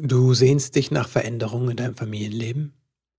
Du 0.00 0.32
sehnst 0.32 0.76
dich 0.76 0.92
nach 0.92 1.08
Veränderungen 1.08 1.70
in 1.70 1.76
deinem 1.76 1.96
Familienleben, 1.96 2.72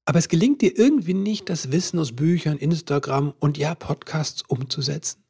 aber 0.05 0.17
es 0.17 0.29
gelingt 0.29 0.61
dir 0.61 0.77
irgendwie 0.77 1.13
nicht, 1.13 1.49
das 1.49 1.73
Wissen 1.73 1.99
aus 1.99 2.15
Büchern, 2.15 2.57
Instagram 2.57 3.33
und 3.37 3.57
ja, 3.57 3.75
Podcasts 3.75 4.43
umzusetzen? 4.47 5.25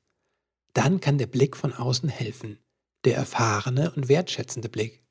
Dann 0.74 1.00
kann 1.00 1.18
der 1.18 1.26
Blick 1.26 1.58
von 1.58 1.74
außen 1.74 2.08
helfen, 2.08 2.60
der 3.04 3.16
erfahrene 3.16 3.90
und 3.96 4.10
wertschätzende 4.10 4.70
Blick. 4.70 5.04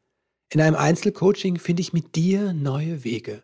In 0.53 0.61
einem 0.61 0.77
Einzelcoaching 0.77 1.59
finde 1.59 1.81
ich 1.81 1.93
mit 1.93 2.15
dir 2.15 2.53
neue 2.53 3.03
Wege. 3.03 3.43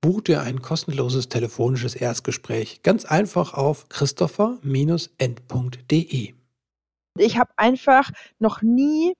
Buch 0.00 0.20
dir 0.20 0.42
ein 0.42 0.62
kostenloses 0.62 1.28
telefonisches 1.28 1.96
Erstgespräch 1.96 2.84
ganz 2.84 3.04
einfach 3.04 3.54
auf 3.54 3.88
christopher-end.de. 3.88 6.34
Ich 7.18 7.36
habe 7.36 7.50
einfach 7.56 8.12
noch 8.38 8.62
nie 8.62 9.12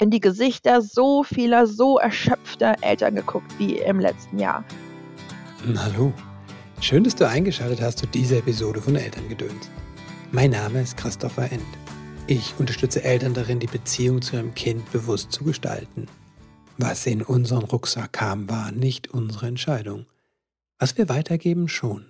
in 0.00 0.10
die 0.10 0.20
Gesichter 0.20 0.80
so 0.82 1.22
vieler, 1.22 1.66
so 1.66 1.98
erschöpfter 1.98 2.76
Eltern 2.80 3.14
geguckt 3.14 3.52
wie 3.58 3.78
im 3.78 4.00
letzten 4.00 4.38
Jahr. 4.38 4.64
Hallo, 5.76 6.12
schön, 6.80 7.04
dass 7.04 7.14
du 7.14 7.28
eingeschaltet 7.28 7.82
hast 7.82 7.98
zu 7.98 8.06
dieser 8.06 8.38
Episode 8.38 8.80
von 8.80 8.96
Elterngedöns. 8.96 9.70
Mein 10.32 10.52
Name 10.52 10.80
ist 10.80 10.96
Christopher 10.96 11.52
End. 11.52 11.62
Ich 12.26 12.54
unterstütze 12.58 13.04
Eltern 13.04 13.34
darin, 13.34 13.60
die 13.60 13.66
Beziehung 13.66 14.22
zu 14.22 14.36
ihrem 14.36 14.54
Kind 14.54 14.90
bewusst 14.90 15.32
zu 15.32 15.44
gestalten. 15.44 16.06
Was 16.78 17.04
in 17.06 17.22
unseren 17.22 17.64
Rucksack 17.64 18.14
kam, 18.14 18.48
war 18.48 18.72
nicht 18.72 19.08
unsere 19.08 19.48
Entscheidung. 19.48 20.06
Was 20.78 20.96
wir 20.96 21.10
weitergeben, 21.10 21.68
schon. 21.68 22.06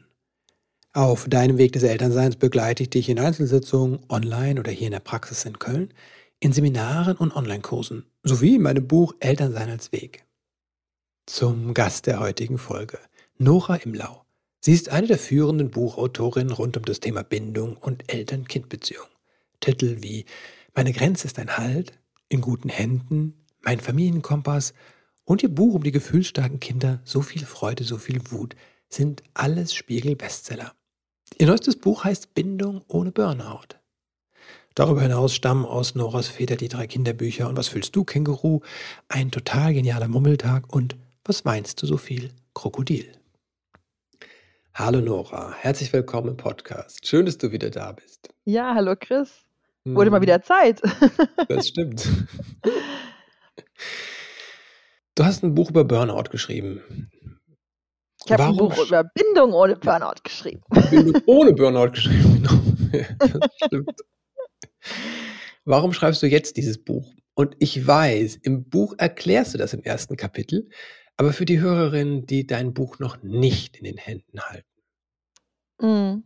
Auf 0.93 1.29
deinem 1.29 1.59
Weg 1.59 1.73
des 1.73 1.83
Elternseins 1.83 2.37
begleite 2.37 2.85
ich 2.85 2.91
dich 2.91 3.09
in 3.09 3.19
Einzelsitzungen, 3.19 4.01
online 4.09 4.61
oder 4.61 4.71
hier 4.71 4.89
in 4.89 4.93
der 4.93 5.01
Praxis 5.01 5.45
in 5.45 5.59
Köln 5.59 5.93
in 6.41 6.53
Seminaren 6.53 7.19
und 7.19 7.37
Online-Kursen 7.37 8.07
sowie 8.23 8.57
in 8.57 8.63
meinem 8.63 8.89
Buch 8.89 9.15
Elternsein 9.21 9.69
als 9.69 9.93
Weg. 9.93 10.25
Zum 11.27 11.75
Gast 11.75 12.07
der 12.07 12.19
heutigen 12.19 12.57
Folge, 12.57 12.99
Nora 13.37 13.77
Imlau. 13.77 14.25
Sie 14.61 14.73
ist 14.73 14.89
eine 14.89 15.07
der 15.07 15.19
führenden 15.19 15.71
Buchautorinnen 15.71 16.53
rund 16.53 16.79
um 16.79 16.85
das 16.85 17.01
Thema 17.01 17.23
Bindung 17.23 17.77
und 17.77 18.13
Eltern-Kind-Beziehung. 18.13 19.07
Titel 19.61 19.99
wie 20.01 20.25
Meine 20.75 20.93
Grenze 20.93 21.27
ist 21.27 21.39
ein 21.39 21.59
Halt, 21.59 21.93
In 22.29 22.41
guten 22.41 22.71
Händen, 22.71 23.45
Mein 23.61 23.81
Familienkompass 23.81 24.73
und 25.25 25.43
ihr 25.43 25.55
Buch 25.55 25.75
um 25.75 25.83
die 25.83 25.93
gefühlsstarken 25.93 26.59
Kinder 26.59 27.01
So 27.05 27.21
viel 27.21 27.45
Freude, 27.45 27.85
so 27.85 27.99
viel 27.99 28.21
Wut 28.31 28.57
sind 28.89 29.23
alles 29.35 29.75
Spiegel-Bestseller. 29.75 30.75
Ihr 31.39 31.47
neuestes 31.47 31.77
Buch 31.77 32.05
heißt 32.05 32.35
Bindung 32.35 32.83
ohne 32.89 33.13
Burnout. 33.13 33.80
Darüber 34.75 35.03
hinaus 35.03 35.35
stammen 35.35 35.65
aus 35.65 35.97
Noras 35.97 36.29
Väter 36.29 36.55
die 36.55 36.69
drei 36.69 36.87
Kinderbücher 36.87 37.49
und 37.49 37.57
Was 37.57 37.69
fühlst 37.69 37.97
du, 37.97 38.05
Känguru? 38.05 38.61
Ein 39.09 39.33
total 39.33 39.75
genialer 39.75 40.07
Mummeltag 40.07 40.73
und 40.73 40.97
Was 41.25 41.45
meinst 41.45 41.83
du 41.83 41.87
so 41.87 41.97
viel, 41.97 42.31
Krokodil? 42.55 43.11
Hallo 44.73 45.01
Nora, 45.01 45.53
herzlich 45.59 45.93
willkommen 45.93 46.29
im 46.29 46.37
Podcast. 46.37 47.05
Schön, 47.05 47.27
dass 47.27 47.37
du 47.37 47.51
wieder 47.51 47.71
da 47.71 47.93
bist. 47.93 48.33
Ja, 48.45 48.73
hallo 48.77 48.95
Chris. 48.99 49.45
Wurde 49.85 50.07
hm. 50.07 50.13
mal 50.13 50.23
wieder 50.23 50.41
Zeit. 50.43 50.81
Das 51.49 51.67
stimmt. 51.67 52.09
Du 55.17 55.25
hast 55.25 55.43
ein 55.43 55.55
Buch 55.55 55.71
über 55.71 55.83
Burnout 55.83 56.31
geschrieben. 56.31 57.11
Ich 58.25 58.31
habe 58.31 58.45
ein 58.45 58.57
Buch 58.57 58.79
über 58.87 59.03
Bindung 59.03 59.53
ohne 59.53 59.75
Burnout 59.75 60.23
geschrieben. 60.23 60.63
Bindung 60.91 61.21
ohne 61.27 61.53
Burnout 61.55 61.91
geschrieben, 61.91 62.43
genau. 62.43 63.09
das 63.19 63.51
stimmt. 63.67 64.01
Warum 65.65 65.93
schreibst 65.93 66.23
du 66.23 66.27
jetzt 66.27 66.57
dieses 66.57 66.83
Buch? 66.83 67.15
Und 67.35 67.57
ich 67.59 67.87
weiß, 67.87 68.37
im 68.43 68.69
Buch 68.69 68.95
erklärst 68.99 69.55
du 69.55 69.59
das 69.59 69.73
im 69.73 69.83
ersten 69.83 70.17
Kapitel, 70.17 70.69
aber 71.17 71.33
für 71.33 71.45
die 71.45 71.61
Hörerinnen, 71.61 72.27
die 72.27 72.47
dein 72.47 72.75
Buch 72.75 72.99
noch 72.99 73.23
nicht 73.23 73.77
in 73.77 73.85
den 73.85 73.97
Händen 73.97 74.41
halten. 74.41 74.67
Mhm. 75.81 76.25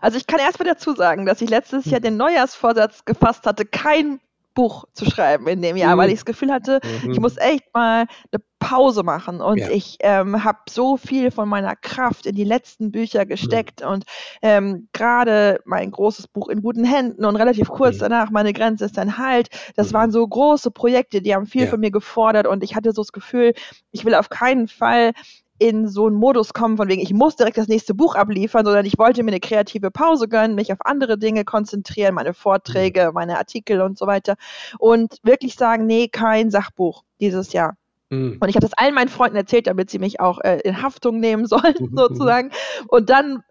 Also 0.00 0.18
ich 0.18 0.26
kann 0.26 0.40
erstmal 0.40 0.68
dazu 0.68 0.94
sagen, 0.94 1.26
dass 1.26 1.40
ich 1.40 1.50
letztes 1.50 1.84
Jahr 1.86 1.98
hm. 1.98 2.04
den 2.04 2.16
Neujahrsvorsatz 2.16 3.04
gefasst 3.04 3.46
hatte, 3.46 3.64
kein 3.64 4.20
Buch 4.54 4.84
zu 4.92 5.04
schreiben 5.04 5.46
in 5.46 5.62
dem 5.62 5.76
Jahr, 5.76 5.94
mhm. 5.94 6.00
weil 6.00 6.08
ich 6.08 6.16
das 6.16 6.24
Gefühl 6.24 6.52
hatte, 6.52 6.80
mhm. 7.02 7.12
ich 7.12 7.20
muss 7.20 7.36
echt 7.36 7.72
mal 7.72 8.06
eine 8.32 8.42
Pause 8.58 9.02
machen. 9.02 9.40
Und 9.40 9.58
ja. 9.58 9.70
ich 9.70 9.96
ähm, 10.00 10.44
habe 10.44 10.58
so 10.68 10.96
viel 10.96 11.30
von 11.30 11.48
meiner 11.48 11.76
Kraft 11.76 12.26
in 12.26 12.34
die 12.34 12.44
letzten 12.44 12.92
Bücher 12.92 13.26
gesteckt 13.26 13.82
mhm. 13.82 13.88
und 13.88 14.04
ähm, 14.42 14.88
gerade 14.92 15.60
mein 15.64 15.90
großes 15.90 16.28
Buch 16.28 16.48
in 16.48 16.62
guten 16.62 16.84
Händen 16.84 17.24
und 17.24 17.36
relativ 17.36 17.68
kurz 17.68 17.98
danach 17.98 18.30
meine 18.30 18.52
Grenze 18.52 18.84
ist 18.84 18.98
ein 18.98 19.18
Halt. 19.18 19.48
Das 19.76 19.90
mhm. 19.90 19.94
waren 19.94 20.10
so 20.12 20.26
große 20.26 20.70
Projekte, 20.70 21.22
die 21.22 21.34
haben 21.34 21.46
viel 21.46 21.64
ja. 21.64 21.68
von 21.68 21.80
mir 21.80 21.90
gefordert 21.90 22.46
und 22.46 22.62
ich 22.62 22.76
hatte 22.76 22.92
so 22.92 23.02
das 23.02 23.12
Gefühl, 23.12 23.54
ich 23.92 24.04
will 24.04 24.14
auf 24.14 24.28
keinen 24.28 24.68
Fall 24.68 25.12
in 25.60 25.88
so 25.88 26.06
einen 26.06 26.16
Modus 26.16 26.54
kommen, 26.54 26.78
von 26.78 26.88
wegen, 26.88 27.02
ich 27.02 27.12
muss 27.12 27.36
direkt 27.36 27.58
das 27.58 27.68
nächste 27.68 27.94
Buch 27.94 28.14
abliefern, 28.14 28.64
sondern 28.64 28.86
ich 28.86 28.98
wollte 28.98 29.22
mir 29.22 29.30
eine 29.30 29.40
kreative 29.40 29.90
Pause 29.90 30.26
gönnen, 30.26 30.54
mich 30.54 30.72
auf 30.72 30.78
andere 30.84 31.18
Dinge 31.18 31.44
konzentrieren, 31.44 32.14
meine 32.14 32.32
Vorträge, 32.32 33.08
mhm. 33.08 33.14
meine 33.14 33.36
Artikel 33.36 33.82
und 33.82 33.98
so 33.98 34.06
weiter. 34.06 34.36
Und 34.78 35.18
wirklich 35.22 35.56
sagen, 35.56 35.84
nee, 35.84 36.08
kein 36.08 36.50
Sachbuch 36.50 37.04
dieses 37.20 37.52
Jahr. 37.52 37.76
Mhm. 38.08 38.38
Und 38.40 38.48
ich 38.48 38.56
habe 38.56 38.66
das 38.66 38.72
allen 38.72 38.94
meinen 38.94 39.10
Freunden 39.10 39.36
erzählt, 39.36 39.66
damit 39.66 39.90
sie 39.90 39.98
mich 39.98 40.18
auch 40.18 40.40
äh, 40.40 40.60
in 40.64 40.80
Haftung 40.80 41.20
nehmen 41.20 41.44
sollen, 41.46 41.76
mhm. 41.78 41.90
sozusagen. 41.96 42.50
Und 42.88 43.10
dann 43.10 43.42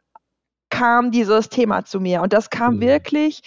kam 0.69 1.11
dieses 1.11 1.49
Thema 1.49 1.85
zu 1.85 1.99
mir. 1.99 2.23
Und 2.23 2.33
das 2.33 2.49
kam 2.49 2.77
mhm. 2.77 2.81
wirklich 2.81 3.41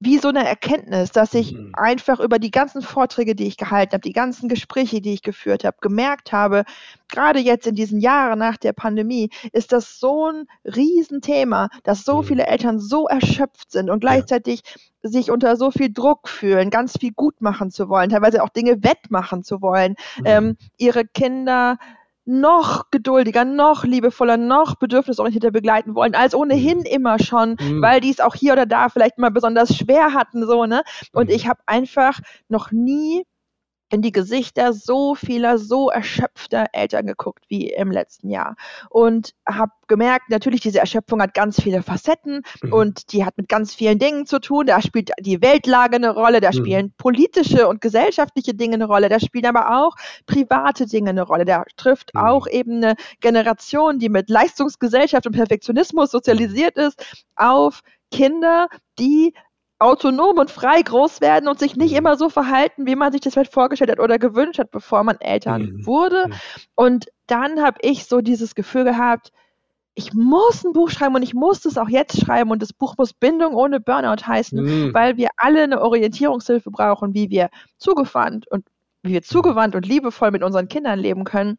wie 0.00 0.18
so 0.18 0.28
eine 0.28 0.46
Erkenntnis, 0.46 1.12
dass 1.12 1.34
ich 1.34 1.52
mhm. 1.52 1.72
einfach 1.74 2.20
über 2.20 2.38
die 2.38 2.50
ganzen 2.50 2.82
Vorträge, 2.82 3.34
die 3.34 3.46
ich 3.46 3.56
gehalten 3.56 3.92
habe, 3.92 4.02
die 4.02 4.12
ganzen 4.12 4.48
Gespräche, 4.48 5.00
die 5.00 5.14
ich 5.14 5.22
geführt 5.22 5.64
habe, 5.64 5.76
gemerkt 5.80 6.32
habe, 6.32 6.64
gerade 7.08 7.38
jetzt 7.38 7.66
in 7.66 7.74
diesen 7.74 8.00
Jahren 8.00 8.38
nach 8.38 8.56
der 8.56 8.72
Pandemie, 8.72 9.30
ist 9.52 9.72
das 9.72 9.98
so 9.98 10.30
ein 10.30 10.46
Riesenthema, 10.64 11.68
dass 11.84 12.04
so 12.04 12.22
mhm. 12.22 12.26
viele 12.26 12.46
Eltern 12.46 12.78
so 12.80 13.06
erschöpft 13.06 13.70
sind 13.70 13.88
und 13.88 14.00
gleichzeitig 14.00 14.62
ja. 15.02 15.10
sich 15.10 15.30
unter 15.30 15.56
so 15.56 15.70
viel 15.70 15.92
Druck 15.92 16.28
fühlen, 16.28 16.70
ganz 16.70 16.98
viel 16.98 17.12
gut 17.12 17.40
machen 17.40 17.70
zu 17.70 17.88
wollen, 17.88 18.10
teilweise 18.10 18.42
auch 18.42 18.50
Dinge 18.50 18.82
wettmachen 18.82 19.42
zu 19.42 19.62
wollen, 19.62 19.94
mhm. 20.18 20.26
ähm, 20.26 20.56
ihre 20.76 21.04
Kinder 21.06 21.78
noch 22.26 22.90
geduldiger, 22.90 23.44
noch 23.44 23.84
liebevoller, 23.84 24.36
noch 24.36 24.76
bedürfnisorientierter 24.76 25.50
begleiten 25.50 25.94
wollen, 25.94 26.14
als 26.14 26.34
ohnehin 26.34 26.78
mhm. 26.78 26.86
immer 26.86 27.18
schon, 27.18 27.56
mhm. 27.60 27.82
weil 27.82 28.00
die 28.00 28.10
es 28.10 28.20
auch 28.20 28.34
hier 28.34 28.52
oder 28.54 28.66
da 28.66 28.88
vielleicht 28.88 29.18
mal 29.18 29.30
besonders 29.30 29.76
schwer 29.76 30.14
hatten, 30.14 30.46
so, 30.46 30.64
ne? 30.64 30.82
Und 31.12 31.28
mhm. 31.28 31.34
ich 31.34 31.46
habe 31.46 31.60
einfach 31.66 32.20
noch 32.48 32.72
nie 32.72 33.24
in 33.94 34.02
die 34.02 34.12
Gesichter 34.12 34.72
so 34.72 35.14
vieler, 35.14 35.58
so 35.58 35.88
erschöpfter 35.88 36.66
Eltern 36.72 37.06
geguckt 37.06 37.44
wie 37.48 37.70
im 37.70 37.92
letzten 37.92 38.28
Jahr 38.28 38.56
und 38.90 39.34
habe 39.48 39.70
gemerkt, 39.86 40.30
natürlich, 40.30 40.60
diese 40.60 40.80
Erschöpfung 40.80 41.22
hat 41.22 41.34
ganz 41.34 41.62
viele 41.62 41.82
Facetten 41.82 42.42
mhm. 42.62 42.72
und 42.72 43.12
die 43.12 43.24
hat 43.24 43.36
mit 43.36 43.48
ganz 43.48 43.74
vielen 43.74 43.98
Dingen 43.98 44.26
zu 44.26 44.40
tun. 44.40 44.66
Da 44.66 44.80
spielt 44.80 45.10
die 45.20 45.40
Weltlage 45.40 45.96
eine 45.96 46.10
Rolle, 46.10 46.40
da 46.40 46.48
mhm. 46.48 46.54
spielen 46.54 46.94
politische 46.98 47.68
und 47.68 47.80
gesellschaftliche 47.80 48.54
Dinge 48.54 48.74
eine 48.74 48.86
Rolle, 48.86 49.08
da 49.08 49.20
spielen 49.20 49.46
aber 49.46 49.78
auch 49.78 49.94
private 50.26 50.86
Dinge 50.86 51.10
eine 51.10 51.22
Rolle. 51.22 51.44
Da 51.44 51.64
trifft 51.76 52.14
mhm. 52.14 52.20
auch 52.20 52.46
eben 52.48 52.82
eine 52.82 52.94
Generation, 53.20 53.98
die 53.98 54.08
mit 54.08 54.28
Leistungsgesellschaft 54.28 55.26
und 55.26 55.34
Perfektionismus 55.34 56.10
sozialisiert 56.10 56.76
ist, 56.76 57.00
auf 57.36 57.82
Kinder, 58.10 58.68
die 58.98 59.34
autonom 59.84 60.38
und 60.38 60.50
frei 60.50 60.82
groß 60.82 61.20
werden 61.20 61.48
und 61.48 61.58
sich 61.58 61.76
nicht 61.76 61.92
mhm. 61.92 61.98
immer 61.98 62.16
so 62.16 62.28
verhalten, 62.28 62.86
wie 62.86 62.96
man 62.96 63.12
sich 63.12 63.20
das 63.20 63.34
vielleicht 63.34 63.52
vorgestellt 63.52 63.90
hat 63.90 64.00
oder 64.00 64.18
gewünscht 64.18 64.58
hat, 64.58 64.70
bevor 64.70 65.04
man 65.04 65.20
Eltern 65.20 65.62
mhm. 65.62 65.86
wurde. 65.86 66.30
Und 66.74 67.06
dann 67.26 67.62
habe 67.62 67.78
ich 67.82 68.06
so 68.06 68.20
dieses 68.20 68.54
Gefühl 68.54 68.84
gehabt, 68.84 69.30
ich 69.94 70.12
muss 70.12 70.64
ein 70.64 70.72
Buch 70.72 70.90
schreiben 70.90 71.14
und 71.14 71.22
ich 71.22 71.34
muss 71.34 71.64
es 71.64 71.78
auch 71.78 71.88
jetzt 71.88 72.20
schreiben 72.20 72.50
und 72.50 72.60
das 72.62 72.72
Buch 72.72 72.94
muss 72.98 73.12
Bindung 73.12 73.54
ohne 73.54 73.78
Burnout 73.78 74.26
heißen, 74.26 74.60
mhm. 74.60 74.94
weil 74.94 75.16
wir 75.16 75.28
alle 75.36 75.62
eine 75.62 75.80
Orientierungshilfe 75.80 76.70
brauchen, 76.70 77.14
wie 77.14 77.30
wir 77.30 77.50
zugewandt 77.78 78.48
und 78.50 78.66
wie 79.02 79.12
wir 79.12 79.22
zugewandt 79.22 79.76
und 79.76 79.86
liebevoll 79.86 80.32
mit 80.32 80.42
unseren 80.42 80.66
Kindern 80.66 80.98
leben 80.98 81.24
können, 81.24 81.58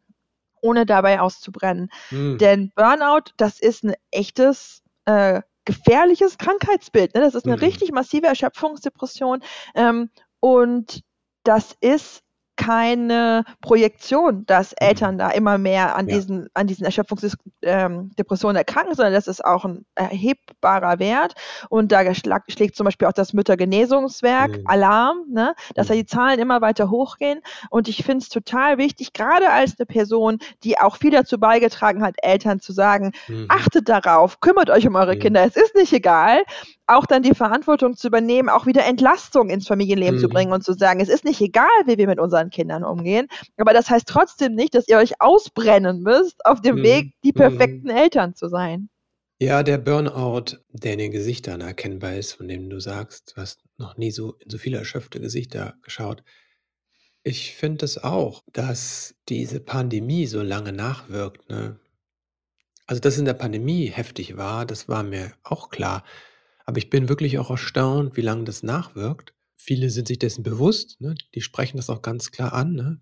ohne 0.61 0.85
dabei 0.85 1.21
auszubrennen. 1.21 1.89
Mhm. 2.11 2.37
Denn 2.39 2.71
Burnout, 2.75 3.31
das 3.37 3.59
ist 3.59 3.83
ein 3.83 3.93
echtes 4.11 4.81
äh, 5.05 5.41
gefährliches 5.65 6.37
Krankheitsbild. 6.37 7.15
Ne? 7.15 7.21
Das 7.21 7.35
ist 7.35 7.45
eine 7.45 7.57
mhm. 7.57 7.63
richtig 7.63 7.91
massive 7.91 8.27
Erschöpfungsdepression. 8.27 9.41
Ähm, 9.75 10.09
und 10.39 11.01
das 11.43 11.75
ist 11.81 12.21
keine 12.57 13.43
Projektion, 13.61 14.45
dass 14.45 14.71
mhm. 14.71 14.87
Eltern 14.87 15.17
da 15.17 15.29
immer 15.29 15.57
mehr 15.57 15.95
an 15.95 16.07
ja. 16.07 16.15
diesen, 16.15 16.49
an 16.53 16.67
diesen 16.67 16.85
Erschöpfungsdepressionen 16.85 18.55
ähm, 18.55 18.55
erkranken, 18.55 18.95
sondern 18.95 19.13
das 19.13 19.27
ist 19.27 19.43
auch 19.43 19.65
ein 19.65 19.85
erhebbarer 19.95 20.99
Wert. 20.99 21.33
Und 21.69 21.91
da 21.91 22.13
schlägt 22.13 22.75
zum 22.75 22.85
Beispiel 22.85 23.07
auch 23.07 23.13
das 23.13 23.33
Müttergenesungswerk 23.33 24.59
mhm. 24.59 24.67
Alarm, 24.67 25.17
ne, 25.29 25.53
dass 25.75 25.87
da 25.87 25.93
mhm. 25.93 25.99
die 25.99 26.05
Zahlen 26.05 26.39
immer 26.39 26.61
weiter 26.61 26.89
hochgehen. 26.89 27.41
Und 27.69 27.87
ich 27.87 28.03
finde 28.03 28.23
es 28.23 28.29
total 28.29 28.77
wichtig, 28.77 29.13
gerade 29.13 29.49
als 29.49 29.75
eine 29.77 29.85
Person, 29.85 30.39
die 30.63 30.77
auch 30.79 30.97
viel 30.97 31.11
dazu 31.11 31.39
beigetragen 31.39 32.03
hat, 32.03 32.15
Eltern 32.21 32.59
zu 32.59 32.73
sagen, 32.73 33.11
mhm. 33.27 33.45
achtet 33.49 33.89
darauf, 33.89 34.39
kümmert 34.39 34.69
euch 34.69 34.87
um 34.87 34.95
eure 34.95 35.15
mhm. 35.15 35.19
Kinder, 35.19 35.43
es 35.45 35.55
ist 35.55 35.75
nicht 35.75 35.93
egal, 35.93 36.43
auch 36.87 37.05
dann 37.05 37.23
die 37.23 37.33
Verantwortung 37.33 37.95
zu 37.95 38.07
übernehmen, 38.07 38.49
auch 38.49 38.65
wieder 38.65 38.85
Entlastung 38.85 39.49
ins 39.49 39.67
Familienleben 39.67 40.19
zu 40.19 40.29
bringen 40.29 40.51
und 40.51 40.63
zu 40.63 40.73
sagen, 40.73 40.99
es 40.99 41.09
ist 41.09 41.25
nicht 41.25 41.41
egal, 41.41 41.65
wie 41.85 41.97
wir 41.97 42.07
mit 42.07 42.19
unseren 42.19 42.44
unseren 42.45 42.49
Kindern 42.49 42.83
umgehen. 42.83 43.27
Aber 43.57 43.73
das 43.73 43.89
heißt 43.89 44.07
trotzdem 44.07 44.55
nicht, 44.55 44.75
dass 44.75 44.87
ihr 44.87 44.97
euch 44.97 45.21
ausbrennen 45.21 46.01
müsst 46.01 46.45
auf 46.45 46.61
dem 46.61 46.77
mhm. 46.77 46.83
Weg, 46.83 47.13
die 47.23 47.29
mhm. 47.29 47.37
perfekten 47.37 47.87
mhm. 47.89 47.97
Eltern 47.97 48.35
zu 48.35 48.47
sein. 48.47 48.89
Ja, 49.39 49.63
der 49.63 49.77
Burnout, 49.77 50.59
der 50.69 50.93
in 50.93 50.99
den 50.99 51.11
Gesichtern 51.11 51.59
erkennbar 51.61 52.15
ist, 52.15 52.33
von 52.33 52.47
dem 52.47 52.69
du 52.69 52.79
sagst, 52.79 53.33
du 53.35 53.41
hast 53.41 53.63
noch 53.77 53.97
nie 53.97 54.11
so 54.11 54.33
in 54.39 54.49
so 54.49 54.57
viele 54.57 54.77
erschöpfte 54.77 55.19
Gesichter 55.19 55.75
geschaut. 55.81 56.23
Ich 57.23 57.55
finde 57.55 57.83
es 57.83 58.01
auch, 58.01 58.43
dass 58.53 59.15
diese 59.27 59.59
Pandemie 59.59 60.25
so 60.27 60.41
lange 60.41 60.71
nachwirkt. 60.71 61.49
Ne? 61.49 61.79
Also, 62.87 63.01
dass 63.01 63.17
in 63.17 63.25
der 63.25 63.33
Pandemie 63.33 63.87
heftig 63.87 64.37
war, 64.37 64.65
das 64.65 64.87
war 64.87 65.03
mir 65.03 65.33
auch 65.43 65.69
klar. 65.69 66.05
Aber 66.65 66.77
ich 66.77 66.89
bin 66.89 67.09
wirklich 67.09 67.37
auch 67.37 67.49
erstaunt, 67.49 68.15
wie 68.15 68.21
lange 68.21 68.45
das 68.45 68.63
nachwirkt. 68.63 69.34
Viele 69.55 69.89
sind 69.89 70.07
sich 70.07 70.19
dessen 70.19 70.43
bewusst, 70.43 70.99
ne? 71.01 71.15
die 71.33 71.41
sprechen 71.41 71.77
das 71.77 71.89
auch 71.89 72.01
ganz 72.01 72.31
klar 72.31 72.53
an, 72.53 72.73
ne? 72.73 73.01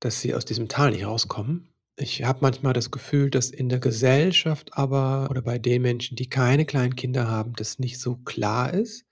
dass 0.00 0.20
sie 0.20 0.34
aus 0.34 0.44
diesem 0.44 0.68
Tal 0.68 0.90
nicht 0.90 1.06
rauskommen. 1.06 1.68
Ich 1.96 2.24
habe 2.24 2.40
manchmal 2.42 2.72
das 2.72 2.90
Gefühl, 2.90 3.30
dass 3.30 3.50
in 3.50 3.68
der 3.68 3.78
Gesellschaft 3.78 4.76
aber 4.76 5.28
oder 5.30 5.42
bei 5.42 5.58
den 5.58 5.82
Menschen, 5.82 6.16
die 6.16 6.28
keine 6.28 6.66
kleinen 6.66 6.96
Kinder 6.96 7.28
haben, 7.28 7.54
das 7.54 7.78
nicht 7.78 8.00
so 8.00 8.16
klar 8.16 8.74
ist, 8.74 9.06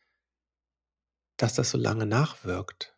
dass 1.36 1.54
das 1.54 1.70
so 1.70 1.78
lange 1.78 2.06
nachwirkt. 2.06 2.91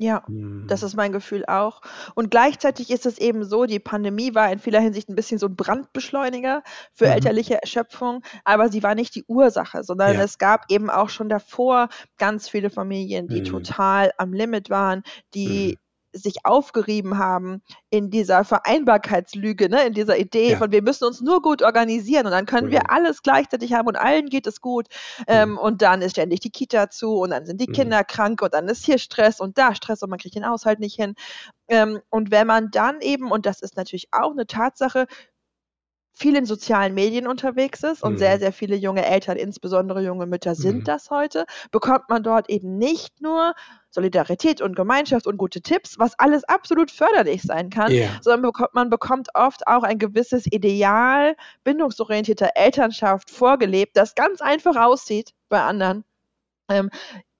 Ja, 0.00 0.28
das 0.68 0.82
hm. 0.82 0.84
ist 0.84 0.94
mein 0.96 1.12
Gefühl 1.12 1.44
auch. 1.46 1.80
Und 2.14 2.30
gleichzeitig 2.30 2.90
ist 2.90 3.04
es 3.06 3.18
eben 3.18 3.44
so, 3.44 3.64
die 3.64 3.80
Pandemie 3.80 4.34
war 4.34 4.52
in 4.52 4.58
vieler 4.60 4.80
Hinsicht 4.80 5.08
ein 5.08 5.14
bisschen 5.16 5.38
so 5.38 5.46
ein 5.46 5.56
Brandbeschleuniger 5.56 6.62
für 6.92 7.08
Mhm. 7.08 7.08
elterliche 7.10 7.60
Erschöpfung, 7.62 8.22
aber 8.44 8.68
sie 8.68 8.82
war 8.82 8.94
nicht 8.94 9.14
die 9.14 9.24
Ursache, 9.26 9.82
sondern 9.82 10.14
Ja. 10.14 10.20
es 10.20 10.38
gab 10.38 10.66
eben 10.70 10.88
auch 10.90 11.08
schon 11.08 11.28
davor 11.28 11.88
ganz 12.18 12.48
viele 12.48 12.70
Familien, 12.70 13.28
die 13.28 13.40
Mhm. 13.40 13.42
total 13.42 14.12
am 14.18 14.32
Limit 14.32 14.70
waren, 14.70 15.02
die 15.34 15.74
Mhm 15.74 15.87
sich 16.12 16.36
aufgerieben 16.44 17.18
haben 17.18 17.62
in 17.90 18.10
dieser 18.10 18.44
Vereinbarkeitslüge, 18.44 19.68
ne, 19.68 19.86
in 19.86 19.92
dieser 19.92 20.18
Idee 20.18 20.52
ja. 20.52 20.58
von 20.58 20.72
wir 20.72 20.82
müssen 20.82 21.04
uns 21.04 21.20
nur 21.20 21.42
gut 21.42 21.62
organisieren 21.62 22.26
und 22.26 22.32
dann 22.32 22.46
können 22.46 22.68
mhm. 22.68 22.72
wir 22.72 22.90
alles 22.90 23.22
gleichzeitig 23.22 23.72
haben 23.72 23.88
und 23.88 23.96
allen 23.96 24.28
geht 24.28 24.46
es 24.46 24.60
gut. 24.60 24.88
Mhm. 25.20 25.24
Ähm, 25.28 25.58
und 25.58 25.82
dann 25.82 26.02
ist 26.02 26.12
ständig 26.12 26.40
die 26.40 26.50
Kita 26.50 26.90
zu 26.90 27.18
und 27.18 27.30
dann 27.30 27.46
sind 27.46 27.60
die 27.60 27.68
mhm. 27.68 27.74
Kinder 27.74 28.04
krank 28.04 28.42
und 28.42 28.54
dann 28.54 28.68
ist 28.68 28.84
hier 28.84 28.98
Stress 28.98 29.40
und 29.40 29.58
da 29.58 29.74
Stress 29.74 30.02
und 30.02 30.10
man 30.10 30.18
kriegt 30.18 30.34
den 30.34 30.48
Haushalt 30.48 30.80
nicht 30.80 30.96
hin. 30.96 31.14
Ähm, 31.68 32.00
und 32.10 32.30
wenn 32.30 32.46
man 32.46 32.70
dann 32.70 33.00
eben, 33.00 33.30
und 33.30 33.46
das 33.46 33.60
ist 33.60 33.76
natürlich 33.76 34.08
auch 34.12 34.32
eine 34.32 34.46
Tatsache, 34.46 35.06
viel 36.18 36.36
in 36.36 36.46
sozialen 36.46 36.94
Medien 36.94 37.26
unterwegs 37.26 37.82
ist 37.82 38.02
und 38.02 38.14
mhm. 38.14 38.18
sehr, 38.18 38.38
sehr 38.38 38.52
viele 38.52 38.74
junge 38.76 39.06
Eltern, 39.06 39.36
insbesondere 39.36 40.02
junge 40.02 40.26
Mütter, 40.26 40.54
sind 40.54 40.78
mhm. 40.78 40.84
das 40.84 41.10
heute, 41.10 41.46
bekommt 41.70 42.08
man 42.08 42.22
dort 42.22 42.50
eben 42.50 42.76
nicht 42.76 43.20
nur 43.20 43.54
Solidarität 43.90 44.60
und 44.60 44.74
Gemeinschaft 44.76 45.26
und 45.26 45.36
gute 45.36 45.62
Tipps, 45.62 45.98
was 45.98 46.18
alles 46.18 46.44
absolut 46.44 46.90
förderlich 46.90 47.42
sein 47.42 47.70
kann, 47.70 47.92
yeah. 47.92 48.10
sondern 48.20 48.42
bekommt, 48.42 48.74
man 48.74 48.90
bekommt 48.90 49.28
oft 49.34 49.66
auch 49.66 49.82
ein 49.84 49.98
gewisses 49.98 50.46
Ideal 50.46 51.36
bindungsorientierter 51.64 52.50
Elternschaft 52.54 53.30
vorgelebt, 53.30 53.96
das 53.96 54.14
ganz 54.14 54.40
einfach 54.40 54.76
aussieht 54.76 55.32
bei 55.48 55.62
anderen. 55.62 56.04
Ähm, 56.68 56.90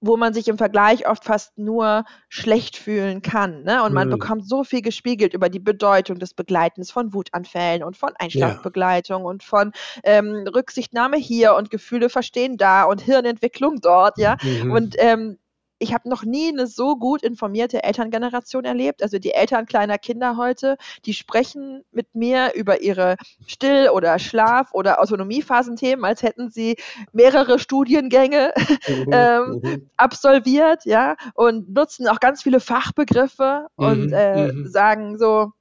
wo 0.01 0.17
man 0.17 0.33
sich 0.33 0.47
im 0.49 0.59
Vergleich 0.59 1.09
oft 1.09 1.25
fast 1.25 1.59
nur 1.59 2.05
schlecht 2.29 2.77
fühlen 2.77 3.21
kann. 3.21 3.65
Ne? 3.65 3.83
Und 3.83 3.93
man 3.93 4.09
mhm. 4.09 4.13
bekommt 4.13 4.49
so 4.49 4.63
viel 4.63 4.81
gespiegelt 4.81 5.35
über 5.35 5.49
die 5.49 5.59
Bedeutung 5.59 6.19
des 6.19 6.35
Begleitens 6.35 6.91
von 6.91 7.13
Wutanfällen 7.13 7.83
und 7.83 7.97
von 7.97 8.13
Einschlafbegleitung 8.17 9.23
ja. 9.23 9.29
und 9.29 9.43
von 9.43 9.73
ähm, 10.05 10.45
Rücksichtnahme 10.55 11.17
hier 11.17 11.55
und 11.55 11.71
Gefühle 11.71 12.11
verstehen 12.11 12.57
da 12.57 12.85
und 12.85 13.01
Hirnentwicklung 13.01 13.81
dort, 13.81 14.19
ja. 14.19 14.37
Mhm. 14.43 14.71
Und 14.71 14.95
ähm, 14.99 15.39
ich 15.79 15.95
habe 15.95 16.09
noch 16.09 16.25
nie 16.25 16.49
eine 16.49 16.67
so 16.67 16.97
gut 16.97 17.23
informierte 17.23 17.83
Elterngeneration 17.83 18.65
erlebt. 18.65 19.03
Also 19.03 19.19
die 19.19 19.33
Eltern 19.33 19.67
kleiner 19.67 19.99
Kinder 19.99 20.37
heute, 20.37 20.77
die 21.05 21.15
sprechen 21.15 21.85
mit 21.93 22.15
mir 22.15 22.53
über 22.55 22.83
ihre 22.83 23.17
Still- 23.47 23.91
oder 23.91 24.19
Schlaf- 24.19 24.73
oder 24.73 25.01
Autonomiephasenthemen, 25.01 26.05
als 26.05 26.23
hätten 26.23 26.51
sie 26.51 26.77
mehrere 27.13 27.59
Studiengänge 27.59 28.53
mhm, 28.89 29.07
ähm, 29.13 29.61
mhm. 29.63 29.91
absolviert, 29.97 30.85
ja, 30.85 31.17
und 31.35 31.73
nutzen 31.73 32.09
auch 32.09 32.21
ganz 32.21 32.43
viele 32.43 32.61
Fachbegriffe 32.61 33.67
mhm, 33.77 33.87
und 33.87 34.13
äh, 34.13 34.53
mhm. 34.53 34.67
sagen 34.69 35.19
so, 35.19 35.53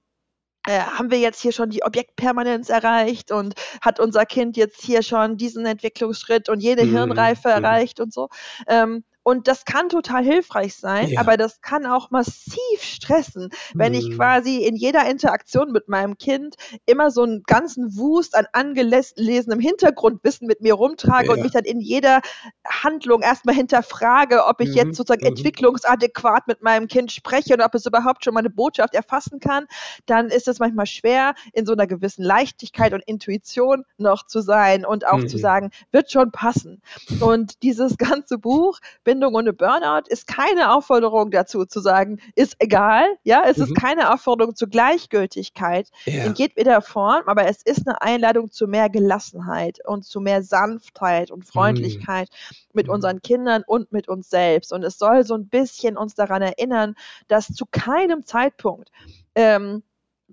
äh, 0.67 0.79
haben 0.79 1.11
wir 1.11 1.19
jetzt 1.19 1.41
hier 1.41 1.53
schon 1.53 1.69
die 1.69 1.83
Objektpermanenz 1.83 2.69
erreicht 2.69 3.31
und 3.31 3.55
hat 3.81 3.99
unser 3.99 4.25
Kind 4.25 4.57
jetzt 4.57 4.81
hier 4.81 5.01
schon 5.01 5.37
diesen 5.37 5.65
Entwicklungsschritt 5.65 6.49
und 6.49 6.59
jede 6.59 6.85
mhm, 6.85 6.91
Hirnreife 6.91 7.47
mhm. 7.47 7.63
erreicht 7.63 7.99
und 7.99 8.13
so. 8.13 8.29
Ähm, 8.67 9.03
und 9.27 9.49
das 9.49 9.65
kann 9.65 9.89
total 9.89 10.23
hilfreich 10.23 10.77
sein, 10.77 11.09
ja. 11.09 11.19
aber 11.19 11.35
das 11.35 11.59
kann 11.59 11.85
auch 11.85 12.11
massiv 12.11 12.81
stressen, 12.81 13.49
wenn 13.73 13.91
mhm. 13.91 13.99
ich 13.99 14.11
quasi 14.15 14.63
in 14.63 14.77
jeder 14.77 15.05
Interaktion 15.05 15.73
mit 15.73 15.89
meinem 15.89 16.17
Kind 16.17 16.55
immer 16.85 17.11
so 17.11 17.23
einen 17.23 17.43
ganzen 17.43 17.97
Wust 17.97 18.37
an 18.37 18.45
angelesenem 18.53 19.59
Hintergrundwissen 19.59 20.47
mit 20.47 20.61
mir 20.61 20.75
rumtrage 20.75 21.25
ja. 21.25 21.33
und 21.33 21.41
mich 21.41 21.51
dann 21.51 21.65
in 21.65 21.81
jeder 21.81 22.21
Handlung 22.65 23.21
erstmal 23.21 23.53
hinterfrage, 23.53 24.45
ob 24.45 24.61
ich 24.61 24.69
mhm. 24.69 24.75
jetzt 24.75 24.95
sozusagen 24.95 25.25
mhm. 25.25 25.35
entwicklungsadäquat 25.35 26.47
mit 26.47 26.63
meinem 26.63 26.87
Kind 26.87 27.11
spreche 27.11 27.53
und 27.53 27.59
ob 27.61 27.75
es 27.75 27.85
überhaupt 27.85 28.23
schon 28.23 28.33
meine 28.33 28.49
Botschaft 28.49 28.95
erfassen 28.95 29.41
kann, 29.41 29.65
dann 30.05 30.27
ist 30.29 30.47
es 30.47 30.59
manchmal 30.59 30.85
schwer, 30.85 31.35
in 31.51 31.65
so 31.65 31.73
einer 31.73 31.85
gewissen 31.85 32.23
Leichtigkeit 32.23 32.93
und 32.93 33.03
Intuition 33.05 33.83
noch 33.97 34.25
zu 34.25 34.39
sein 34.39 34.85
und 34.85 35.05
auch 35.05 35.25
zu 35.25 35.35
mhm. 35.35 35.41
sagen, 35.41 35.71
wird 35.91 36.13
schon 36.13 36.31
passen. 36.31 36.81
Und 37.19 37.61
dieses 37.61 37.97
ganze 37.97 38.37
Buch 38.37 38.79
bin 39.03 39.16
Bindung 39.17 39.33
ohne 39.33 39.51
Burnout 39.51 40.07
ist 40.09 40.27
keine 40.27 40.71
Aufforderung 40.71 41.31
dazu 41.31 41.65
zu 41.65 41.79
sagen, 41.79 42.19
ist 42.35 42.55
egal, 42.59 43.07
ja, 43.23 43.41
es 43.47 43.57
mhm. 43.57 43.63
ist 43.63 43.75
keine 43.75 44.13
Aufforderung 44.13 44.55
zur 44.55 44.67
Gleichgültigkeit 44.67 45.89
ja. 46.05 46.25
in 46.25 46.35
jedweder 46.35 46.83
Form, 46.83 47.23
aber 47.25 47.47
es 47.47 47.63
ist 47.63 47.87
eine 47.87 47.99
Einladung 47.99 48.51
zu 48.51 48.67
mehr 48.67 48.89
Gelassenheit 48.89 49.79
und 49.85 50.05
zu 50.05 50.21
mehr 50.21 50.43
Sanftheit 50.43 51.31
und 51.31 51.47
Freundlichkeit 51.47 52.29
mhm. 52.29 52.55
mit 52.73 52.87
mhm. 52.87 52.93
unseren 52.93 53.21
Kindern 53.23 53.63
und 53.65 53.91
mit 53.91 54.07
uns 54.07 54.29
selbst. 54.29 54.71
Und 54.71 54.83
es 54.83 54.99
soll 54.99 55.25
so 55.25 55.33
ein 55.33 55.49
bisschen 55.49 55.97
uns 55.97 56.13
daran 56.13 56.43
erinnern, 56.43 56.93
dass 57.27 57.47
zu 57.47 57.65
keinem 57.65 58.23
Zeitpunkt 58.23 58.91
ähm, 59.33 59.81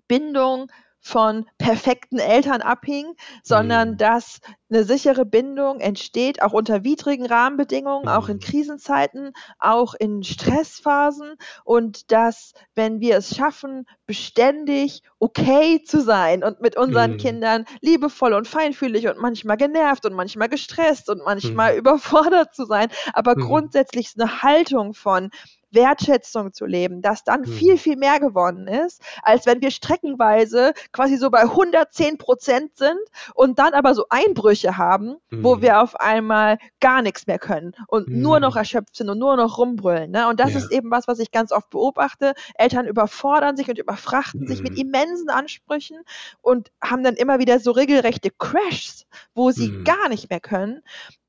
Bindung 0.08 0.70
von 1.04 1.46
perfekten 1.58 2.18
Eltern 2.18 2.62
abhing, 2.62 3.14
sondern 3.42 3.90
mhm. 3.92 3.96
dass 3.98 4.40
eine 4.70 4.84
sichere 4.84 5.26
Bindung 5.26 5.80
entsteht, 5.80 6.42
auch 6.42 6.54
unter 6.54 6.82
widrigen 6.82 7.26
Rahmenbedingungen, 7.26 8.08
auch 8.08 8.30
in 8.30 8.36
mhm. 8.36 8.40
Krisenzeiten, 8.40 9.32
auch 9.58 9.92
in 9.92 10.24
Stressphasen 10.24 11.34
und 11.62 12.10
dass, 12.10 12.54
wenn 12.74 13.00
wir 13.00 13.18
es 13.18 13.36
schaffen, 13.36 13.84
beständig 14.06 15.02
okay 15.18 15.82
zu 15.84 16.00
sein 16.00 16.42
und 16.42 16.62
mit 16.62 16.76
unseren 16.78 17.12
mhm. 17.12 17.18
Kindern 17.18 17.64
liebevoll 17.82 18.32
und 18.32 18.48
feinfühlig 18.48 19.06
und 19.06 19.18
manchmal 19.18 19.58
genervt 19.58 20.06
und 20.06 20.14
manchmal 20.14 20.48
gestresst 20.48 21.10
und 21.10 21.22
manchmal 21.22 21.74
mhm. 21.74 21.78
überfordert 21.80 22.54
zu 22.54 22.64
sein, 22.64 22.88
aber 23.12 23.36
mhm. 23.36 23.42
grundsätzlich 23.42 24.12
eine 24.16 24.42
Haltung 24.42 24.94
von 24.94 25.28
Wertschätzung 25.74 26.52
zu 26.52 26.66
leben, 26.66 27.02
dass 27.02 27.24
dann 27.24 27.42
mhm. 27.42 27.46
viel, 27.46 27.78
viel 27.78 27.96
mehr 27.96 28.20
gewonnen 28.20 28.66
ist, 28.66 29.02
als 29.22 29.46
wenn 29.46 29.60
wir 29.60 29.70
streckenweise 29.70 30.72
quasi 30.92 31.16
so 31.16 31.30
bei 31.30 31.42
110 31.42 32.18
Prozent 32.18 32.76
sind 32.76 32.98
und 33.34 33.58
dann 33.58 33.74
aber 33.74 33.94
so 33.94 34.06
Einbrüche 34.08 34.76
haben, 34.76 35.16
mhm. 35.30 35.44
wo 35.44 35.60
wir 35.60 35.80
auf 35.82 35.96
einmal 35.96 36.58
gar 36.80 37.02
nichts 37.02 37.26
mehr 37.26 37.38
können 37.38 37.72
und 37.88 38.08
mhm. 38.08 38.20
nur 38.20 38.40
noch 38.40 38.56
erschöpft 38.56 38.96
sind 38.96 39.10
und 39.10 39.18
nur 39.18 39.36
noch 39.36 39.58
rumbrüllen. 39.58 40.10
Ne? 40.10 40.28
Und 40.28 40.40
das 40.40 40.52
ja. 40.52 40.58
ist 40.58 40.72
eben 40.72 40.90
was, 40.90 41.08
was 41.08 41.18
ich 41.18 41.30
ganz 41.30 41.52
oft 41.52 41.70
beobachte. 41.70 42.34
Eltern 42.54 42.86
überfordern 42.86 43.56
sich 43.56 43.68
und 43.68 43.78
überfrachten 43.78 44.46
sich 44.46 44.62
mit 44.62 44.72
mhm. 44.72 44.78
immensen 44.78 45.30
Ansprüchen 45.30 45.98
und 46.40 46.70
haben 46.82 47.02
dann 47.02 47.14
immer 47.14 47.38
wieder 47.38 47.60
so 47.60 47.70
regelrechte 47.70 48.30
Crashs, 48.30 49.06
wo 49.34 49.50
sie 49.50 49.70
mhm. 49.70 49.84
gar 49.84 50.08
nicht 50.08 50.30
mehr 50.30 50.40
können. 50.40 50.82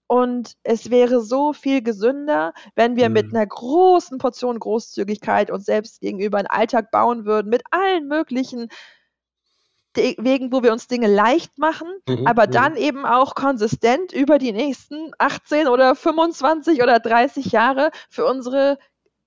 Und 0.07 0.53
es 0.63 0.91
wäre 0.91 1.21
so 1.21 1.53
viel 1.53 1.81
gesünder, 1.81 2.53
wenn 2.75 2.95
wir 2.95 3.09
mhm. 3.09 3.13
mit 3.13 3.33
einer 3.33 3.45
großen 3.45 4.17
Portion 4.19 4.59
Großzügigkeit 4.59 5.49
uns 5.49 5.65
selbst 5.65 5.99
gegenüber 5.99 6.37
einen 6.37 6.47
Alltag 6.47 6.91
bauen 6.91 7.25
würden, 7.25 7.49
mit 7.49 7.63
allen 7.71 8.07
möglichen 8.07 8.69
Wegen, 9.95 10.51
wo 10.51 10.61
wir 10.61 10.73
uns 10.73 10.87
Dinge 10.87 11.07
leicht 11.07 11.57
machen, 11.57 11.87
mhm. 12.07 12.27
aber 12.27 12.47
dann 12.47 12.75
eben 12.75 13.05
auch 13.05 13.33
konsistent 13.33 14.11
über 14.11 14.39
die 14.39 14.51
nächsten 14.51 15.11
18 15.17 15.67
oder 15.67 15.95
25 15.95 16.83
oder 16.83 16.99
30 16.99 17.45
Jahre 17.53 17.91
für 18.09 18.25
unsere 18.25 18.77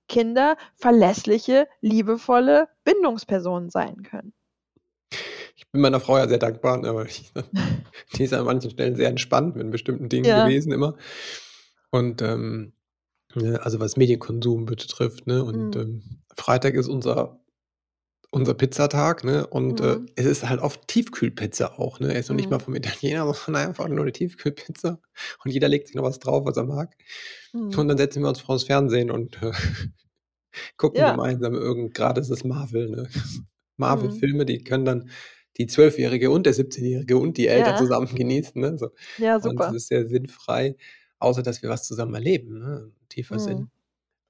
Kinder 0.07 0.57
verlässliche, 0.75 1.67
liebevolle 1.81 2.69
Bindungspersonen 2.83 3.69
sein 3.69 4.03
können. 4.03 4.33
Ich 5.59 5.69
bin 5.71 5.81
meiner 5.81 5.99
Frau 5.99 6.17
ja 6.17 6.27
sehr 6.27 6.37
dankbar, 6.37 6.85
aber 6.85 7.05
ich, 7.05 7.33
die 8.15 8.23
ist 8.23 8.33
an 8.33 8.45
manchen 8.45 8.71
Stellen 8.71 8.95
sehr 8.95 9.09
entspannt 9.09 9.57
mit 9.57 9.69
bestimmten 9.71 10.07
Dingen 10.07 10.25
ja. 10.25 10.45
gewesen 10.45 10.71
immer. 10.71 10.95
Und 11.89 12.21
ähm, 12.21 12.71
ne, 13.35 13.59
also 13.61 13.81
was 13.81 13.97
Medienkonsum 13.97 14.65
betrifft, 14.65 15.27
ne? 15.27 15.43
Und 15.43 15.75
mhm. 15.75 15.81
ähm, 15.81 16.03
Freitag 16.35 16.75
ist 16.75 16.87
unser 16.87 17.39
unser 18.31 18.53
Pizzatag, 18.53 19.25
ne? 19.25 19.45
Und 19.47 19.81
äh, 19.81 19.97
mhm. 19.97 20.05
äh, 20.15 20.21
es 20.21 20.25
ist 20.25 20.49
halt 20.49 20.61
oft 20.61 20.87
Tiefkühlpizza 20.87 21.73
auch, 21.77 21.99
ne? 21.99 22.13
Er 22.13 22.19
ist 22.21 22.29
noch 22.29 22.35
mhm. 22.35 22.37
nicht 22.37 22.49
mal 22.49 22.59
vom 22.59 22.75
Italiener, 22.75 23.33
sondern 23.33 23.67
einfach 23.67 23.89
nur 23.89 24.01
eine 24.01 24.13
Tiefkühlpizza. 24.13 24.99
Und 25.43 25.51
jeder 25.51 25.67
legt 25.67 25.87
sich 25.87 25.95
noch 25.95 26.03
was 26.03 26.19
drauf, 26.19 26.45
was 26.45 26.55
er 26.55 26.63
mag. 26.63 26.95
Mhm. 27.51 27.77
Und 27.77 27.87
dann 27.89 27.97
setzen 27.97 28.21
wir 28.21 28.29
uns 28.29 28.39
vor 28.39 28.55
das 28.55 28.63
Fernsehen 28.63 29.11
und 29.11 29.41
äh, 29.43 29.51
gucken 30.77 31.01
Ja. 31.01 31.11
gemeinsam 31.11 31.53
irgend 31.53 31.93
gerade 31.93 32.21
ist 32.21 32.29
es 32.29 32.45
Marvel, 32.45 32.89
ne? 32.89 33.09
Mhm. 33.13 33.47
Marvel-Filme, 33.77 34.45
die 34.45 34.63
können 34.63 34.85
dann 34.85 35.09
die 35.59 35.67
Zwölfjährige 35.67 36.31
und 36.31 36.45
der 36.45 36.53
17-Jährige 36.55 37.17
und 37.17 37.37
die 37.37 37.47
Eltern 37.47 37.75
Ja. 37.75 37.77
zusammen 37.77 38.15
genießen, 38.15 38.59
ne? 38.61 38.77
So. 38.77 38.89
Ja, 39.17 39.39
Und 39.41 39.61
es 39.61 39.67
super. 39.67 39.75
ist 39.75 39.87
sehr 39.89 40.07
sinnfrei, 40.07 40.75
außer 41.19 41.43
dass 41.43 41.61
wir 41.61 41.69
was 41.69 41.85
zusammen 41.85 42.15
erleben, 42.15 42.59
ne? 42.59 42.91
Tiefer 43.09 43.39
Sinn. 43.39 43.59
Mhm. 43.59 43.69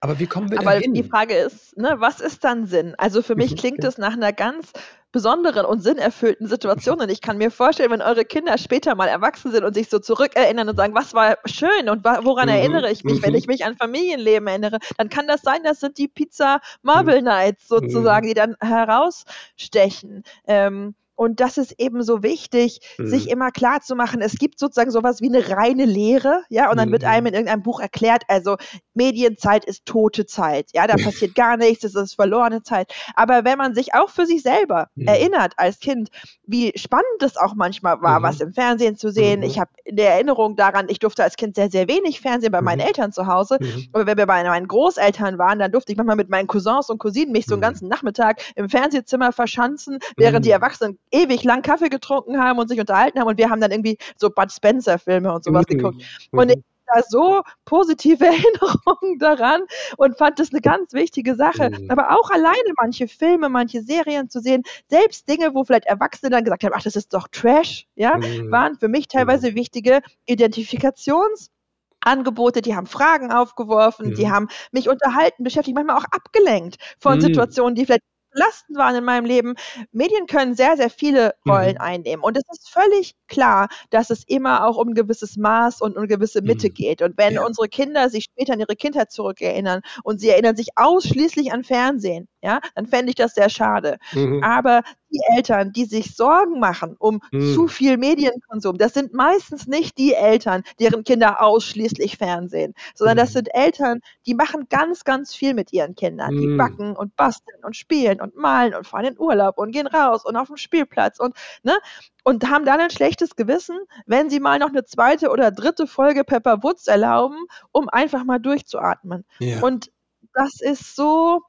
Aber 0.02 0.20
wie 0.20 0.28
kommen 0.28 0.52
wir 0.52 0.60
Aber 0.60 0.82
die? 0.94 1.04
Frage 1.04 1.36
ist, 1.36 1.78
ne, 1.78 1.96
was 2.00 2.20
ist 2.20 2.44
dann 2.44 2.66
Sinn? 2.66 2.96
Also 2.98 3.22
für 3.22 3.36
mich 3.36 3.56
Mhm, 3.56 3.56
klingt 3.56 3.84
es 3.84 3.98
nach 3.98 4.14
einer 4.14 4.34
ganz 4.34 4.72
besonderen 5.12 5.66
und 5.66 5.82
sinnerfüllten 5.82 6.48
Situation. 6.48 7.00
Und 7.02 7.10
ich 7.10 7.22
kann 7.22 7.38
mir 7.38 7.52
vorstellen, 7.52 7.92
wenn 7.92 8.02
eure 8.02 8.26
Kinder 8.26 8.58
später 8.58 8.96
mal 8.96 9.08
erwachsen 9.08 9.52
sind 9.52 9.64
und 9.64 9.74
sich 9.74 9.90
so 9.90 10.00
zurückerinnern 10.00 10.68
und 10.70 10.76
sagen, 10.76 10.94
was 10.96 11.14
war 11.14 11.38
schön 11.46 11.90
und 11.90 12.04
woran 12.04 12.48
Mhm, 12.48 12.50
erinnere 12.50 12.92
ich 12.92 13.04
mich, 13.04 13.22
wenn 13.22 13.34
mhm. 13.34 13.36
ich 13.36 13.48
mich 13.48 13.66
an 13.66 13.76
Familienleben 13.76 14.48
erinnere, 14.48 14.80
dann 14.98 15.10
kann 15.10 15.28
das 15.28 15.42
sein, 15.42 15.62
das 15.64 15.80
sind 15.80 15.98
die 15.98 16.08
Pizza 16.08 16.62
Marble 16.84 17.22
Nights 17.22 17.68
sozusagen, 17.68 18.28
Mhm. 18.28 18.28
die 18.28 18.34
dann 18.34 18.56
herausstechen. 18.62 20.24
Ähm, 20.48 20.96
und 21.20 21.42
das 21.42 21.58
ist 21.58 21.74
eben 21.80 22.02
so 22.02 22.24
wichtig, 22.24 22.80
sich 23.04 23.26
Mhm. 23.26 23.32
immer 23.34 23.52
klar 23.52 23.82
zu 23.82 23.94
machen, 23.98 24.22
es 24.22 24.38
gibt 24.38 24.58
sozusagen 24.58 24.90
sowas 24.90 25.20
wie 25.22 25.28
eine 25.28 25.50
reine 25.50 25.84
Lehre, 25.84 26.44
ja, 26.50 26.72
und 26.72 26.78
dann 26.78 26.94
wird 26.94 27.04
Mhm. 27.04 27.10
einem 27.10 27.26
in 27.28 27.34
irgendeinem 27.34 27.62
Buch 27.62 27.82
erklärt, 27.82 28.24
also 28.30 28.56
Medienzeit 28.94 29.66
ist 29.66 29.86
tote 29.86 30.26
Zeit, 30.26 30.70
ja, 30.74 30.88
da 30.88 30.98
passiert 31.14 31.36
gar 31.36 31.58
nichts, 31.58 31.84
es 31.84 31.94
ist 31.96 32.16
verlorene 32.16 32.64
Zeit. 32.64 32.94
Aber 33.16 33.44
wenn 33.44 33.58
man 33.58 33.76
sich 33.76 33.94
auch 33.94 34.10
für 34.10 34.26
sich 34.26 34.42
selber 34.44 34.88
Mhm. 34.96 35.08
erinnert 35.08 35.54
als 35.58 35.80
Kind, 35.80 36.10
wie 36.48 36.72
spannend 36.76 37.22
es 37.22 37.36
auch 37.36 37.54
manchmal 37.54 38.02
war, 38.02 38.20
Mhm. 38.20 38.24
was 38.24 38.40
im 38.40 38.54
Fernsehen 38.54 38.96
zu 38.96 39.12
sehen. 39.12 39.42
Mhm. 39.42 39.46
Ich 39.46 39.60
habe 39.60 39.72
in 39.84 39.98
der 39.98 40.14
Erinnerung 40.14 40.56
daran, 40.56 40.88
ich 40.88 41.00
durfte 41.00 41.24
als 41.24 41.36
Kind 41.36 41.56
sehr, 41.56 41.70
sehr 41.70 41.90
wenig 41.90 42.22
Fernsehen 42.22 42.52
bei 42.54 42.62
meinen 42.62 42.80
Mhm. 42.80 42.88
Eltern 42.88 43.12
zu 43.12 43.28
Hause. 43.28 43.60
Aber 43.92 44.06
wenn 44.08 44.18
wir 44.18 44.26
bei 44.26 44.42
meinen 44.44 44.68
Großeltern 44.68 45.38
waren, 45.38 45.60
dann 45.60 45.72
durfte 45.74 45.92
ich 45.92 45.98
manchmal 45.98 46.16
mit 46.16 46.30
meinen 46.30 46.48
Cousins 46.48 46.90
und 46.90 46.98
Cousinen 46.98 47.34
mich 47.34 47.46
so 47.46 47.56
einen 47.56 47.62
ganzen 47.62 47.90
Nachmittag 47.90 48.42
im 48.56 48.70
Fernsehzimmer 48.70 49.32
verschanzen, 49.34 50.00
während 50.18 50.46
die. 50.46 50.50
Erwachsenen 50.60 50.98
ewig 51.12 51.44
lang 51.44 51.62
Kaffee 51.62 51.90
getrunken 51.90 52.42
haben 52.42 52.60
und 52.60 52.68
sich 52.68 52.80
unterhalten 52.80 53.20
haben. 53.20 53.28
Und 53.28 53.38
wir 53.38 53.50
haben 53.50 53.62
dann 53.62 53.72
irgendwie 53.72 53.98
so 54.18 54.30
Bud 54.30 54.52
Spencer-Filme 54.52 55.32
und 55.34 55.44
sowas 55.44 55.66
Mhm. 55.66 55.68
geguckt. 55.68 56.02
Und 56.36 56.50
ich 56.50 56.56
Mhm. 56.56 56.62
da 56.92 57.02
so 57.08 57.42
positive 57.66 58.26
Erinnerungen 58.26 59.20
daran 59.20 59.62
und 59.98 60.18
fand 60.18 60.40
das 60.40 60.50
eine 60.52 60.62
ganz 60.62 60.94
wichtige 60.94 61.36
Sache. 61.36 61.70
Mhm. 61.70 61.86
Aber 61.88 62.10
auch 62.12 62.30
alleine 62.32 62.74
manche 62.82 63.08
Filme, 63.08 63.48
manche 63.50 63.82
Serien 63.84 64.30
zu 64.30 64.40
sehen, 64.42 64.64
selbst 64.90 65.28
Dinge, 65.30 65.54
wo 65.54 65.64
vielleicht 65.64 65.86
Erwachsene 65.86 66.32
dann 66.32 66.44
gesagt 66.44 66.64
haben, 66.64 66.74
ach, 66.76 66.82
das 66.84 66.96
ist 66.96 67.14
doch 67.14 67.28
Trash, 67.32 67.86
ja, 67.96 68.16
Mhm. 68.16 68.48
waren 68.50 68.76
für 68.78 68.88
mich 68.88 69.08
teilweise 69.08 69.54
wichtige 69.56 70.02
Identifikationsangebote, 70.26 72.62
die 72.62 72.76
haben 72.76 72.88
Fragen 72.88 73.32
aufgeworfen, 73.32 74.14
die 74.14 74.26
Mhm. 74.28 74.32
haben 74.32 74.48
mich 74.72 74.90
unterhalten, 74.90 75.44
beschäftigt, 75.44 75.76
manchmal 75.76 75.98
auch 75.98 76.06
abgelenkt 76.12 76.78
von 77.00 77.16
Mhm. 77.16 77.22
Situationen, 77.22 77.76
die 77.76 77.86
vielleicht 77.86 78.04
belastend 78.32 78.78
waren 78.78 78.96
in 78.96 79.04
meinem 79.04 79.26
Leben. 79.26 79.56
Medien 79.92 80.26
können 80.28 80.56
sehr, 80.56 80.78
sehr 80.78 80.90
viele 80.90 81.34
Rollen 81.48 81.78
Mhm. 81.78 81.80
einnehmen. 81.80 82.24
Und 82.24 82.38
es 82.38 82.44
ist 82.52 82.70
völlig 82.70 83.16
klar, 83.28 83.68
dass 83.90 84.10
es 84.10 84.24
immer 84.28 84.66
auch 84.68 84.78
um 84.78 84.90
ein 84.90 84.94
gewisses 84.96 85.38
Maß 85.38 85.82
und 85.82 85.94
um 85.94 86.00
eine 86.00 86.08
gewisse 86.08 86.42
Mitte 86.42 86.70
Mhm. 86.70 86.72
geht. 86.72 87.02
Und 87.02 87.18
wenn 87.18 87.38
Ja. 87.38 87.40
unsere 87.40 87.68
Kinder 87.68 88.10
sich 88.10 88.26
später 88.26 88.54
an 88.54 88.60
ihre 88.60 88.76
Kindheit 88.76 89.12
zurückerinnern 89.12 89.82
und 90.04 90.20
sie 90.20 90.30
erinnern 90.30 90.56
sich 90.56 90.70
ausschließlich 90.76 91.52
an 91.54 91.64
Fernsehen, 91.64 92.28
ja, 92.42 92.60
dann 92.76 92.86
fände 92.88 93.10
ich 93.10 93.16
das 93.16 93.34
sehr 93.36 93.50
schade. 93.50 93.98
Mhm. 94.14 94.50
Aber 94.56 94.82
die 95.12 95.20
Eltern, 95.36 95.72
die 95.74 95.86
sich 95.86 96.16
Sorgen 96.16 96.60
machen 96.60 96.96
um 97.00 97.20
Mhm. 97.32 97.60
zu 97.60 97.68
viel 97.68 97.98
Medienkonsum, 97.98 98.78
das 98.78 98.94
sind 98.94 99.14
meistens 99.14 99.68
nicht 99.68 99.98
die 99.98 100.14
Eltern, 100.14 100.64
deren 100.80 101.04
Kinder 101.04 101.42
ausschließlich 101.44 102.18
Fernsehen, 102.18 102.74
sondern 102.96 103.18
das 103.18 103.32
Mhm. 103.32 103.34
sind 103.34 103.50
Eltern, 103.54 104.00
die 104.26 104.36
machen 104.36 104.68
ganz, 104.70 105.04
ganz 105.04 105.34
viel 105.36 105.54
mit 105.54 105.74
ihren 105.74 105.96
Kindern. 105.96 106.36
Die 106.38 106.48
Mhm. 106.48 106.56
backen 106.56 106.96
und 106.96 107.16
basteln 107.16 107.64
und 107.66 107.76
spielen 107.76 108.19
und 108.22 108.36
malen 108.36 108.74
und 108.76 108.88
fahren 108.88 109.06
in 109.06 109.20
Urlaub 109.20 109.58
und 109.58 109.72
gehen 109.72 109.88
raus 109.88 110.26
und 110.26 110.36
auf 110.36 110.48
den 110.48 110.58
Spielplatz 110.58 111.20
und, 111.20 111.36
ne, 111.64 111.78
und 112.24 112.50
haben 112.50 112.66
dann 112.66 112.80
ein 112.80 112.90
schlechtes 112.92 113.36
Gewissen, 113.36 113.78
wenn 114.06 114.30
sie 114.30 114.40
mal 114.40 114.60
noch 114.60 114.70
eine 114.70 114.86
zweite 114.86 115.30
oder 115.30 115.52
dritte 115.52 115.88
Folge 115.88 116.24
Pepper 116.24 116.64
Woods 116.64 116.88
erlauben, 116.88 117.38
um 117.72 117.90
einfach 117.90 118.24
mal 118.26 118.40
durchzuatmen. 118.40 119.26
Ja. 119.40 119.64
Und 119.64 119.92
das 120.34 120.62
ist 120.62 120.96
so 120.96 121.42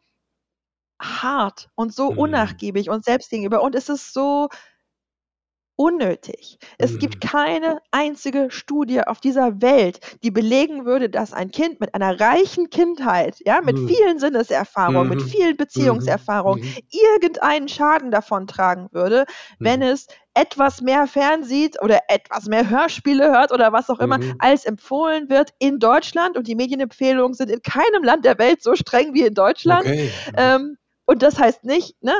hart 1.00 1.69
und 1.77 1.95
so 1.95 2.11
Mhm. 2.11 2.19
unnachgiebig 2.19 2.91
uns 2.91 3.07
selbst 3.07 3.31
gegenüber 3.31 3.62
und 3.62 3.75
es 3.75 3.89
ist 3.89 4.12
so 4.12 4.49
unnötig. 5.81 6.59
Es 6.77 6.99
gibt 6.99 7.17
Mhm. 7.17 7.21
keine 7.23 7.81
einzige 7.91 8.51
Studie 8.51 9.01
auf 9.01 9.19
dieser 9.19 9.63
Welt, 9.63 9.99
die 10.23 10.31
belegen 10.31 10.85
würde, 10.85 11.09
dass 11.09 11.33
ein 11.33 11.51
Kind 11.51 11.81
mit 11.81 11.95
einer 11.95 12.21
reichen 12.21 12.69
Kindheit, 12.69 13.41
ja, 13.47 13.63
mit 13.63 13.79
Mhm. 13.79 13.87
vielen 13.87 14.19
Sinneserfahrungen, 14.19 15.09
mit 15.09 15.23
Mhm. 15.23 15.25
vielen 15.25 15.57
Beziehungserfahrungen 15.57 16.61
irgendeinen 16.91 17.67
Schaden 17.69 18.11
davon 18.11 18.47
tragen 18.47 18.89
würde, 18.93 19.25
wenn 19.59 19.81
es 19.81 20.07
etwas 20.35 20.83
mehr 20.83 21.07
fernsieht 21.07 21.81
oder 21.81 22.01
etwas 22.09 22.45
mehr 22.45 22.69
Hörspiele 22.69 23.31
hört 23.33 23.51
oder 23.51 23.73
was 23.73 23.89
auch 23.89 24.01
immer, 24.01 24.19
Mhm. 24.19 24.35
als 24.39 24.67
empfohlen 24.67 25.31
wird 25.31 25.55
in 25.61 25.79
Deutschland. 25.79 26.37
Und 26.37 26.47
die 26.47 26.57
Medienempfehlungen 26.57 27.33
sind 27.33 27.51
in 27.51 27.63
keinem 27.63 28.03
Land 28.05 28.27
der 28.27 28.39
Welt 28.39 28.63
so 28.63 28.75
streng 28.75 29.15
wie 29.15 29.23
in 29.25 29.33
Deutschland. 29.33 29.87
Okay. 29.87 30.11
Ähm, 30.37 30.77
und 31.07 31.23
das 31.23 31.39
heißt 31.39 31.65
nicht, 31.65 32.01
ne, 32.03 32.15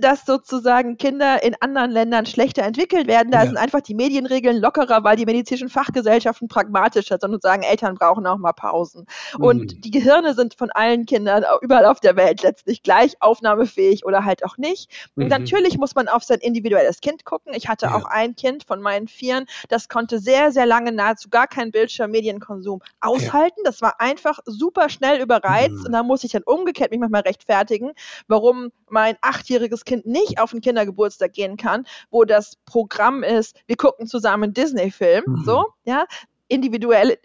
dass 0.00 0.24
sozusagen 0.26 0.96
Kinder 0.96 1.42
in 1.42 1.54
anderen 1.60 1.90
Ländern 1.90 2.26
schlechter 2.26 2.62
entwickelt 2.62 3.06
werden. 3.06 3.30
Da 3.30 3.40
Ja. 3.40 3.46
sind 3.46 3.56
einfach 3.56 3.80
die 3.80 3.94
Medienregeln 3.94 4.60
lockerer, 4.60 5.04
weil 5.04 5.16
die 5.16 5.26
medizinischen 5.26 5.68
Fachgesellschaften 5.68 6.48
pragmatischer 6.48 7.18
sind 7.20 7.32
und 7.34 7.42
sagen, 7.42 7.62
Eltern 7.62 7.94
brauchen 7.94 8.26
auch 8.26 8.38
mal 8.38 8.52
Pausen. 8.52 9.06
Und 9.38 9.74
Mhm. 9.74 9.80
die 9.80 9.90
Gehirne 9.90 10.34
sind 10.34 10.54
von 10.54 10.70
allen 10.70 11.06
Kindern 11.06 11.44
überall 11.62 11.86
auf 11.86 12.00
der 12.00 12.16
Welt 12.16 12.42
letztlich 12.42 12.82
gleich 12.82 13.20
aufnahmefähig 13.20 14.04
oder 14.04 14.24
halt 14.24 14.44
auch 14.44 14.56
nicht. 14.58 14.90
Und 15.18 15.24
Mhm. 15.24 15.28
natürlich 15.28 15.78
muss 15.78 15.94
man 15.94 16.08
auf 16.08 16.24
sein 16.24 16.40
individuelles 16.40 17.00
Kind 17.00 17.24
gucken. 17.24 17.52
Ich 17.54 17.68
hatte 17.68 17.86
Ja. 17.86 17.94
auch 17.94 18.04
ein 18.06 18.34
Kind 18.36 18.64
von 18.64 18.80
meinen 18.82 19.08
Vieren, 19.08 19.46
das 19.68 19.88
konnte 19.88 20.18
sehr, 20.18 20.52
sehr 20.52 20.66
lange 20.66 20.92
nahezu 20.92 21.28
gar 21.28 21.46
keinen 21.46 21.70
Bildschirm-Medienkonsum 21.70 22.80
aushalten. 23.00 23.60
Das 23.64 23.80
war 23.82 24.00
einfach 24.00 24.38
super 24.46 24.88
schnell 24.88 25.20
überreizt. 25.20 25.80
Mhm. 25.80 25.86
Und 25.86 25.92
da 25.92 26.02
muss 26.02 26.24
ich 26.24 26.32
dann 26.32 26.42
umgekehrt 26.44 26.90
mich 26.90 27.00
manchmal 27.00 27.22
rechtfertigen, 27.22 27.92
warum 28.28 28.70
mein 28.88 29.16
achtjähriges 29.46 29.84
Kind 29.84 30.06
nicht 30.06 30.40
auf 30.40 30.50
den 30.50 30.60
Kindergeburtstag 30.60 31.32
gehen 31.32 31.56
kann, 31.56 31.86
wo 32.10 32.24
das 32.24 32.56
Programm 32.66 33.22
ist, 33.22 33.56
wir 33.66 33.76
gucken 33.76 34.06
zusammen 34.06 34.44
einen 34.44 34.54
Disney-Film, 34.54 35.24
Mhm. 35.26 35.44
so, 35.44 35.64
ja, 35.84 36.04
individuelle 36.48 37.18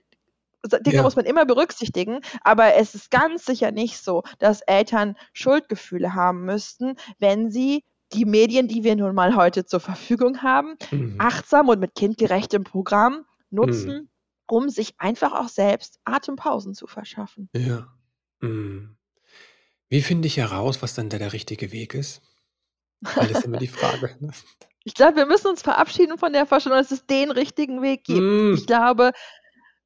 Dinge 0.81 0.97
Ja. 0.97 1.01
muss 1.01 1.15
man 1.15 1.25
immer 1.25 1.45
berücksichtigen, 1.45 2.19
aber 2.41 2.75
es 2.75 2.93
ist 2.93 3.09
ganz 3.09 3.45
sicher 3.45 3.71
nicht 3.71 3.97
so, 3.97 4.21
dass 4.37 4.61
Eltern 4.61 5.15
Schuldgefühle 5.33 6.13
haben 6.13 6.45
müssten, 6.45 6.97
wenn 7.17 7.49
sie 7.49 7.83
die 8.13 8.25
Medien, 8.25 8.67
die 8.67 8.83
wir 8.83 8.95
nun 8.95 9.15
mal 9.15 9.35
heute 9.35 9.65
zur 9.65 9.79
Verfügung 9.79 10.43
haben, 10.43 10.75
Mhm. 10.91 11.15
achtsam 11.17 11.67
und 11.69 11.79
mit 11.79 11.95
kindgerechtem 11.95 12.63
Programm 12.63 13.25
nutzen, 13.49 14.01
Mhm. 14.01 14.09
um 14.47 14.69
sich 14.69 14.93
einfach 14.99 15.33
auch 15.33 15.47
selbst 15.47 15.99
Atempausen 16.05 16.75
zu 16.75 16.85
verschaffen. 16.85 17.49
Ja. 17.55 17.87
Mhm. 18.41 18.97
Wie 19.91 20.01
finde 20.01 20.27
ich 20.27 20.37
heraus, 20.37 20.81
was 20.81 20.95
dann 20.95 21.09
da 21.09 21.17
der 21.17 21.33
richtige 21.33 21.73
Weg 21.73 21.93
ist? 21.93 22.21
Weil 23.01 23.27
das 23.27 23.39
ist 23.39 23.45
immer 23.45 23.57
die 23.57 23.67
Frage. 23.79 24.15
Ne? 24.21 24.31
Ich 24.85 24.93
glaube, 24.95 25.17
wir 25.17 25.25
müssen 25.25 25.47
uns 25.47 25.61
verabschieden 25.61 26.17
von 26.17 26.31
der 26.31 26.45
Vorstellung, 26.45 26.77
dass 26.79 26.91
es 26.91 27.05
den 27.05 27.29
richtigen 27.29 27.81
Weg 27.81 28.05
gibt. 28.05 28.21
Mhm. 28.21 28.55
Ich 28.57 28.65
glaube, 28.65 29.11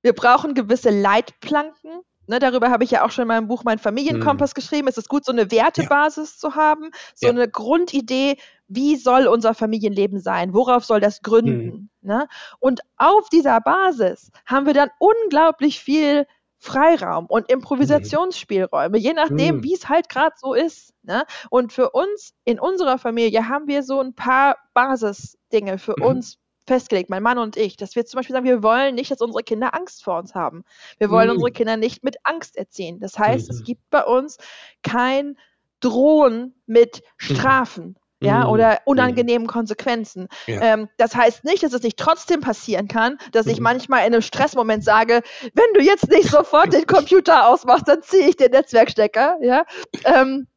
wir 0.04 0.14
brauchen 0.14 0.54
gewisse 0.54 0.92
Leitplanken. 0.92 2.02
Ne, 2.28 2.40
darüber 2.40 2.70
habe 2.70 2.84
ich 2.84 2.92
ja 2.92 3.04
auch 3.06 3.12
schon 3.12 3.24
in 3.24 3.28
meinem 3.28 3.48
Buch 3.48 3.64
Mein 3.64 3.78
Familienkompass 3.80 4.54
geschrieben. 4.56 4.88
Es 4.88 4.98
ist 4.98 5.10
gut, 5.10 5.26
so 5.26 5.32
eine 5.32 5.50
Wertebasis 5.52 6.38
zu 6.40 6.56
haben, 6.56 6.90
so 7.16 7.28
Ja. 7.28 7.34
eine 7.34 7.48
Grundidee, 7.48 8.38
wie 8.68 8.96
soll 8.96 9.28
unser 9.28 9.54
Familienleben 9.54 10.20
sein? 10.20 10.54
Worauf 10.54 10.86
soll 10.86 11.00
das 11.00 11.22
gründen? 11.22 11.90
Ne? 12.02 12.28
Und 12.60 12.82
auf 12.98 13.30
dieser 13.30 13.60
Basis 13.62 14.32
haben 14.46 14.66
wir 14.66 14.74
dann 14.74 14.90
unglaublich 15.00 15.80
viel 15.80 16.26
Freiraum 16.66 17.28
und 17.28 17.50
Improvisationsspielräume, 17.52 18.98
je 18.98 19.14
nachdem, 19.14 19.58
Mhm. 19.58 19.64
wie 19.64 19.74
es 19.76 19.88
halt 19.88 20.10
gerade 20.10 20.36
so 20.38 20.54
ist. 20.54 20.94
Ne? 21.04 21.24
Und 21.52 21.72
für 21.72 21.92
uns 21.92 22.34
in 22.44 22.60
unserer 22.60 22.98
Familie 22.98 23.48
haben 23.48 23.68
wir 23.68 23.84
so 23.84 24.02
ein 24.02 24.14
paar 24.16 24.58
Basisdinge 24.74 25.78
für 25.78 25.96
Mhm. 25.98 26.06
uns 26.06 26.38
festgelegt, 26.68 27.12
mein 27.12 27.22
Mann 27.22 27.38
und 27.38 27.58
ich, 27.58 27.78
dass 27.78 27.96
wir 27.96 28.06
zum 28.08 28.18
Beispiel 28.18 28.34
sagen, 28.34 28.46
wir 28.46 28.64
wollen 28.64 28.96
nicht, 28.96 29.12
dass 29.12 29.22
unsere 29.22 29.44
Kinder 29.44 29.76
Angst 29.76 30.04
vor 30.04 30.18
uns 30.18 30.34
haben. 30.34 30.64
Wir 30.98 31.12
wollen 31.12 31.28
Mhm. 31.28 31.34
unsere 31.34 31.52
Kinder 31.52 31.78
nicht 31.78 32.04
mit 32.04 32.18
Angst 32.24 32.58
erziehen. 32.58 33.00
Das 33.00 33.20
heißt, 33.20 33.48
es 33.52 33.64
gibt 33.64 33.88
bei 33.92 34.04
uns 34.04 34.38
kein 34.82 35.38
Drohen 35.82 36.56
mit 36.66 37.04
Strafen. 37.18 37.96
Ja, 38.25 38.46
Mhm. 38.46 38.50
oder 38.51 38.79
unangenehmen 38.86 39.48
Konsequenzen. 39.48 40.27
Ja. 40.48 40.62
Ähm, 40.62 40.89
das 40.98 41.15
heißt 41.15 41.44
nicht, 41.44 41.63
dass 41.63 41.74
es 41.74 41.84
nicht 41.84 41.98
trotzdem 41.98 42.41
passieren 42.41 42.88
kann, 42.88 43.17
dass 43.32 43.46
ich 43.48 43.58
Mhm. 43.58 43.63
manchmal 43.63 44.00
in 44.08 44.13
einem 44.13 44.22
Stressmoment 44.22 44.84
sage, 44.84 45.22
wenn 45.53 45.74
du 45.74 45.82
jetzt 45.82 46.10
nicht 46.10 46.29
sofort 46.29 46.74
den 46.74 46.86
Computer 46.86 47.48
ausmachst, 47.50 47.88
dann 47.88 48.01
ziehe 48.01 48.27
ich 48.29 48.36
den 48.38 48.51
Netzwerkstecker. 48.51 49.38
Ja? 49.41 49.65
Ähm, 50.05 50.48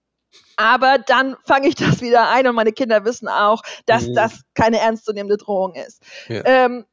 aber 0.57 0.99
dann 0.99 1.37
fange 1.47 1.69
ich 1.69 1.75
das 1.75 2.01
wieder 2.01 2.29
ein 2.31 2.47
und 2.47 2.55
meine 2.55 2.73
Kinder 2.73 3.05
wissen 3.05 3.29
auch, 3.29 3.63
dass 3.87 4.09
Mhm. 4.09 4.15
das 4.15 4.41
keine 4.55 4.79
ernstzunehmende 4.81 5.37
Drohung 5.37 5.75
ist. 5.75 6.03
Ja. 6.29 6.43
Ähm, 6.45 6.85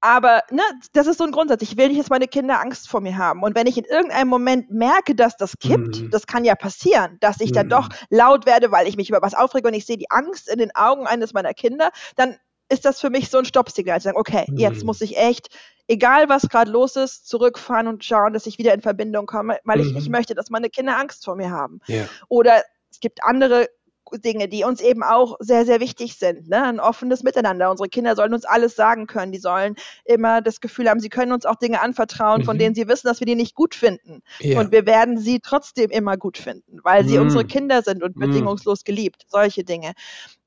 aber 0.00 0.42
ne, 0.50 0.62
das 0.92 1.06
ist 1.06 1.18
so 1.18 1.24
ein 1.24 1.32
Grundsatz. 1.32 1.62
Ich 1.62 1.76
will 1.76 1.88
nicht, 1.88 2.00
dass 2.00 2.08
meine 2.08 2.28
Kinder 2.28 2.60
Angst 2.60 2.88
vor 2.88 3.00
mir 3.00 3.18
haben. 3.18 3.42
Und 3.42 3.54
wenn 3.54 3.66
ich 3.66 3.76
in 3.76 3.84
irgendeinem 3.84 4.28
Moment 4.28 4.70
merke, 4.70 5.14
dass 5.14 5.36
das 5.36 5.58
kippt, 5.58 6.00
mhm. 6.00 6.10
das 6.10 6.26
kann 6.26 6.44
ja 6.44 6.54
passieren, 6.54 7.18
dass 7.20 7.40
ich 7.40 7.50
mhm. 7.50 7.54
dann 7.54 7.68
doch 7.68 7.88
laut 8.08 8.46
werde, 8.46 8.72
weil 8.72 8.86
ich 8.86 8.96
mich 8.96 9.10
über 9.10 9.22
was 9.22 9.34
aufrege 9.34 9.68
und 9.68 9.74
ich 9.74 9.86
sehe 9.86 9.98
die 9.98 10.10
Angst 10.10 10.48
in 10.48 10.58
den 10.58 10.74
Augen 10.74 11.06
eines 11.06 11.32
meiner 11.32 11.54
Kinder, 11.54 11.90
dann 12.16 12.36
ist 12.70 12.84
das 12.84 13.00
für 13.00 13.10
mich 13.10 13.28
so 13.28 13.38
ein 13.38 13.44
Stoppsignal. 13.44 13.98
Ich 13.98 14.04
sage, 14.04 14.16
okay, 14.16 14.46
mhm. 14.48 14.56
jetzt 14.56 14.84
muss 14.84 15.00
ich 15.00 15.18
echt, 15.18 15.48
egal 15.88 16.28
was 16.28 16.48
gerade 16.48 16.70
los 16.70 16.96
ist, 16.96 17.28
zurückfahren 17.28 17.88
und 17.88 18.04
schauen, 18.04 18.32
dass 18.32 18.46
ich 18.46 18.58
wieder 18.58 18.72
in 18.72 18.80
Verbindung 18.80 19.26
komme, 19.26 19.58
weil 19.64 19.80
ich 19.80 19.92
nicht 19.92 20.06
mhm. 20.06 20.12
möchte, 20.12 20.34
dass 20.34 20.50
meine 20.50 20.70
Kinder 20.70 20.96
Angst 20.96 21.24
vor 21.24 21.36
mir 21.36 21.50
haben. 21.50 21.80
Ja. 21.88 22.08
Oder 22.28 22.62
es 22.90 23.00
gibt 23.00 23.22
andere 23.22 23.68
Dinge, 24.18 24.48
die 24.48 24.64
uns 24.64 24.80
eben 24.80 25.02
auch 25.02 25.36
sehr, 25.40 25.64
sehr 25.64 25.80
wichtig 25.80 26.16
sind. 26.16 26.48
Ne? 26.48 26.62
Ein 26.62 26.80
offenes 26.80 27.22
Miteinander. 27.22 27.70
Unsere 27.70 27.88
Kinder 27.88 28.16
sollen 28.16 28.34
uns 28.34 28.44
alles 28.44 28.76
sagen 28.76 29.06
können. 29.06 29.32
Die 29.32 29.38
sollen 29.38 29.76
immer 30.04 30.40
das 30.40 30.60
Gefühl 30.60 30.88
haben, 30.88 31.00
sie 31.00 31.08
können 31.08 31.32
uns 31.32 31.46
auch 31.46 31.56
Dinge 31.56 31.80
anvertrauen, 31.80 32.42
mhm. 32.42 32.44
von 32.44 32.58
denen 32.58 32.74
sie 32.74 32.88
wissen, 32.88 33.06
dass 33.06 33.20
wir 33.20 33.26
die 33.26 33.34
nicht 33.34 33.54
gut 33.54 33.74
finden. 33.74 34.22
Ja. 34.40 34.60
Und 34.60 34.72
wir 34.72 34.86
werden 34.86 35.18
sie 35.18 35.40
trotzdem 35.40 35.90
immer 35.90 36.16
gut 36.16 36.38
finden, 36.38 36.80
weil 36.82 37.04
sie 37.04 37.16
mhm. 37.16 37.24
unsere 37.24 37.44
Kinder 37.44 37.82
sind 37.82 38.02
und 38.02 38.16
mhm. 38.16 38.20
bedingungslos 38.20 38.84
geliebt. 38.84 39.26
Solche 39.28 39.64
Dinge. 39.64 39.92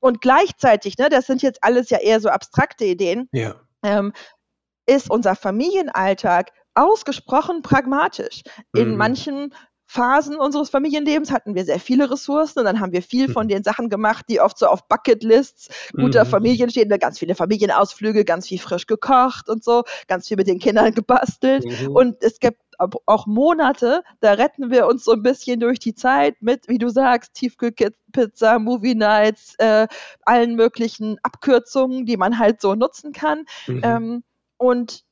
Und 0.00 0.20
gleichzeitig, 0.20 0.98
ne, 0.98 1.08
das 1.08 1.26
sind 1.26 1.42
jetzt 1.42 1.62
alles 1.62 1.90
ja 1.90 1.98
eher 1.98 2.20
so 2.20 2.28
abstrakte 2.28 2.84
Ideen, 2.84 3.28
ja. 3.32 3.54
ähm, 3.82 4.12
ist 4.86 5.10
unser 5.10 5.34
Familienalltag 5.34 6.52
ausgesprochen 6.74 7.62
pragmatisch. 7.62 8.42
In 8.74 8.90
mhm. 8.90 8.96
manchen 8.96 9.54
Phasen 9.94 10.34
unseres 10.34 10.70
Familienlebens 10.70 11.30
hatten 11.30 11.54
wir 11.54 11.64
sehr 11.64 11.78
viele 11.78 12.10
Ressourcen 12.10 12.58
und 12.58 12.64
dann 12.64 12.80
haben 12.80 12.92
wir 12.92 13.00
viel 13.00 13.30
von 13.30 13.46
mhm. 13.46 13.50
den 13.50 13.62
Sachen 13.62 13.88
gemacht, 13.88 14.26
die 14.28 14.40
oft 14.40 14.58
so 14.58 14.66
auf 14.66 14.88
Bucketlists 14.88 15.68
guter 15.92 16.24
mhm. 16.24 16.30
Familien 16.30 16.68
stehen. 16.68 16.88
Ganz 16.98 17.20
viele 17.20 17.36
Familienausflüge, 17.36 18.24
ganz 18.24 18.48
viel 18.48 18.58
frisch 18.58 18.88
gekocht 18.88 19.48
und 19.48 19.62
so, 19.62 19.84
ganz 20.08 20.26
viel 20.26 20.36
mit 20.36 20.48
den 20.48 20.58
Kindern 20.58 20.92
gebastelt. 20.94 21.64
Mhm. 21.64 21.94
Und 21.94 22.16
es 22.24 22.40
gibt 22.40 22.58
auch 23.06 23.26
Monate, 23.28 24.02
da 24.18 24.32
retten 24.32 24.72
wir 24.72 24.88
uns 24.88 25.04
so 25.04 25.12
ein 25.12 25.22
bisschen 25.22 25.60
durch 25.60 25.78
die 25.78 25.94
Zeit 25.94 26.34
mit, 26.40 26.66
wie 26.66 26.78
du 26.78 26.88
sagst, 26.88 27.34
Tiefkühlpizza, 27.34 28.58
Movie 28.58 28.96
Nights, 28.96 29.54
äh, 29.58 29.86
allen 30.24 30.56
möglichen 30.56 31.18
Abkürzungen, 31.22 32.04
die 32.04 32.16
man 32.16 32.40
halt 32.40 32.60
so 32.60 32.74
nutzen 32.74 33.12
kann. 33.12 33.44
Mhm. 33.68 33.80
Ähm, 33.84 34.22
und 34.56 35.04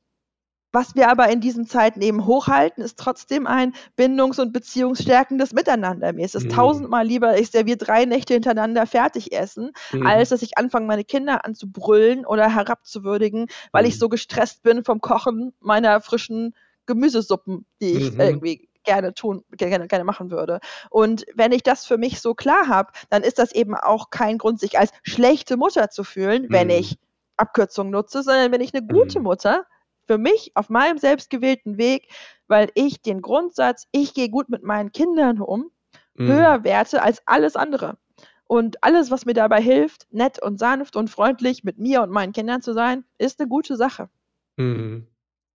was 0.73 0.95
wir 0.95 1.09
aber 1.09 1.29
in 1.29 1.39
diesen 1.39 1.67
Zeiten 1.67 2.01
eben 2.01 2.25
hochhalten, 2.25 2.83
ist 2.83 2.97
trotzdem 2.97 3.45
ein 3.45 3.73
bindungs- 3.95 4.41
und 4.41 4.51
beziehungsstärkendes 4.51 5.53
Miteinander. 5.53 6.11
Mir 6.13 6.25
ist 6.25 6.35
es 6.35 6.45
mhm. 6.45 6.49
tausendmal 6.49 7.05
lieber, 7.05 7.37
ich 7.37 7.51
serviere 7.51 7.77
drei 7.77 8.05
Nächte 8.05 8.33
hintereinander 8.33 8.87
fertig 8.87 9.31
essen, 9.31 9.71
mhm. 9.91 10.05
als 10.05 10.29
dass 10.29 10.41
ich 10.41 10.57
anfange, 10.57 10.87
meine 10.87 11.03
Kinder 11.03 11.45
anzubrüllen 11.45 12.25
oder 12.25 12.53
herabzuwürdigen, 12.53 13.47
weil 13.71 13.83
mhm. 13.83 13.89
ich 13.89 13.99
so 13.99 14.09
gestresst 14.09 14.63
bin 14.63 14.83
vom 14.83 14.99
Kochen 14.99 15.53
meiner 15.59 16.01
frischen 16.01 16.55
Gemüsesuppen, 16.87 17.65
die 17.79 17.91
ich 17.93 18.13
mhm. 18.13 18.19
irgendwie 18.19 18.69
gerne 18.83 19.13
tun, 19.13 19.43
gerne, 19.51 19.87
gerne 19.87 20.03
machen 20.03 20.31
würde. 20.31 20.59
Und 20.89 21.23
wenn 21.35 21.51
ich 21.51 21.61
das 21.61 21.85
für 21.85 21.99
mich 21.99 22.19
so 22.19 22.33
klar 22.33 22.67
habe, 22.67 22.91
dann 23.11 23.21
ist 23.21 23.37
das 23.37 23.51
eben 23.53 23.75
auch 23.75 24.09
kein 24.09 24.39
Grund, 24.39 24.59
sich 24.59 24.79
als 24.79 24.91
schlechte 25.03 25.55
Mutter 25.55 25.89
zu 25.91 26.03
fühlen, 26.03 26.47
wenn 26.49 26.67
mhm. 26.67 26.73
ich 26.73 26.97
Abkürzungen 27.37 27.91
nutze, 27.91 28.23
sondern 28.23 28.51
wenn 28.51 28.61
ich 28.61 28.73
eine 28.73 28.85
gute 28.85 29.19
mhm. 29.19 29.25
Mutter 29.25 29.65
für 30.05 30.17
mich 30.17 30.51
auf 30.55 30.69
meinem 30.69 30.97
selbstgewählten 30.97 31.77
Weg, 31.77 32.09
weil 32.47 32.69
ich 32.75 33.01
den 33.01 33.21
Grundsatz, 33.21 33.87
ich 33.91 34.13
gehe 34.13 34.29
gut 34.29 34.49
mit 34.49 34.63
meinen 34.63 34.91
Kindern 34.91 35.39
um, 35.39 35.71
mhm. 36.15 36.27
höher 36.27 36.63
werte 36.63 37.01
als 37.01 37.21
alles 37.25 37.55
andere. 37.55 37.97
Und 38.45 38.83
alles, 38.83 39.09
was 39.09 39.25
mir 39.25 39.33
dabei 39.33 39.61
hilft, 39.61 40.07
nett 40.11 40.41
und 40.41 40.59
sanft 40.59 40.95
und 40.95 41.09
freundlich 41.09 41.63
mit 41.63 41.77
mir 41.77 42.03
und 42.03 42.11
meinen 42.11 42.33
Kindern 42.33 42.61
zu 42.61 42.73
sein, 42.73 43.05
ist 43.17 43.39
eine 43.39 43.47
gute 43.47 43.77
Sache. 43.77 44.09
Mhm. 44.57 45.07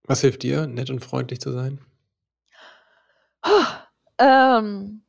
Was 0.04 0.22
hilft 0.22 0.42
dir, 0.42 0.66
nett 0.66 0.90
und 0.90 1.00
freundlich 1.00 1.40
zu 1.40 1.52
sein? 1.52 1.80
Oh, 3.44 3.64
ähm, 4.18 5.02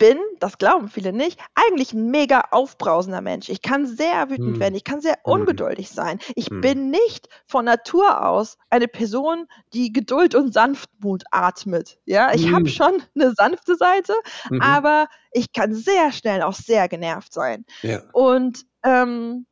ich 0.00 0.06
bin, 0.06 0.18
das 0.38 0.58
glauben 0.58 0.88
viele 0.88 1.12
nicht, 1.12 1.40
eigentlich 1.54 1.92
ein 1.92 2.10
mega 2.10 2.42
aufbrausender 2.52 3.20
Mensch. 3.20 3.48
Ich 3.48 3.62
kann 3.62 3.86
sehr 3.86 4.30
wütend 4.30 4.54
hm. 4.54 4.60
werden, 4.60 4.74
ich 4.74 4.84
kann 4.84 5.00
sehr 5.00 5.18
hm. 5.24 5.32
ungeduldig 5.32 5.90
sein. 5.90 6.20
Ich 6.36 6.46
hm. 6.46 6.60
bin 6.60 6.90
nicht 6.90 7.28
von 7.46 7.64
Natur 7.64 8.24
aus 8.24 8.58
eine 8.70 8.86
Person, 8.86 9.46
die 9.72 9.92
Geduld 9.92 10.34
und 10.34 10.54
Sanftmut 10.54 11.24
atmet. 11.32 11.98
Ja, 12.04 12.32
ich 12.32 12.46
hm. 12.46 12.54
habe 12.54 12.68
schon 12.68 13.02
eine 13.14 13.32
sanfte 13.32 13.76
Seite, 13.76 14.14
mhm. 14.50 14.62
aber 14.62 15.08
ich 15.32 15.52
kann 15.52 15.74
sehr 15.74 16.12
schnell 16.12 16.42
auch 16.42 16.54
sehr 16.54 16.88
genervt 16.88 17.32
sein. 17.32 17.64
Ja. 17.82 18.02
Und 18.12 18.64
ähm, 18.84 19.46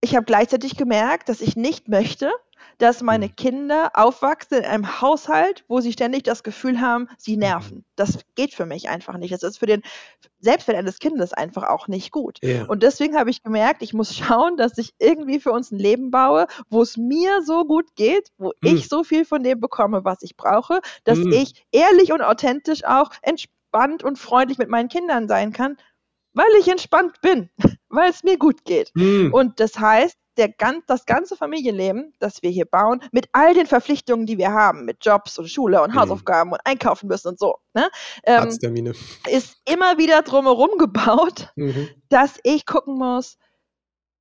ich 0.00 0.14
habe 0.14 0.26
gleichzeitig 0.26 0.76
gemerkt, 0.76 1.28
dass 1.28 1.40
ich 1.40 1.56
nicht 1.56 1.88
möchte, 1.88 2.30
dass 2.78 3.02
meine 3.02 3.26
mhm. 3.26 3.36
Kinder 3.36 3.90
aufwachsen 3.94 4.58
in 4.58 4.64
einem 4.64 5.00
Haushalt, 5.00 5.64
wo 5.68 5.80
sie 5.80 5.92
ständig 5.92 6.24
das 6.24 6.42
Gefühl 6.42 6.80
haben, 6.80 7.08
sie 7.18 7.34
mhm. 7.34 7.40
nerven. 7.40 7.84
Das 7.96 8.18
geht 8.34 8.54
für 8.54 8.66
mich 8.66 8.88
einfach 8.88 9.16
nicht. 9.16 9.32
Das 9.32 9.42
ist 9.42 9.58
für 9.58 9.66
den 9.66 9.82
Selbstwert 10.38 10.76
eines 10.76 10.98
Kindes 10.98 11.32
einfach 11.32 11.64
auch 11.64 11.88
nicht 11.88 12.12
gut. 12.12 12.38
Ja. 12.42 12.64
Und 12.66 12.82
deswegen 12.82 13.16
habe 13.16 13.30
ich 13.30 13.42
gemerkt, 13.42 13.82
ich 13.82 13.94
muss 13.94 14.14
schauen, 14.16 14.56
dass 14.56 14.78
ich 14.78 14.94
irgendwie 14.98 15.40
für 15.40 15.52
uns 15.52 15.70
ein 15.70 15.78
Leben 15.78 16.10
baue, 16.10 16.46
wo 16.68 16.82
es 16.82 16.96
mir 16.96 17.42
so 17.42 17.64
gut 17.64 17.94
geht, 17.96 18.30
wo 18.38 18.52
mhm. 18.60 18.76
ich 18.76 18.88
so 18.88 19.04
viel 19.04 19.24
von 19.24 19.42
dem 19.42 19.60
bekomme, 19.60 20.04
was 20.04 20.22
ich 20.22 20.36
brauche, 20.36 20.80
dass 21.04 21.18
mhm. 21.18 21.32
ich 21.32 21.66
ehrlich 21.72 22.12
und 22.12 22.22
authentisch 22.22 22.84
auch 22.84 23.10
entspannt 23.22 24.02
und 24.04 24.18
freundlich 24.18 24.58
mit 24.58 24.68
meinen 24.68 24.88
Kindern 24.88 25.28
sein 25.28 25.52
kann, 25.52 25.76
weil 26.32 26.46
ich 26.60 26.68
entspannt 26.68 27.20
bin, 27.22 27.48
weil 27.88 28.10
es 28.10 28.22
mir 28.22 28.38
gut 28.38 28.64
geht. 28.64 28.90
Mhm. 28.94 29.32
Und 29.32 29.58
das 29.58 29.78
heißt, 29.78 30.16
der, 30.36 30.54
das 30.86 31.06
ganze 31.06 31.36
Familienleben, 31.36 32.14
das 32.18 32.42
wir 32.42 32.50
hier 32.50 32.66
bauen, 32.66 33.02
mit 33.12 33.28
all 33.32 33.54
den 33.54 33.66
Verpflichtungen, 33.66 34.26
die 34.26 34.38
wir 34.38 34.52
haben, 34.52 34.84
mit 34.84 35.04
Jobs 35.04 35.38
und 35.38 35.48
Schule 35.48 35.82
und 35.82 35.94
mhm. 35.94 36.00
Hausaufgaben 36.00 36.52
und 36.52 36.60
einkaufen 36.64 37.08
müssen 37.08 37.28
und 37.28 37.38
so, 37.38 37.56
ne, 37.74 37.88
ähm, 38.24 38.48
ist 39.28 39.56
immer 39.68 39.98
wieder 39.98 40.22
drumherum 40.22 40.78
gebaut, 40.78 41.52
mhm. 41.56 41.88
dass 42.08 42.38
ich 42.42 42.66
gucken 42.66 42.96
muss, 42.96 43.38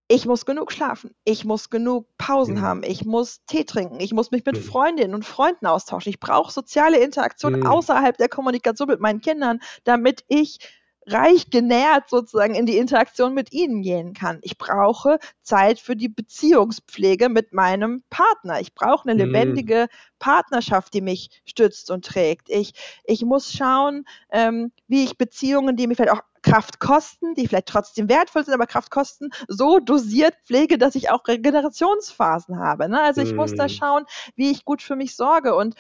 ich 0.08 0.26
muss 0.26 0.46
genug 0.46 0.72
schlafen, 0.72 1.16
ich 1.24 1.46
muss 1.46 1.70
genug 1.70 2.08
Pausen 2.18 2.56
mhm. 2.56 2.62
haben, 2.62 2.84
ich 2.84 3.06
muss 3.06 3.44
Tee 3.48 3.64
trinken, 3.64 4.00
ich 4.00 4.14
muss 4.14 4.32
mich 4.32 4.46
mit 4.46 4.58
mhm. 4.58 4.62
Freundinnen 4.62 5.16
und 5.16 5.26
Freunden 5.26 5.66
austauschen, 5.66 6.12
ich 6.12 6.20
brauche 6.20 6.52
soziale 6.52 7.00
Interaktion 7.00 7.60
mhm. 7.60 7.66
außerhalb 7.66 8.16
der 8.18 8.30
Kommunikation 8.30 8.88
mit 8.88 9.00
meinen 9.00 9.22
Kindern, 9.22 9.60
damit 9.84 10.24
ich 10.28 10.60
reich 11.08 11.50
genährt 11.50 12.10
sozusagen 12.10 12.56
in 12.56 12.66
die 12.66 12.78
Interaktion 12.78 13.34
mit 13.34 13.54
ihnen 13.54 13.82
gehen 13.82 14.14
kann. 14.14 14.40
Ich 14.42 14.58
brauche 14.58 15.20
Zeit 15.42 15.80
für 15.80 15.96
die 15.96 16.10
Beziehungspflege 16.10 17.30
mit 17.30 17.54
meinem 17.54 18.04
Partner. 18.10 18.60
Ich 18.60 18.74
brauche 18.74 19.08
eine 19.08 19.14
mhm. 19.14 19.32
lebendige 19.32 19.88
Partnerschaft, 20.20 20.94
die 20.94 21.02
mich 21.02 21.30
stützt 21.46 21.92
und 21.92 22.06
trägt. 22.06 22.50
Ich, 22.50 22.74
ich 23.04 23.24
muss 23.24 23.52
schauen, 23.52 24.06
ähm, 24.32 24.72
wie 24.88 25.04
ich 25.04 25.18
Beziehungen, 25.18 25.76
die 25.76 25.88
mir 25.88 25.96
vielleicht 25.96 26.14
auch 26.14 26.24
Kraft 26.42 26.80
kosten, 26.80 27.34
die 27.34 27.48
vielleicht 27.48 27.68
trotzdem 27.68 28.08
wertvoll 28.08 28.46
sind, 28.46 28.54
aber 28.54 28.68
Kraft 28.68 28.92
kosten, 28.92 29.32
so 29.48 29.80
dosiert 29.80 30.36
pflege, 30.46 30.78
dass 30.78 30.94
ich 30.94 31.10
auch 31.10 31.28
Regenerationsphasen 31.28 32.60
habe. 32.60 32.88
Ne? 32.88 33.02
Also 33.02 33.22
ich 33.22 33.34
mm. 33.34 33.36
muss 33.36 33.56
da 33.56 33.64
mhm. 33.64 33.70
schauen, 33.70 34.06
wie 34.36 34.52
ich 34.52 34.64
gut 34.64 34.84
für 34.84 34.96
mich 34.96 35.16
sorge. 35.16 35.56
Und 35.56 35.74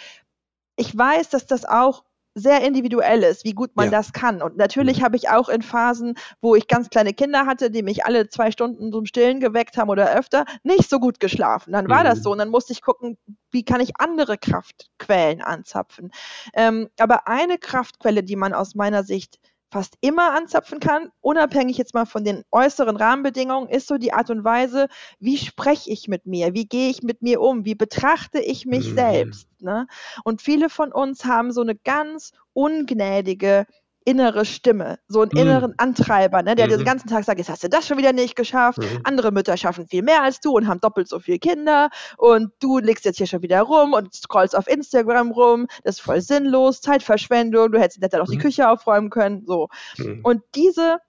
ich 0.76 0.98
weiß, 0.98 1.30
dass 1.30 1.46
das 1.46 1.66
auch 1.66 2.04
sehr 2.36 2.62
individuell 2.64 3.24
ist, 3.24 3.46
wie 3.46 3.54
gut 3.54 3.76
man 3.76 3.86
ja. 3.86 3.92
das 3.92 4.12
kann. 4.12 4.42
Und 4.42 4.58
natürlich 4.58 5.02
habe 5.02 5.16
ich 5.16 5.30
auch 5.30 5.48
in 5.48 5.62
Phasen, 5.62 6.16
wo 6.42 6.54
ich 6.54 6.68
ganz 6.68 6.90
kleine 6.90 7.14
Kinder 7.14 7.46
hatte, 7.46 7.72
die 7.72 7.82
mich 7.82 8.06
alle 8.06 8.28
zwei 8.28 8.52
Stunden 8.52 8.92
zum 8.92 9.06
Stillen 9.06 9.40
geweckt 9.40 9.78
haben 9.78 9.90
oder 9.90 10.14
öfter, 10.14 10.46
nicht 10.62 10.90
so 10.90 11.00
gut 11.00 11.22
geschlafen. 11.22 11.72
Dann 11.72 11.90
war 11.90 12.02
mhm. 12.02 12.08
das 12.08 12.24
so. 12.24 12.34
Und 12.34 12.40
dann 12.40 12.50
musste 12.50 12.74
ich 12.74 12.82
gucken, 12.82 13.18
wie 13.52 13.64
kann 13.64 13.80
ich 13.80 14.00
andere 14.00 14.38
Kraftquellen 14.38 15.42
anzapfen. 15.42 16.12
Ähm, 16.54 16.90
aber 17.00 17.28
eine 17.28 17.58
Kraftquelle, 17.58 18.22
die 18.22 18.36
man 18.36 18.54
aus 18.54 18.76
meiner 18.76 19.04
Sicht 19.04 19.40
fast 19.72 19.96
immer 20.02 20.34
anzapfen 20.34 20.80
kann, 20.80 21.10
unabhängig 21.22 21.78
jetzt 21.78 21.94
mal 21.94 22.06
von 22.06 22.24
den 22.24 22.44
äußeren 22.52 22.96
Rahmenbedingungen, 22.96 23.70
ist 23.70 23.88
so 23.88 23.98
die 23.98 24.14
Art 24.14 24.30
und 24.30 24.44
Weise, 24.44 24.88
wie 25.20 25.38
spreche 25.38 25.92
ich 25.92 26.08
mit 26.08 26.26
mir, 26.26 26.54
wie 26.54 26.66
gehe 26.66 26.90
ich 26.90 27.04
mit 27.04 27.22
mir 27.22 27.42
um, 27.42 27.66
wie 27.66 27.76
betrachte 27.76 28.40
ich 28.40 28.66
mich 28.66 28.90
mhm. 28.92 28.96
selbst. 28.96 29.48
Ne? 29.60 29.88
Und 30.24 30.42
viele 30.42 30.70
von 30.70 30.92
uns 30.92 31.26
haben 31.26 31.52
so 31.52 31.62
eine 31.62 31.76
ganz 31.76 32.32
ungnädige 32.54 33.66
innere 34.06 34.46
Stimme, 34.46 35.00
so 35.08 35.22
einen 35.22 35.32
mhm. 35.34 35.40
inneren 35.40 35.74
Antreiber, 35.78 36.44
ne, 36.44 36.56
der 36.56 36.68
mhm. 36.68 36.72
den 36.72 36.86
ganzen 36.86 37.10
Tag 37.10 37.26
sagt, 37.26 37.40
jetzt 37.40 37.50
hast 37.50 37.64
du 37.64 37.70
das 37.70 37.88
schon 37.88 37.98
wieder 37.98 38.14
nicht 38.14 38.36
geschafft, 38.36 38.78
mhm. 38.78 39.02
andere 39.04 39.32
Mütter 39.32 39.58
schaffen 39.58 39.88
viel 39.88 40.04
mehr 40.04 40.22
als 40.22 40.40
du 40.40 40.52
und 40.52 40.68
haben 40.68 40.80
doppelt 40.80 41.10
so 41.10 41.20
viele 41.20 41.40
Kinder 41.40 41.90
und 42.18 42.52
du 42.60 42.78
legst 42.78 43.04
jetzt 43.04 43.18
hier 43.18 43.26
schon 43.26 43.42
wieder 43.42 43.62
rum 43.64 43.94
und 43.94 44.14
scrollst 44.14 44.56
auf 44.56 44.68
Instagram 44.68 45.32
rum, 45.32 45.68
das 45.84 45.96
ist 45.96 46.02
voll 46.02 46.22
sinnlos, 46.22 46.82
Zeitverschwendung, 46.82 47.72
du 47.72 47.80
hättest 47.80 48.00
netter 48.00 48.22
auch 48.22 48.28
die 48.28 48.38
mhm. 48.38 48.42
Küche 48.42 48.70
aufräumen 48.70 49.10
können, 49.10 49.44
so. 49.46 49.70
Mhm. 49.98 50.22
Und 50.24 50.44
diese 50.54 51.00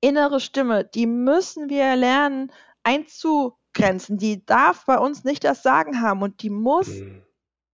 innere 0.00 0.38
Stimme, 0.38 0.84
die 0.84 1.06
müssen 1.06 1.68
wir 1.68 1.96
lernen 1.96 2.52
einzugrenzen, 2.84 4.18
die 4.18 4.46
darf 4.46 4.86
bei 4.86 4.98
uns 4.98 5.24
nicht 5.24 5.42
das 5.42 5.64
Sagen 5.64 6.00
haben 6.00 6.22
und 6.22 6.42
die 6.42 6.50
muss 6.50 6.88
mhm. 6.88 7.22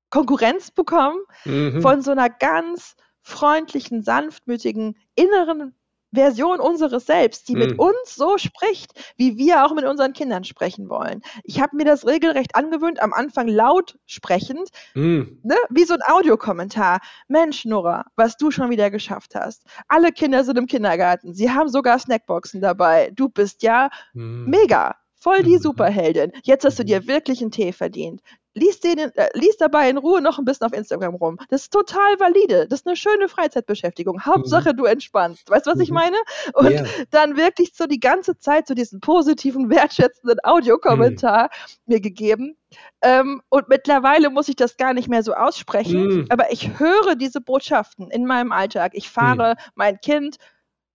Konkurrenz 0.08 0.72
bekommen 0.72 1.20
von 1.44 2.02
so 2.02 2.10
einer 2.10 2.28
ganz 2.28 2.96
freundlichen, 3.22 4.02
sanftmütigen 4.02 4.96
inneren 5.14 5.74
Version 6.12 6.58
unseres 6.60 7.06
Selbst, 7.06 7.48
die 7.48 7.54
mm. 7.54 7.58
mit 7.58 7.78
uns 7.78 8.14
so 8.14 8.36
spricht, 8.38 9.14
wie 9.16 9.36
wir 9.36 9.64
auch 9.64 9.74
mit 9.74 9.84
unseren 9.84 10.12
Kindern 10.12 10.44
sprechen 10.44 10.88
wollen. 10.88 11.22
Ich 11.44 11.60
habe 11.60 11.76
mir 11.76 11.84
das 11.84 12.06
regelrecht 12.06 12.56
angewöhnt, 12.56 13.00
am 13.00 13.12
Anfang 13.12 13.46
laut 13.48 13.98
sprechend, 14.06 14.70
mm. 14.94 15.20
ne, 15.42 15.56
wie 15.70 15.84
so 15.84 15.94
ein 15.94 16.02
Audiokommentar. 16.06 17.00
Mensch, 17.28 17.64
Nora, 17.64 18.06
was 18.16 18.36
du 18.36 18.50
schon 18.50 18.70
wieder 18.70 18.90
geschafft 18.90 19.34
hast. 19.34 19.64
Alle 19.88 20.12
Kinder 20.12 20.44
sind 20.44 20.58
im 20.58 20.66
Kindergarten. 20.66 21.32
Sie 21.32 21.50
haben 21.50 21.68
sogar 21.68 21.98
Snackboxen 21.98 22.60
dabei. 22.60 23.12
Du 23.14 23.28
bist 23.28 23.62
ja 23.62 23.90
mm. 24.12 24.50
mega. 24.50 24.96
Voll 25.22 25.42
die 25.42 25.56
mhm. 25.56 25.60
Superheldin. 25.60 26.32
Jetzt 26.44 26.64
hast 26.64 26.78
du 26.78 26.84
dir 26.84 27.06
wirklich 27.06 27.42
einen 27.42 27.50
Tee 27.50 27.72
verdient. 27.72 28.22
Lies, 28.54 28.80
den, 28.80 28.98
äh, 28.98 29.28
lies 29.34 29.56
dabei 29.58 29.88
in 29.88 29.96
Ruhe 29.96 30.20
noch 30.20 30.38
ein 30.38 30.44
bisschen 30.44 30.66
auf 30.66 30.72
Instagram 30.72 31.14
rum. 31.14 31.38
Das 31.50 31.62
ist 31.62 31.72
total 31.72 32.18
valide. 32.18 32.66
Das 32.68 32.80
ist 32.80 32.86
eine 32.86 32.96
schöne 32.96 33.28
Freizeitbeschäftigung. 33.28 34.24
Hauptsache, 34.24 34.72
mhm. 34.72 34.76
du 34.76 34.84
entspannst. 34.86 35.48
Weißt 35.48 35.66
du, 35.66 35.70
was 35.70 35.78
ich 35.78 35.90
meine? 35.90 36.16
Und 36.54 36.70
yeah. 36.70 36.84
dann 37.10 37.36
wirklich 37.36 37.72
so 37.74 37.86
die 37.86 38.00
ganze 38.00 38.38
Zeit 38.38 38.66
so 38.66 38.74
diesen 38.74 39.00
positiven, 39.00 39.70
wertschätzenden 39.70 40.38
Audiokommentar 40.42 41.44
mhm. 41.44 41.48
mir 41.86 42.00
gegeben. 42.00 42.56
Ähm, 43.02 43.40
und 43.50 43.68
mittlerweile 43.68 44.30
muss 44.30 44.48
ich 44.48 44.56
das 44.56 44.76
gar 44.76 44.94
nicht 44.94 45.08
mehr 45.08 45.22
so 45.22 45.34
aussprechen. 45.34 46.08
Mhm. 46.08 46.26
Aber 46.28 46.52
ich 46.52 46.78
höre 46.78 47.14
diese 47.14 47.40
Botschaften 47.40 48.10
in 48.10 48.26
meinem 48.26 48.50
Alltag. 48.50 48.92
Ich 48.94 49.10
fahre 49.10 49.52
mhm. 49.52 49.70
mein 49.76 50.00
Kind 50.00 50.38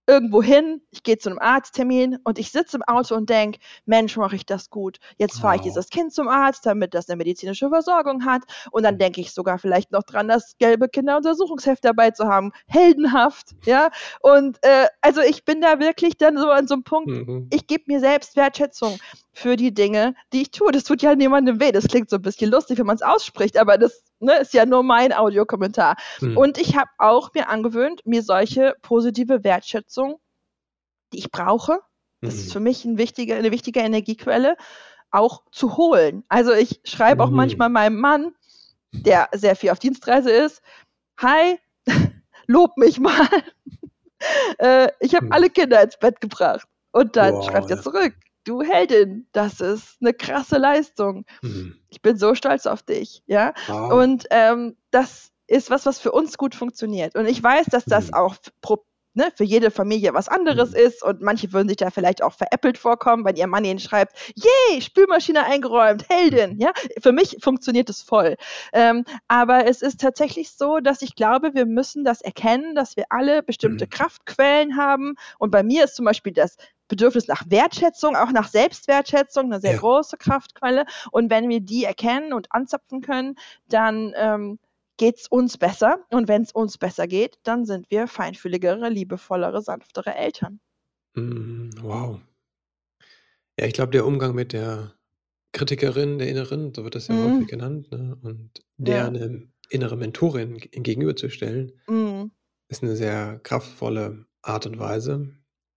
irgendwo 0.08 0.42
hin, 0.42 0.82
ich 0.92 1.04
gehe 1.04 1.18
zu 1.18 1.30
einem 1.30 1.40
Arzttermin 1.40 2.18
und 2.24 2.40
ich 2.40 2.52
sitze 2.52 2.78
im 2.78 2.84
Auto 2.84 3.16
und 3.16 3.30
denke, 3.30 3.60
Mensch, 3.86 4.18
mache 4.18 4.36
ich 4.36 4.46
das 4.46 4.70
gut. 4.70 5.00
Jetzt 5.18 5.40
fahre 5.40 5.56
ich 5.56 5.62
dieses 5.62 5.90
Kind 5.90 6.14
zum 6.14 6.28
Arzt, 6.28 6.66
damit 6.66 6.94
das 6.94 7.10
eine 7.10 7.18
medizinische 7.18 7.70
Versorgung 7.70 8.26
hat. 8.26 8.44
Und 8.72 8.84
dann 8.84 8.98
denke 8.98 9.22
ich 9.22 9.34
sogar 9.34 9.58
vielleicht 9.58 9.92
noch 9.92 10.04
dran, 10.04 10.28
das 10.28 10.56
gelbe 10.58 10.90
Kinderuntersuchungsheft 10.90 11.84
dabei 11.84 12.12
zu 12.12 12.28
haben. 12.28 12.52
Heldenhaft, 12.68 13.56
ja. 13.66 13.90
Und 14.22 14.58
äh, 14.62 14.88
also 15.02 15.22
ich 15.22 15.46
bin 15.46 15.62
da 15.62 15.80
wirklich 15.80 16.18
dann 16.18 16.38
so 16.38 16.50
an 16.50 16.68
so 16.68 16.76
einem 16.76 16.84
Punkt, 16.84 17.10
mhm. 17.10 17.48
ich 17.52 17.68
gebe 17.68 17.86
mir 17.88 18.00
selbst 18.00 18.36
Wertschätzung 18.36 18.98
für 19.34 19.56
die 19.56 19.74
Dinge, 19.74 20.16
die 20.34 20.44
ich 20.44 20.52
tue. 20.52 20.72
Das 20.72 20.84
tut 20.84 21.02
ja 21.02 21.16
niemandem 21.16 21.60
weh. 21.60 21.72
Das 21.72 21.88
klingt 21.88 22.10
so 22.10 22.18
ein 22.18 22.22
bisschen 22.22 22.52
lustig, 22.52 22.78
wenn 22.78 22.86
man 22.86 22.96
es 22.96 23.02
ausspricht, 23.02 23.58
aber 23.58 23.78
das 23.78 24.04
ne, 24.20 24.40
ist 24.40 24.54
ja 24.54 24.66
nur 24.66 24.84
mein 24.84 25.14
Audiokommentar. 25.14 25.96
Hm. 26.20 26.38
Und 26.38 26.58
ich 26.58 26.76
habe 26.76 26.90
auch 26.98 27.34
mir 27.34 27.50
angewöhnt, 27.50 28.02
mir 28.06 28.24
solche 28.24 28.76
positive 28.82 29.44
Wertschätzung, 29.44 30.20
die 31.14 31.20
ich 31.20 31.32
brauche, 31.32 31.80
das 32.22 32.34
hm. 32.34 32.40
ist 32.42 32.54
für 32.54 32.60
mich 32.60 32.86
ein 32.86 32.98
wichtige, 32.98 33.36
eine 33.36 33.52
wichtige 33.52 33.82
Energiequelle, 33.82 34.58
auch 35.12 35.44
zu 35.52 35.78
holen. 35.78 36.24
Also 36.28 36.54
ich 36.54 36.82
schreibe 36.84 37.24
auch 37.24 37.30
hm. 37.30 37.36
manchmal 37.36 37.70
meinem 37.70 38.00
Mann, 38.00 38.34
der 38.92 39.30
sehr 39.34 39.56
viel 39.56 39.70
auf 39.70 39.80
Dienstreise 39.80 40.32
ist, 40.32 40.62
hi, 41.18 41.60
lob 42.48 42.78
mich 42.78 43.00
mal. 43.00 43.28
äh, 44.60 44.90
ich 45.00 45.16
habe 45.16 45.28
hm. 45.28 45.32
alle 45.32 45.50
Kinder 45.50 45.82
ins 45.82 45.98
Bett 45.98 46.20
gebracht. 46.22 46.68
Und 46.92 47.16
dann 47.18 47.34
Boah, 47.34 47.44
schreibt 47.44 47.70
er 47.70 47.82
zurück, 47.82 48.14
du 48.46 48.62
Heldin, 48.62 49.28
das 49.34 49.60
ist 49.60 49.98
eine 50.02 50.14
krasse 50.14 50.58
Leistung. 50.58 51.26
Mhm. 51.42 51.76
Ich 51.90 52.02
bin 52.02 52.18
so 52.18 52.36
stolz 52.36 52.66
auf 52.66 52.84
dich, 52.84 53.24
ja. 53.26 53.54
Wow. 53.68 53.94
Und 53.94 54.26
ähm, 54.32 54.78
das 54.92 55.32
ist 55.48 55.70
was, 55.70 55.86
was 55.86 56.00
für 56.00 56.12
uns 56.12 56.38
gut 56.38 56.56
funktioniert. 56.56 57.16
Und 57.16 57.26
ich 57.26 57.42
weiß, 57.42 57.68
dass 57.68 57.86
das 57.86 58.08
mhm. 58.08 58.14
auch 58.14 58.36
pro, 58.62 58.86
ne, 59.16 59.32
für 59.36 59.44
jede 59.44 59.72
Familie 59.72 60.14
was 60.14 60.28
anderes 60.28 60.72
mhm. 60.72 60.78
ist 60.78 61.04
und 61.04 61.22
manche 61.22 61.52
würden 61.54 61.68
sich 61.68 61.78
da 61.78 61.90
vielleicht 61.90 62.22
auch 62.22 62.34
veräppelt 62.34 62.78
vorkommen, 62.78 63.26
wenn 63.26 63.36
ihr 63.36 63.48
Mann 63.48 63.66
ihnen 63.66 63.80
schreibt, 63.80 64.16
yay, 64.36 64.82
Spülmaschine 64.82 65.46
eingeräumt, 65.46 66.08
Heldin, 66.10 66.54
mhm. 66.54 66.60
ja. 66.60 66.72
Für 67.02 67.12
mich 67.12 67.38
funktioniert 67.42 67.90
es 67.90 68.02
voll. 68.02 68.36
Ähm, 68.74 69.06
aber 69.28 69.66
es 69.66 69.82
ist 69.82 70.02
tatsächlich 70.02 70.52
so, 70.52 70.80
dass 70.80 71.02
ich 71.02 71.16
glaube, 71.16 71.54
wir 71.54 71.66
müssen 71.66 72.04
das 72.04 72.22
erkennen, 72.22 72.76
dass 72.76 72.96
wir 72.96 73.06
alle 73.10 73.42
bestimmte 73.44 73.86
mhm. 73.86 73.90
Kraftquellen 73.90 74.78
haben. 74.78 75.16
Und 75.40 75.52
bei 75.52 75.64
mir 75.64 75.86
ist 75.86 75.96
zum 75.96 76.06
Beispiel 76.06 76.34
das 76.34 76.58
Bedürfnis 76.88 77.28
nach 77.28 77.44
Wertschätzung, 77.48 78.16
auch 78.16 78.32
nach 78.32 78.48
Selbstwertschätzung, 78.48 79.46
eine 79.46 79.60
sehr 79.60 79.74
ja. 79.74 79.80
große 79.80 80.18
Kraftquelle. 80.18 80.86
Und 81.12 81.30
wenn 81.30 81.50
wir 81.50 81.60
die 81.60 81.84
erkennen 81.84 82.34
und 82.34 82.52
anzapfen 82.52 83.02
können, 83.02 83.36
dann 83.68 84.14
ähm, 84.16 84.60
geht 84.98 85.18
es 85.18 85.28
uns 85.28 85.58
besser. 85.58 86.06
Und 86.10 86.28
wenn 86.28 86.44
es 86.44 86.52
uns 86.52 86.78
besser 86.78 87.08
geht, 87.08 87.38
dann 87.44 87.66
sind 87.66 87.90
wir 87.92 88.08
feinfühligere, 88.08 88.90
liebevollere, 88.90 89.62
sanftere 89.62 90.16
Eltern. 90.16 90.60
Mm, 91.16 91.70
wow. 91.82 92.20
Ja, 93.60 93.66
ich 93.66 93.74
glaube, 93.74 93.92
der 93.92 94.06
Umgang 94.06 94.36
mit 94.36 94.54
der 94.54 94.94
Kritikerin, 95.54 96.18
der 96.18 96.28
Inneren, 96.28 96.74
so 96.74 96.84
wird 96.84 96.96
das 96.96 97.08
ja 97.08 97.16
mm. 97.16 97.34
häufig 97.34 97.48
genannt, 97.48 97.92
ne? 97.92 98.18
und 98.22 98.52
der 98.78 98.98
ja. 98.98 99.08
eine 99.08 99.48
innere 99.70 99.96
Mentorin 99.96 100.58
gegenüberzustellen, 100.58 101.72
mm. 101.88 102.26
ist 102.68 102.84
eine 102.84 102.96
sehr 102.96 103.40
kraftvolle 103.44 104.26
Art 104.42 104.66
und 104.66 104.78
Weise. 104.78 105.34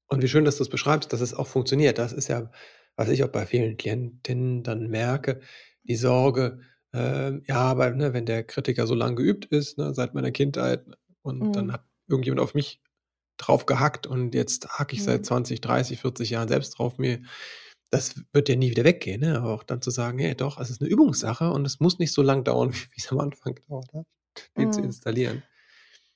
Und 0.09 0.23
wie 0.23 0.29
schön, 0.29 0.45
dass 0.45 0.57
du 0.57 0.63
es 0.63 0.69
beschreibst, 0.69 1.13
dass 1.13 1.21
es 1.21 1.35
auch 1.35 1.47
funktioniert. 1.47 1.99
Das 1.99 2.13
ist 2.13 2.29
ja, 2.29 2.51
was 2.97 3.09
ich 3.09 3.23
auch 3.23 3.29
bei 3.29 3.47
vielen 3.47 3.77
Klientinnen 3.77 4.63
dann 4.63 4.89
merke, 4.89 5.41
die 5.85 5.97
Sorge, 5.97 6.61
äh, 6.95 7.39
ja, 7.47 7.57
aber 7.57 7.91
ne, 7.91 8.13
wenn 8.13 8.27
der 8.27 8.45
Kritiker 8.45 8.87
so 8.87 8.95
lange 8.95 9.17
geübt 9.17 9.47
ist, 9.47 9.79
ne, 9.79 9.95
seit 9.95 10.15
meiner 10.15 10.31
Kindheit, 10.31 10.85
und 11.23 11.41
mhm. 11.41 11.53
dann 11.53 11.73
hat 11.73 11.85
irgendjemand 12.09 12.41
auf 12.41 12.55
mich 12.55 12.81
drauf 13.37 13.67
gehackt 13.67 14.07
und 14.07 14.35
jetzt 14.35 14.69
hacke 14.69 14.95
ich 14.95 15.01
mhm. 15.01 15.07
seit 15.07 15.27
20, 15.27 15.61
30, 15.61 16.01
40 16.01 16.31
Jahren 16.31 16.49
selbst 16.49 16.79
drauf 16.79 16.99
mir. 16.99 17.21
Das 17.91 18.21
wird 18.33 18.49
ja 18.49 18.57
nie 18.57 18.71
wieder 18.71 18.85
weggehen, 18.85 19.21
ne? 19.21 19.39
aber 19.39 19.55
auch 19.55 19.63
dann 19.63 19.81
zu 19.81 19.91
sagen, 19.91 20.19
hey, 20.19 20.35
doch, 20.35 20.61
es 20.61 20.71
ist 20.71 20.83
eine 20.83 20.91
Übungssache 20.91 21.51
und 21.51 21.65
es 21.65 21.81
muss 21.81 21.99
nicht 21.99 22.13
so 22.13 22.23
lang 22.23 22.45
dauern, 22.45 22.73
wie 22.93 22.99
es 22.99 23.11
am 23.11 23.21
Anfang 23.21 23.59
dauert, 23.69 23.93
hat, 23.95 24.07
den 24.57 24.69
mhm. 24.69 24.73
zu 24.73 24.81
installieren 24.83 25.43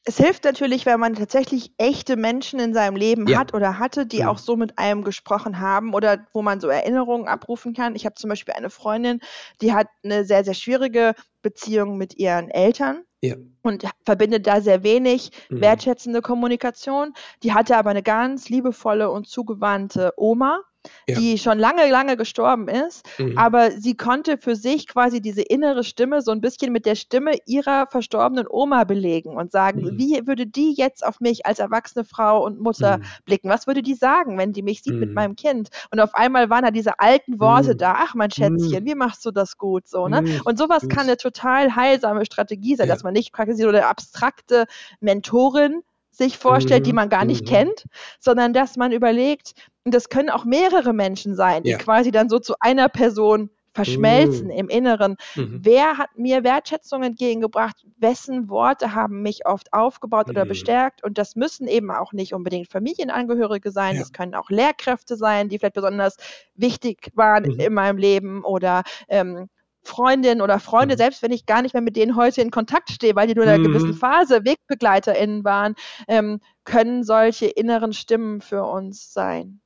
es 0.04 0.16
hilft 0.16 0.44
natürlich, 0.44 0.84
wenn 0.84 0.98
man 0.98 1.14
tatsächlich 1.14 1.72
echte 1.78 2.16
Menschen 2.16 2.58
in 2.58 2.74
seinem 2.74 2.96
Leben 2.96 3.26
ja. 3.28 3.38
hat 3.38 3.54
oder 3.54 3.78
hatte, 3.78 4.04
die 4.04 4.18
ja. 4.18 4.28
auch 4.28 4.38
so 4.38 4.56
mit 4.56 4.78
einem 4.78 5.04
gesprochen 5.04 5.60
haben 5.60 5.94
oder 5.94 6.26
wo 6.32 6.42
man 6.42 6.60
so 6.60 6.68
Erinnerungen 6.68 7.28
abrufen 7.28 7.72
kann. 7.72 7.94
Ich 7.94 8.04
habe 8.04 8.16
zum 8.16 8.28
Beispiel 8.28 8.54
eine 8.54 8.70
Freundin, 8.70 9.20
die 9.60 9.72
hat 9.72 9.86
eine 10.02 10.24
sehr, 10.24 10.44
sehr 10.44 10.54
schwierige 10.54 11.14
Beziehung 11.42 11.98
mit 11.98 12.18
ihren 12.18 12.50
Eltern. 12.50 13.02
Ja. 13.24 13.36
Und 13.62 13.84
verbindet 14.04 14.48
da 14.48 14.60
sehr 14.60 14.82
wenig 14.82 15.30
mhm. 15.48 15.60
wertschätzende 15.60 16.22
Kommunikation. 16.22 17.14
Die 17.44 17.54
hatte 17.54 17.76
aber 17.76 17.90
eine 17.90 18.02
ganz 18.02 18.48
liebevolle 18.48 19.12
und 19.12 19.28
zugewandte 19.28 20.12
Oma, 20.16 20.60
ja. 21.08 21.18
die 21.18 21.38
schon 21.38 21.58
lange, 21.58 21.88
lange 21.90 22.16
gestorben 22.16 22.68
ist, 22.68 23.06
mhm. 23.18 23.36
aber 23.38 23.70
sie 23.70 23.96
konnte 23.96 24.38
für 24.38 24.56
sich 24.56 24.86
quasi 24.86 25.20
diese 25.20 25.42
innere 25.42 25.84
Stimme 25.84 26.22
so 26.22 26.30
ein 26.30 26.40
bisschen 26.40 26.72
mit 26.72 26.86
der 26.86 26.94
Stimme 26.94 27.32
ihrer 27.46 27.86
verstorbenen 27.86 28.46
Oma 28.48 28.84
belegen 28.84 29.36
und 29.36 29.52
sagen, 29.52 29.82
mhm. 29.82 29.98
wie 29.98 30.26
würde 30.26 30.46
die 30.46 30.74
jetzt 30.74 31.04
auf 31.04 31.20
mich 31.20 31.46
als 31.46 31.58
erwachsene 31.58 32.04
Frau 32.04 32.44
und 32.44 32.60
Mutter 32.60 32.98
mhm. 32.98 33.02
blicken? 33.24 33.48
Was 33.48 33.66
würde 33.66 33.82
die 33.82 33.94
sagen, 33.94 34.38
wenn 34.38 34.52
die 34.52 34.62
mich 34.62 34.82
sieht 34.82 34.94
mit 34.94 35.10
mhm. 35.10 35.14
meinem 35.14 35.36
Kind? 35.36 35.70
Und 35.90 36.00
auf 36.00 36.14
einmal 36.14 36.50
waren 36.50 36.64
da 36.64 36.70
diese 36.70 36.98
alten 36.98 37.40
Worte 37.40 37.74
mhm. 37.74 37.78
da, 37.78 37.94
ach 37.98 38.14
mein 38.14 38.30
Schätzchen, 38.30 38.82
mhm. 38.82 38.86
wie 38.86 38.94
machst 38.94 39.24
du 39.24 39.30
das 39.30 39.58
gut 39.58 39.88
so, 39.88 40.08
ne? 40.08 40.40
Und 40.44 40.58
sowas 40.58 40.88
kann 40.88 41.06
eine 41.06 41.16
total 41.16 41.74
heilsame 41.76 42.24
Strategie 42.24 42.76
sein, 42.76 42.88
ja. 42.88 42.94
dass 42.94 43.02
man 43.02 43.12
nicht 43.12 43.32
quasi 43.32 43.54
so 43.54 43.68
eine 43.68 43.86
abstrakte 43.86 44.66
Mentorin 45.00 45.82
sich 46.12 46.38
vorstellt, 46.38 46.86
die 46.86 46.92
man 46.92 47.08
gar 47.08 47.24
nicht 47.24 47.46
kennt, 47.46 47.86
sondern 48.20 48.52
dass 48.52 48.76
man 48.76 48.92
überlegt, 48.92 49.52
und 49.84 49.94
das 49.94 50.08
können 50.08 50.30
auch 50.30 50.44
mehrere 50.44 50.92
Menschen 50.92 51.34
sein, 51.34 51.64
die 51.64 51.70
ja. 51.70 51.78
quasi 51.78 52.12
dann 52.12 52.28
so 52.28 52.38
zu 52.38 52.54
einer 52.60 52.88
Person 52.88 53.50
verschmelzen 53.74 54.48
mm. 54.48 54.50
im 54.50 54.68
Inneren. 54.68 55.16
Mhm. 55.34 55.60
Wer 55.62 55.96
hat 55.96 56.10
mir 56.16 56.44
Wertschätzung 56.44 57.02
entgegengebracht? 57.02 57.86
Wessen 57.96 58.50
Worte 58.50 58.94
haben 58.94 59.22
mich 59.22 59.46
oft 59.46 59.72
aufgebaut 59.72 60.26
mhm. 60.26 60.32
oder 60.32 60.44
bestärkt? 60.44 61.02
Und 61.02 61.18
das 61.18 61.36
müssen 61.36 61.66
eben 61.66 61.90
auch 61.90 62.12
nicht 62.12 62.34
unbedingt 62.34 62.70
Familienangehörige 62.70 63.70
sein. 63.70 63.94
Ja. 63.94 64.00
Das 64.00 64.12
können 64.12 64.34
auch 64.34 64.50
Lehrkräfte 64.50 65.16
sein, 65.16 65.48
die 65.48 65.58
vielleicht 65.58 65.74
besonders 65.74 66.16
wichtig 66.54 67.10
waren 67.14 67.44
mhm. 67.44 67.60
in 67.60 67.72
meinem 67.72 67.96
Leben 67.96 68.44
oder 68.44 68.82
ähm, 69.08 69.48
Freundinnen 69.82 70.40
oder 70.40 70.60
Freunde, 70.60 70.94
mhm. 70.94 70.98
selbst 70.98 71.22
wenn 71.22 71.32
ich 71.32 71.46
gar 71.46 71.62
nicht 71.62 71.74
mehr 71.74 71.82
mit 71.82 71.96
denen 71.96 72.16
heute 72.16 72.40
in 72.40 72.50
Kontakt 72.50 72.90
stehe, 72.90 73.16
weil 73.16 73.26
die 73.26 73.34
nur 73.34 73.44
in 73.44 73.50
einer 73.50 73.58
mhm. 73.58 73.72
gewissen 73.72 73.94
Phase 73.94 74.44
WegbegleiterInnen 74.44 75.44
waren, 75.44 75.74
ähm, 76.08 76.40
können 76.64 77.02
solche 77.04 77.46
inneren 77.46 77.92
Stimmen 77.92 78.40
für 78.40 78.64
uns 78.64 79.12
sein. 79.12 79.60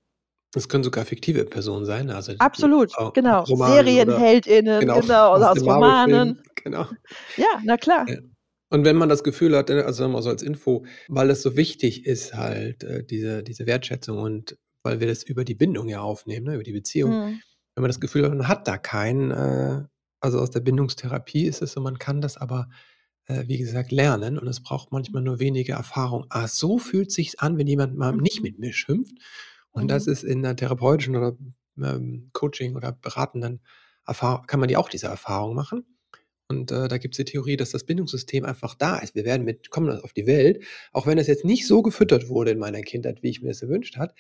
Das 0.53 0.69
können 0.69 0.85
sogar 0.85 1.05
fiktive 1.05 1.45
Personen 1.45 1.85
sein. 1.85 2.11
Also 2.11 2.33
Absolut, 2.39 2.93
genau. 3.13 3.45
SerienheldInnen, 3.45 4.81
genau, 4.81 5.01
genau 5.01 5.37
oder 5.37 5.51
aus, 5.53 5.59
aus 5.59 5.67
Romanen. 5.67 6.43
Genau. 6.65 6.87
Ja, 7.37 7.61
na 7.63 7.77
klar. 7.77 8.09
Ja. 8.09 8.19
Und 8.71 8.85
wenn 8.85 8.97
man 8.97 9.09
das 9.09 9.23
Gefühl 9.23 9.57
hat, 9.57 9.69
ne, 9.69 9.85
also 9.85 10.09
mal 10.09 10.23
so 10.23 10.31
als 10.31 10.43
Info, 10.43 10.85
weil 11.09 11.31
es 11.31 11.43
so 11.43 11.57
wichtig 11.57 12.07
ist, 12.07 12.35
halt, 12.35 12.83
äh, 12.83 13.05
diese, 13.05 13.43
diese 13.43 13.67
Wertschätzung 13.67 14.19
und 14.19 14.59
weil 14.83 15.01
wir 15.01 15.07
das 15.07 15.23
über 15.23 15.45
die 15.45 15.55
Bindung 15.55 15.89
ja 15.89 16.01
aufnehmen, 16.01 16.47
ne, 16.47 16.55
über 16.55 16.65
die 16.65 16.73
Beziehung, 16.73 17.11
mhm. 17.11 17.41
wenn 17.75 17.83
man 17.83 17.89
das 17.89 18.01
Gefühl 18.01 18.25
hat, 18.25 18.31
man 18.31 18.49
hat 18.49 18.67
da 18.67 18.79
keinen, 18.79 19.31
äh, 19.31 19.85
also 20.21 20.41
aus 20.41 20.51
der 20.51 20.61
Bindungstherapie 20.61 21.45
ist 21.47 21.63
es 21.63 21.73
so, 21.73 21.81
man 21.81 21.99
kann 21.99 22.21
das 22.21 22.37
aber, 22.37 22.69
äh, 23.27 23.45
wie 23.47 23.59
gesagt, 23.59 23.93
lernen 23.93 24.39
und 24.39 24.47
es 24.49 24.63
braucht 24.63 24.93
manchmal 24.93 25.23
nur 25.23 25.39
wenige 25.39 25.73
Erfahrung. 25.73 26.27
Ah, 26.31 26.49
so 26.49 26.79
fühlt 26.79 27.13
sich 27.13 27.41
an, 27.41 27.59
wenn 27.59 27.67
jemand 27.67 27.97
mal 27.97 28.13
nicht 28.17 28.43
mit 28.43 28.59
mir 28.59 28.73
schimpft. 28.73 29.17
Und 29.71 29.85
mhm. 29.85 29.89
das 29.89 30.07
ist 30.07 30.25
in 30.25 30.43
der 30.43 30.57
therapeutischen 30.57 31.17
oder 31.17 31.37
ähm, 31.83 32.31
Coaching 32.33 32.77
oder 32.77 32.93
beratenden 32.93 33.61
Erfahrung, 34.07 34.47
kann 34.47 34.61
man 34.61 34.69
die 34.69 34.77
auch 34.77 34.89
diese 34.89 35.09
Erfahrung 35.09 35.55
machen. 35.55 35.85
Und 36.49 36.71
äh, 36.71 36.87
da 36.89 36.99
gibt 36.99 37.15
es 37.15 37.17
die 37.17 37.31
Theorie, 37.33 37.57
dass 37.57 37.71
das 37.71 37.85
Bindungssystem 37.85 38.45
einfach 38.45 38.75
da 38.75 38.99
ist. 38.99 39.15
Wir 39.15 39.25
werden 39.25 39.45
mit, 39.45 39.71
kommen 39.71 40.01
auf 40.01 40.13
die 40.13 40.27
Welt, 40.27 40.65
auch 40.93 41.07
wenn 41.07 41.19
es 41.19 41.27
jetzt 41.27 41.45
nicht 41.45 41.67
so 41.67 41.83
gefüttert 41.83 42.29
wurde 42.29 42.53
in 42.53 42.59
meiner 42.59 42.83
Kindheit, 42.83 43.23
wie 43.23 43.31
ich 43.31 43.43
mir 43.43 43.49
das 43.49 43.63
erwünscht 43.63 43.97
hat. 43.97 44.15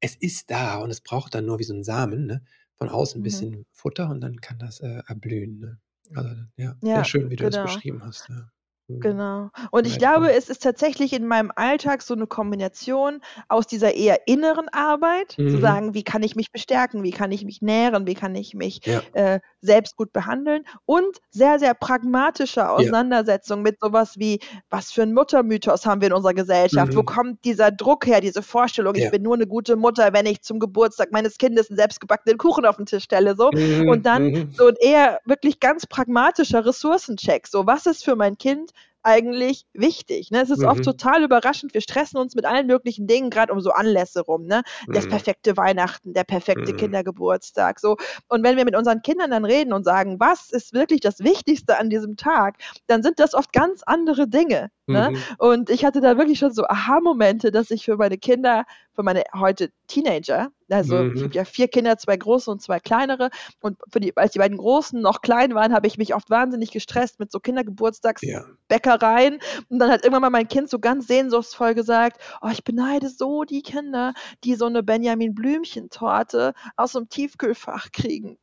Es 0.00 0.14
ist 0.14 0.50
da 0.50 0.76
und 0.78 0.90
es 0.90 1.00
braucht 1.00 1.34
dann 1.34 1.46
nur 1.46 1.58
wie 1.58 1.64
so 1.64 1.72
ein 1.74 1.82
Samen, 1.82 2.26
ne? 2.26 2.44
Von 2.76 2.88
außen 2.88 3.18
ein 3.18 3.20
mhm. 3.20 3.24
bisschen 3.24 3.66
Futter 3.70 4.10
und 4.10 4.20
dann 4.20 4.40
kann 4.40 4.58
das 4.58 4.80
äh, 4.80 5.02
erblühen. 5.06 5.58
Ne? 5.58 5.78
Also, 6.14 6.30
ja, 6.56 6.76
ja, 6.82 6.96
sehr 6.96 7.04
schön, 7.04 7.30
wie 7.30 7.36
du 7.36 7.44
genau. 7.44 7.64
das 7.64 7.74
beschrieben 7.74 8.02
hast. 8.02 8.28
Ja. 8.28 8.50
Mhm. 8.88 9.00
Genau. 9.00 9.50
Und 9.70 9.86
ich 9.86 9.98
glaube, 9.98 10.32
es 10.32 10.50
ist 10.50 10.62
tatsächlich 10.62 11.12
in 11.14 11.26
meinem 11.26 11.50
Alltag 11.56 12.02
so 12.02 12.14
eine 12.14 12.26
Kombination 12.26 13.20
aus 13.48 13.66
dieser 13.66 13.94
eher 13.94 14.26
inneren 14.26 14.68
Arbeit, 14.68 15.32
zu 15.32 15.42
mhm. 15.42 15.60
sagen, 15.60 15.94
wie 15.94 16.02
kann 16.02 16.22
ich 16.22 16.36
mich 16.36 16.52
bestärken, 16.52 17.02
wie 17.02 17.10
kann 17.10 17.32
ich 17.32 17.44
mich 17.44 17.62
nähren, 17.62 18.06
wie 18.06 18.14
kann 18.14 18.34
ich 18.34 18.54
mich 18.54 18.80
Ja. 18.84 19.00
äh, 19.14 19.40
selbst 19.62 19.96
gut 19.96 20.12
behandeln 20.12 20.64
und 20.84 21.18
sehr, 21.30 21.58
sehr 21.58 21.72
pragmatischer 21.74 22.62
Ja. 22.62 22.70
Auseinandersetzung 22.74 23.62
mit 23.62 23.80
sowas 23.80 24.18
wie, 24.18 24.38
was 24.68 24.92
für 24.92 25.02
ein 25.02 25.14
Muttermythos 25.14 25.86
haben 25.86 26.02
wir 26.02 26.08
in 26.08 26.14
unserer 26.14 26.34
Gesellschaft? 26.34 26.94
Wo 26.94 27.00
mhm. 27.00 27.06
kommt 27.06 27.44
dieser 27.44 27.70
Druck 27.70 28.06
her, 28.06 28.20
diese 28.20 28.42
Vorstellung, 28.42 28.94
ich 28.96 29.10
bin 29.10 29.22
nur 29.22 29.34
eine 29.34 29.46
gute 29.46 29.76
Mutter, 29.76 30.12
wenn 30.12 30.26
ich 30.26 30.42
zum 30.42 30.58
Geburtstag 30.58 31.10
meines 31.10 31.38
Kindes 31.38 31.70
einen 31.70 31.78
selbstgebackenen 31.78 32.36
Kuchen 32.36 32.66
auf 32.66 32.76
den 32.76 32.84
Tisch 32.86 33.04
stelle, 33.04 33.34
so. 33.34 33.50
Mhm. 33.54 33.88
Und 33.88 34.04
dann 34.04 34.24
Mhm. 34.24 34.50
so 34.52 34.66
ein 34.66 34.74
eher 34.80 35.20
wirklich 35.24 35.58
ganz 35.60 35.86
pragmatischer 35.86 36.66
Ressourcencheck, 36.66 37.46
so 37.46 37.66
was 37.66 37.86
ist 37.86 38.04
für 38.04 38.16
mein 38.16 38.36
Kind 38.36 38.72
eigentlich 39.04 39.66
wichtig. 39.74 40.30
Ne? 40.30 40.42
Es 40.42 40.50
ist 40.50 40.60
mhm. 40.60 40.68
oft 40.68 40.82
total 40.82 41.22
überraschend. 41.22 41.74
Wir 41.74 41.82
stressen 41.82 42.18
uns 42.18 42.34
mit 42.34 42.46
allen 42.46 42.66
möglichen 42.66 43.06
Dingen, 43.06 43.30
gerade 43.30 43.52
um 43.52 43.60
so 43.60 43.70
Anlässe 43.70 44.22
rum. 44.22 44.46
Ne? 44.46 44.62
Das 44.88 45.04
mhm. 45.04 45.10
perfekte 45.10 45.56
Weihnachten, 45.56 46.14
der 46.14 46.24
perfekte 46.24 46.72
mhm. 46.72 46.76
Kindergeburtstag. 46.76 47.78
So. 47.80 47.96
Und 48.28 48.42
wenn 48.42 48.56
wir 48.56 48.64
mit 48.64 48.74
unseren 48.74 49.02
Kindern 49.02 49.30
dann 49.30 49.44
reden 49.44 49.72
und 49.72 49.84
sagen, 49.84 50.18
was 50.18 50.50
ist 50.50 50.72
wirklich 50.72 51.00
das 51.00 51.20
Wichtigste 51.20 51.78
an 51.78 51.90
diesem 51.90 52.16
Tag, 52.16 52.56
dann 52.86 53.02
sind 53.02 53.20
das 53.20 53.34
oft 53.34 53.52
ganz 53.52 53.82
andere 53.84 54.26
Dinge. 54.26 54.70
Ne? 54.86 55.10
Mhm. 55.10 55.18
Und 55.38 55.70
ich 55.70 55.84
hatte 55.84 56.00
da 56.00 56.18
wirklich 56.18 56.38
schon 56.38 56.52
so 56.52 56.64
Aha-Momente, 56.64 57.50
dass 57.50 57.70
ich 57.70 57.84
für 57.84 57.96
meine 57.96 58.18
Kinder, 58.18 58.64
für 58.94 59.02
meine 59.02 59.24
heute 59.34 59.70
Teenager, 59.86 60.50
also 60.70 60.96
mhm. 60.96 61.16
ich 61.16 61.22
habe 61.22 61.34
ja 61.34 61.44
vier 61.44 61.68
Kinder, 61.68 61.98
zwei 61.98 62.16
große 62.16 62.50
und 62.50 62.62
zwei 62.62 62.80
kleinere. 62.80 63.30
Und 63.60 63.78
für 63.92 64.00
die, 64.00 64.16
als 64.16 64.32
die 64.32 64.38
beiden 64.38 64.56
Großen 64.56 65.00
noch 65.00 65.20
klein 65.20 65.54
waren, 65.54 65.74
habe 65.74 65.86
ich 65.86 65.98
mich 65.98 66.14
oft 66.14 66.30
wahnsinnig 66.30 66.70
gestresst 66.70 67.18
mit 67.20 67.30
so 67.30 67.40
Kindergeburtstagsbäckereien. 67.40 69.34
Ja. 69.34 69.60
Und 69.68 69.78
dann 69.78 69.90
hat 69.90 70.02
irgendwann 70.02 70.22
mal 70.22 70.30
mein 70.30 70.48
Kind 70.48 70.70
so 70.70 70.78
ganz 70.78 71.06
sehnsuchtsvoll 71.06 71.74
gesagt, 71.74 72.20
oh, 72.40 72.48
ich 72.50 72.64
beneide 72.64 73.08
so 73.08 73.44
die 73.44 73.62
Kinder, 73.62 74.14
die 74.42 74.54
so 74.54 74.66
eine 74.66 74.82
Benjamin 74.82 75.34
Blümchen-Torte 75.34 76.54
aus 76.76 76.92
dem 76.92 77.08
Tiefkühlfach 77.08 77.92
kriegen. 77.92 78.38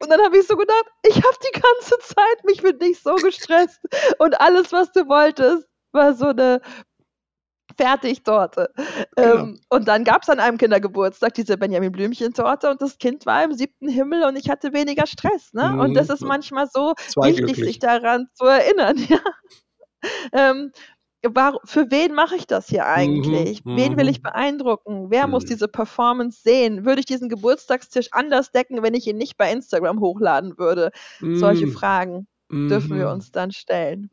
Und 0.00 0.10
dann 0.10 0.20
habe 0.20 0.36
ich 0.36 0.46
so 0.48 0.56
gedacht, 0.56 0.86
ich 1.04 1.16
habe 1.16 1.36
die 1.44 1.60
ganze 1.60 1.98
Zeit 2.00 2.44
mich 2.44 2.62
mit 2.62 2.82
dich 2.82 3.00
so 3.00 3.14
gestresst. 3.14 3.80
Und 4.18 4.40
alles, 4.40 4.72
was 4.72 4.90
du 4.90 5.06
wolltest, 5.06 5.68
war 5.92 6.14
so 6.14 6.26
eine 6.26 6.60
Fertigtorte. 7.76 8.70
Genau. 9.16 9.34
Ähm, 9.34 9.60
und 9.68 9.88
dann 9.88 10.04
gab 10.04 10.22
es 10.22 10.28
an 10.28 10.40
einem 10.40 10.58
Kindergeburtstag 10.58 11.34
diese 11.34 11.56
Benjamin 11.56 11.92
Blümchen-Torte 11.92 12.70
und 12.70 12.82
das 12.82 12.98
Kind 12.98 13.26
war 13.26 13.44
im 13.44 13.52
siebten 13.54 13.88
Himmel 13.88 14.24
und 14.24 14.36
ich 14.36 14.48
hatte 14.48 14.72
weniger 14.72 15.06
Stress. 15.06 15.52
Ne? 15.52 15.70
Mhm. 15.70 15.80
Und 15.80 15.94
das 15.94 16.08
ist 16.08 16.22
manchmal 16.22 16.68
so 16.72 16.94
wichtig, 17.16 17.56
sich 17.56 17.78
daran 17.78 18.28
zu 18.34 18.44
erinnern. 18.44 18.96
Ja. 19.12 19.18
ähm, 20.32 20.72
war, 21.22 21.60
für 21.64 21.90
wen 21.90 22.14
mache 22.14 22.34
ich 22.34 22.46
das 22.46 22.68
hier 22.68 22.86
eigentlich? 22.86 23.64
Mhm, 23.64 23.76
wen 23.76 23.96
will 23.96 24.08
ich 24.08 24.18
mhm. 24.18 24.22
beeindrucken? 24.24 25.06
Wer 25.10 25.26
mhm. 25.26 25.32
muss 25.32 25.44
diese 25.44 25.68
Performance 25.68 26.40
sehen? 26.42 26.84
Würde 26.84 27.00
ich 27.00 27.06
diesen 27.06 27.28
Geburtstagstisch 27.28 28.08
anders 28.12 28.50
decken, 28.50 28.82
wenn 28.82 28.94
ich 28.94 29.06
ihn 29.06 29.18
nicht 29.18 29.36
bei 29.36 29.52
Instagram 29.52 30.00
hochladen 30.00 30.58
würde? 30.58 30.90
Mhm. 31.20 31.36
Solche 31.36 31.68
Fragen 31.68 32.26
dürfen 32.50 32.96
wir 32.96 33.06
mhm. 33.06 33.12
uns 33.12 33.32
dann 33.32 33.52
stellen. 33.52 34.08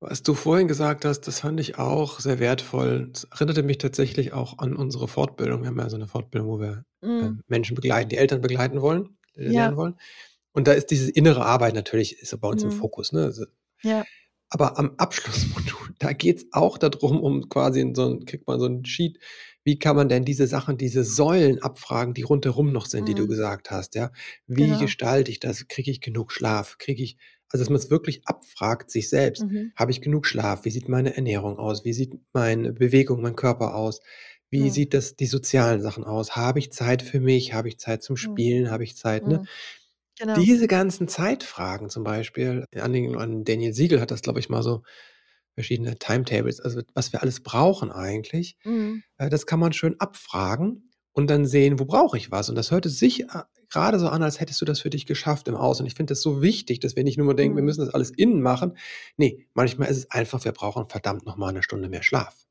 Mhm. 0.00 0.06
Was 0.08 0.22
du 0.22 0.34
vorhin 0.34 0.68
gesagt 0.68 1.04
hast, 1.04 1.22
das 1.22 1.40
fand 1.40 1.60
ich 1.60 1.78
auch 1.78 2.20
sehr 2.20 2.38
wertvoll. 2.38 3.10
Es 3.14 3.24
erinnerte 3.24 3.62
mich 3.62 3.78
tatsächlich 3.78 4.32
auch 4.32 4.58
an 4.58 4.76
unsere 4.76 5.08
Fortbildung. 5.08 5.62
Wir 5.62 5.68
haben 5.68 5.78
ja 5.78 5.88
so 5.88 5.96
eine 5.96 6.08
Fortbildung, 6.08 6.50
wo 6.50 6.60
wir 6.60 6.84
äh, 7.02 7.30
Menschen 7.46 7.74
begleiten, 7.74 8.08
die 8.08 8.16
Eltern 8.16 8.40
begleiten 8.40 8.80
wollen, 8.80 9.16
ja. 9.34 9.50
lernen 9.50 9.76
wollen. 9.76 9.96
Und 10.52 10.66
da 10.66 10.72
ist 10.72 10.90
diese 10.90 11.10
innere 11.10 11.44
Arbeit 11.44 11.74
natürlich 11.74 12.18
ist 12.18 12.38
bei 12.40 12.48
uns 12.48 12.62
im 12.62 12.72
Fokus. 12.72 13.12
Ne? 13.12 13.24
Also, 13.24 13.44
ja. 13.82 14.04
Aber 14.48 14.78
am 14.78 14.94
Abschlussmodul, 14.96 15.94
da 15.98 16.12
geht 16.12 16.38
es 16.38 16.46
auch 16.52 16.78
darum, 16.78 17.20
um 17.20 17.48
quasi 17.48 17.92
so 17.94 18.08
ein, 18.08 18.24
kriegt 18.24 18.46
man 18.46 18.60
so 18.60 18.66
ein 18.66 18.84
Sheet, 18.84 19.18
wie 19.64 19.78
kann 19.78 19.96
man 19.96 20.08
denn 20.08 20.24
diese 20.24 20.46
Sachen, 20.46 20.78
diese 20.78 21.02
Säulen 21.02 21.60
abfragen, 21.60 22.14
die 22.14 22.22
rundherum 22.22 22.72
noch 22.72 22.86
sind, 22.86 23.08
die 23.08 23.14
du 23.14 23.24
mhm. 23.24 23.28
gesagt 23.28 23.72
hast, 23.72 23.96
ja? 23.96 24.12
Wie 24.46 24.66
Genau. 24.66 24.78
gestalte 24.78 25.30
ich 25.30 25.40
das? 25.40 25.66
Kriege 25.66 25.90
ich 25.90 26.00
genug 26.00 26.30
Schlaf? 26.30 26.78
Kriege 26.78 27.02
ich, 27.02 27.16
also 27.50 27.62
dass 27.64 27.70
man 27.70 27.78
es 27.78 27.90
wirklich 27.90 28.26
abfragt, 28.26 28.90
sich 28.90 29.08
selbst. 29.08 29.46
Mhm. 29.46 29.72
Habe 29.76 29.90
ich 29.92 30.00
genug 30.02 30.26
Schlaf? 30.26 30.64
Wie 30.64 30.70
sieht 30.70 30.88
meine 30.88 31.16
Ernährung 31.16 31.58
aus? 31.58 31.84
Wie 31.84 31.92
sieht 31.92 32.14
meine 32.32 32.72
Bewegung, 32.72 33.22
mein 33.22 33.36
Körper 33.36 33.74
aus? 33.74 34.00
Wie 34.50 34.68
Mhm. 34.68 34.70
sieht 34.70 34.94
das 34.94 35.16
die 35.16 35.26
sozialen 35.26 35.82
Sachen 35.82 36.04
aus? 36.04 36.36
Habe 36.36 36.58
ich 36.60 36.72
Zeit 36.72 37.02
für 37.02 37.20
mich? 37.20 37.52
Habe 37.54 37.68
ich 37.68 37.78
Zeit 37.78 38.02
zum 38.02 38.16
Mhm. 38.20 38.46
Spielen? 38.46 38.70
Habe 38.70 38.84
ich 38.84 38.96
Zeit, 38.96 39.26
ne? 39.26 39.40
Mhm. 39.40 39.48
Genau. 40.18 40.36
Diese 40.36 40.66
ganzen 40.68 41.08
Zeitfragen 41.08 41.88
zum 41.90 42.04
Beispiel, 42.04 42.66
an, 42.74 43.16
an 43.16 43.44
Daniel 43.44 43.72
Siegel 43.72 44.00
hat 44.00 44.10
das, 44.10 44.22
glaube 44.22 44.40
ich, 44.40 44.48
mal 44.48 44.62
so 44.62 44.82
verschiedene 45.54 45.98
Timetables, 45.98 46.60
also 46.60 46.82
was 46.94 47.12
wir 47.12 47.22
alles 47.22 47.42
brauchen 47.42 47.90
eigentlich, 47.92 48.56
Mhm. 48.64 49.00
äh, 49.18 49.30
das 49.30 49.46
kann 49.46 49.60
man 49.60 49.72
schön 49.72 49.98
abfragen 50.00 50.90
und 51.12 51.30
dann 51.30 51.46
sehen, 51.46 51.78
wo 51.80 51.86
brauche 51.86 52.18
ich 52.18 52.30
was? 52.30 52.50
Und 52.50 52.56
das 52.56 52.70
hörte 52.70 52.90
sich 52.90 53.22
äh, 53.24 53.42
gerade 53.70 53.98
so 53.98 54.08
an, 54.08 54.22
als 54.22 54.40
hättest 54.40 54.60
du 54.60 54.64
das 54.64 54.80
für 54.80 54.90
dich 54.90 55.06
geschafft 55.06 55.48
im 55.48 55.54
Außen. 55.54 55.84
Und 55.84 55.86
ich 55.86 55.94
finde 55.94 56.12
das 56.12 56.22
so 56.22 56.42
wichtig, 56.42 56.80
dass 56.80 56.96
wir 56.96 57.04
nicht 57.04 57.18
nur 57.18 57.26
mal 57.26 57.34
denken, 57.34 57.56
wir 57.56 57.62
mhm. 57.62 57.66
müssen 57.66 57.84
das 57.84 57.94
alles 57.94 58.10
innen 58.10 58.42
machen. 58.42 58.76
Nee, 59.16 59.46
manchmal 59.54 59.88
ist 59.88 59.96
es 59.98 60.10
einfach, 60.10 60.44
wir 60.44 60.52
brauchen 60.52 60.88
verdammt 60.88 61.26
noch 61.26 61.36
mal 61.36 61.48
eine 61.48 61.62
Stunde 61.62 61.88
mehr 61.88 62.02
Schlaf. 62.02 62.45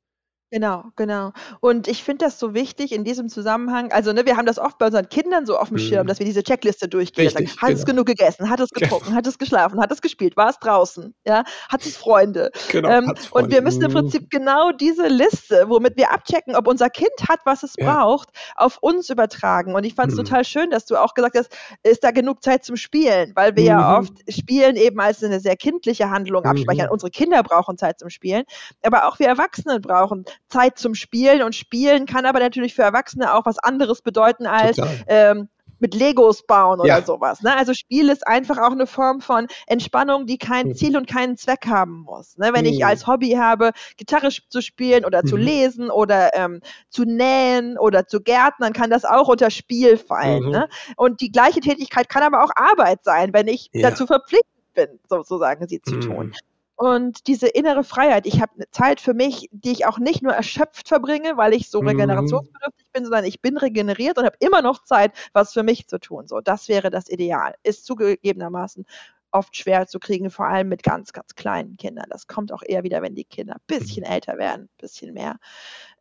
Genau, 0.55 0.85
genau. 0.95 1.33
Und 1.59 1.89
ich 1.89 2.01
finde 2.01 2.23
das 2.23 2.39
so 2.39 2.53
wichtig 2.53 2.93
in 2.93 3.03
diesem 3.03 3.27
Zusammenhang. 3.27 3.91
Also, 3.91 4.13
ne, 4.13 4.25
wir 4.25 4.37
haben 4.37 4.45
das 4.45 4.57
oft 4.57 4.77
bei 4.77 4.85
unseren 4.85 5.09
Kindern 5.09 5.45
so 5.45 5.57
auf 5.57 5.67
dem 5.67 5.77
Schirm, 5.77 6.03
mhm. 6.03 6.07
dass 6.07 6.19
wir 6.19 6.25
diese 6.25 6.43
Checkliste 6.43 6.87
durchgehen. 6.87 7.29
Sagen, 7.29 7.49
hat 7.57 7.71
es 7.71 7.79
genau. 7.83 8.03
genug 8.03 8.05
gegessen? 8.05 8.49
Hat 8.49 8.61
es 8.61 8.69
getrunken? 8.69 9.13
Hat 9.13 9.27
es 9.27 9.37
geschlafen? 9.37 9.81
Hat 9.81 9.91
es 9.91 10.01
gespielt? 10.01 10.37
War 10.37 10.47
es 10.47 10.57
draußen? 10.59 11.13
Ja, 11.27 11.43
hat 11.67 11.85
es 11.85 11.97
Freunde? 11.97 12.51
Genau, 12.71 12.87
Ähm, 12.89 13.09
hat's 13.09 13.29
und 13.33 13.51
wir 13.51 13.61
müssen 13.61 13.81
im 13.81 13.89
Mhm. 13.91 13.95
Prinzip 13.95 14.29
genau 14.29 14.71
diese 14.71 15.07
Liste, 15.07 15.65
womit 15.67 15.97
wir 15.97 16.13
abchecken, 16.13 16.55
ob 16.55 16.69
unser 16.69 16.89
Kind 16.89 17.11
hat, 17.27 17.41
was 17.43 17.63
es 17.63 17.73
Ja. 17.77 17.91
braucht, 17.93 18.29
auf 18.55 18.77
uns 18.79 19.09
übertragen. 19.09 19.75
Und 19.75 19.83
ich 19.83 19.93
fand 19.93 20.13
es 20.13 20.17
Mhm. 20.17 20.23
total 20.23 20.45
schön, 20.45 20.69
dass 20.69 20.85
du 20.85 20.95
auch 20.95 21.15
gesagt 21.15 21.37
hast, 21.37 21.49
ist 21.83 22.01
da 22.05 22.11
genug 22.11 22.41
Zeit 22.41 22.63
zum 22.63 22.77
Spielen? 22.77 23.33
Weil 23.35 23.57
wir 23.57 23.63
ja 23.65 23.99
mhm. 23.99 24.07
oft 24.07 24.33
Spielen 24.33 24.77
eben 24.77 25.01
als 25.01 25.21
eine 25.21 25.41
sehr 25.41 25.57
kindliche 25.57 26.09
Handlung 26.09 26.45
abspeichern. 26.45 26.85
Mhm. 26.85 26.93
Unsere 26.93 27.11
Kinder 27.11 27.43
brauchen 27.43 27.77
Zeit 27.77 27.99
zum 27.99 28.09
Spielen, 28.09 28.45
aber 28.83 29.05
auch 29.09 29.19
wir 29.19 29.27
Erwachsenen 29.27 29.81
brauchen 29.81 30.23
Zeit 30.47 30.77
zum 30.77 30.95
Spielen 30.95 31.41
und 31.41 31.55
Spielen 31.55 32.05
kann 32.05 32.25
aber 32.25 32.39
natürlich 32.39 32.75
für 32.75 32.84
Erwachsene 32.84 33.34
auch 33.34 33.45
was 33.45 33.60
anderes 33.60 34.01
bedeuten 34.01 34.45
als 34.45 34.77
ähm, 35.08 35.49
mit 35.79 35.93
Legos 35.93 36.43
bauen 36.45 36.79
oder 36.79 36.99
ja. 36.99 37.01
sowas. 37.01 37.41
Ne? 37.41 37.55
Also 37.55 37.73
Spiel 37.73 38.10
ist 38.10 38.25
einfach 38.25 38.58
auch 38.58 38.71
eine 38.71 38.88
Form 38.88 39.21
von 39.21 39.47
Entspannung, 39.67 40.25
die 40.25 40.38
kein 40.38 40.69
mhm. 40.69 40.75
Ziel 40.75 40.97
und 40.97 41.08
keinen 41.08 41.38
Zweck 41.38 41.67
haben 41.67 42.01
muss. 42.01 42.38
Ne? 42.38 42.51
Wenn 42.53 42.65
mhm. 42.65 42.71
ich 42.71 42.86
als 42.86 43.08
Hobby 43.08 43.31
habe, 43.31 43.71
Gitarre 43.97 44.29
zu 44.29 44.62
spielen 44.62 45.05
oder 45.05 45.23
mhm. 45.23 45.27
zu 45.27 45.36
lesen 45.36 45.89
oder 45.89 46.36
ähm, 46.36 46.62
zu 46.89 47.03
nähen 47.03 47.77
oder 47.77 48.08
zu 48.08 48.21
gärtnern, 48.21 48.73
kann 48.73 48.89
das 48.89 49.05
auch 49.05 49.27
unter 49.27 49.51
Spiel 49.51 49.97
fallen. 49.97 50.45
Mhm. 50.45 50.51
Ne? 50.51 50.69
Und 50.95 51.21
die 51.21 51.31
gleiche 51.31 51.60
Tätigkeit 51.60 52.10
kann 52.10 52.23
aber 52.23 52.43
auch 52.43 52.51
Arbeit 52.55 53.03
sein, 53.03 53.34
wenn 53.34 53.47
ich 53.47 53.69
ja. 53.73 53.89
dazu 53.89 54.08
verpflichtet 54.08 54.47
bin, 54.73 54.99
sozusagen 55.10 55.67
sie 55.67 55.81
zu 55.81 55.99
tun. 55.99 56.34
Und 56.77 57.27
diese 57.27 57.47
innere 57.47 57.85
Freiheit. 57.85 58.25
Ich 58.25 58.41
habe 58.41 58.51
eine 58.55 58.69
Zeit 58.69 58.99
für 58.99 59.13
mich, 59.13 59.47
die 59.51 59.71
ich 59.71 59.85
auch 59.85 59.97
nicht 59.97 60.21
nur 60.21 60.33
erschöpft 60.33 60.89
verbringe, 60.89 61.38
weil 61.38 61.53
ich 61.53 61.69
so 61.69 61.81
mhm. 61.81 61.89
regenerationsbedürftig 61.89 62.91
bin, 62.91 63.03
sondern 63.05 63.23
ich 63.23 63.41
bin 63.41 63.57
regeneriert 63.57 64.17
und 64.17 64.25
habe 64.25 64.35
immer 64.41 64.61
noch 64.61 64.83
Zeit, 64.83 65.13
was 65.31 65.53
für 65.53 65.63
mich 65.63 65.88
zu 65.88 65.99
tun. 65.99 66.27
So, 66.27 66.41
das 66.41 66.67
wäre 66.67 66.89
das 66.89 67.09
Ideal. 67.09 67.55
Ist 67.63 67.85
zugegebenermaßen 67.85 68.85
oft 69.31 69.55
schwer 69.55 69.88
zu 69.88 69.99
kriegen, 69.99 70.29
vor 70.29 70.47
allem 70.47 70.69
mit 70.69 70.83
ganz, 70.83 71.13
ganz 71.13 71.35
kleinen 71.35 71.77
Kindern. 71.77 72.05
Das 72.09 72.27
kommt 72.27 72.51
auch 72.51 72.63
eher 72.65 72.83
wieder, 72.83 73.01
wenn 73.01 73.15
die 73.15 73.25
Kinder 73.25 73.55
ein 73.55 73.61
bisschen 73.67 74.03
mhm. 74.05 74.11
älter 74.11 74.38
werden, 74.38 74.63
ein 74.63 74.77
bisschen 74.77 75.13
mehr. 75.13 75.38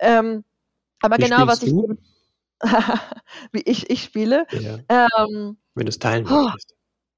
Ähm, 0.01 0.45
aber 1.01 1.19
Wie 1.19 1.23
genau, 1.23 1.47
was 1.47 1.63
ich. 1.63 1.73
wie 3.53 3.63
ich, 3.63 3.91
ich 3.91 4.03
spiele. 4.03 4.47
Ja. 4.53 4.79
Ähm, 4.89 5.57
wenn 5.75 5.87
du 5.87 5.91
es 5.91 5.99
teilen 5.99 6.25
möchtest. 6.25 6.75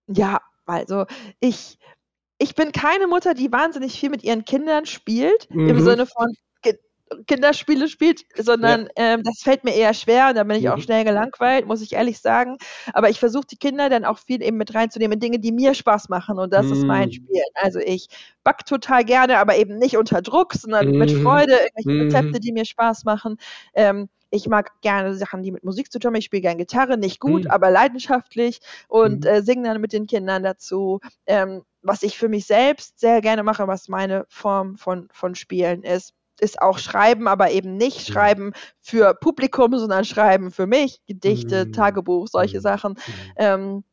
Ja, 0.08 0.40
also 0.66 1.06
ich 1.40 1.78
ich 2.38 2.54
bin 2.54 2.72
keine 2.72 3.06
Mutter, 3.06 3.34
die 3.34 3.50
wahnsinnig 3.50 3.98
viel 3.98 4.10
mit 4.10 4.22
ihren 4.22 4.44
Kindern 4.44 4.86
spielt, 4.86 5.48
mhm. 5.50 5.68
im 5.68 5.80
Sinne 5.80 6.06
von 6.06 6.34
Kinderspiele 7.26 7.88
spielt, 7.88 8.22
sondern 8.36 8.84
ja. 8.96 9.14
ähm, 9.14 9.22
das 9.22 9.40
fällt 9.42 9.64
mir 9.64 9.74
eher 9.74 9.94
schwer 9.94 10.28
und 10.28 10.36
da 10.36 10.44
bin 10.44 10.56
ich 10.56 10.64
mhm. 10.64 10.70
auch 10.70 10.78
schnell 10.78 11.04
gelangweilt, 11.04 11.66
muss 11.66 11.80
ich 11.80 11.92
ehrlich 11.92 12.18
sagen. 12.18 12.56
Aber 12.92 13.10
ich 13.10 13.20
versuche 13.20 13.46
die 13.46 13.56
Kinder 13.56 13.88
dann 13.88 14.04
auch 14.04 14.18
viel 14.18 14.42
eben 14.42 14.56
mit 14.56 14.74
reinzunehmen 14.74 15.14
in 15.14 15.20
Dinge, 15.20 15.38
die 15.38 15.52
mir 15.52 15.74
Spaß 15.74 16.08
machen 16.08 16.38
und 16.38 16.52
das 16.52 16.66
mhm. 16.66 16.72
ist 16.72 16.84
mein 16.84 17.08
mhm. 17.08 17.12
Spiel. 17.12 17.42
Also 17.54 17.78
ich 17.78 18.08
back 18.44 18.66
total 18.66 19.04
gerne, 19.04 19.38
aber 19.38 19.56
eben 19.56 19.78
nicht 19.78 19.96
unter 19.96 20.20
Druck, 20.20 20.54
sondern 20.54 20.90
mhm. 20.90 20.98
mit 20.98 21.10
Freude, 21.12 21.52
irgendwelche 21.52 21.90
mhm. 21.90 22.00
Rezepte, 22.02 22.40
die 22.40 22.52
mir 22.52 22.64
Spaß 22.64 23.04
machen. 23.04 23.36
Ähm, 23.74 24.08
ich 24.30 24.48
mag 24.48 24.80
gerne 24.80 25.14
Sachen, 25.14 25.42
die 25.42 25.52
mit 25.52 25.64
Musik 25.64 25.92
zu 25.92 26.00
tun 26.00 26.08
haben. 26.08 26.16
Ich 26.16 26.24
spiele 26.24 26.42
gerne 26.42 26.58
Gitarre, 26.58 26.98
nicht 26.98 27.20
gut, 27.20 27.44
mhm. 27.44 27.50
aber 27.50 27.70
leidenschaftlich 27.70 28.60
und 28.88 29.24
äh, 29.24 29.42
singe 29.42 29.68
dann 29.68 29.80
mit 29.80 29.92
den 29.92 30.08
Kindern 30.08 30.42
dazu. 30.42 31.00
Ähm, 31.26 31.62
was 31.82 32.02
ich 32.02 32.18
für 32.18 32.28
mich 32.28 32.46
selbst 32.46 32.98
sehr 32.98 33.20
gerne 33.20 33.44
mache, 33.44 33.68
was 33.68 33.88
meine 33.88 34.26
Form 34.28 34.76
von, 34.76 35.08
von 35.12 35.36
Spielen 35.36 35.84
ist 35.84 36.12
ist 36.40 36.60
auch 36.60 36.78
Schreiben, 36.78 37.28
aber 37.28 37.50
eben 37.50 37.76
nicht 37.76 38.06
Schreiben 38.06 38.52
für 38.80 39.14
Publikum, 39.14 39.76
sondern 39.78 40.04
Schreiben 40.04 40.50
für 40.50 40.66
mich, 40.66 41.00
Gedichte, 41.06 41.66
mhm. 41.66 41.72
Tagebuch, 41.72 42.28
solche 42.28 42.58
mhm. 42.58 42.62
Sachen. 42.62 42.92
Mhm. 42.92 43.32
Ähm, 43.36 43.84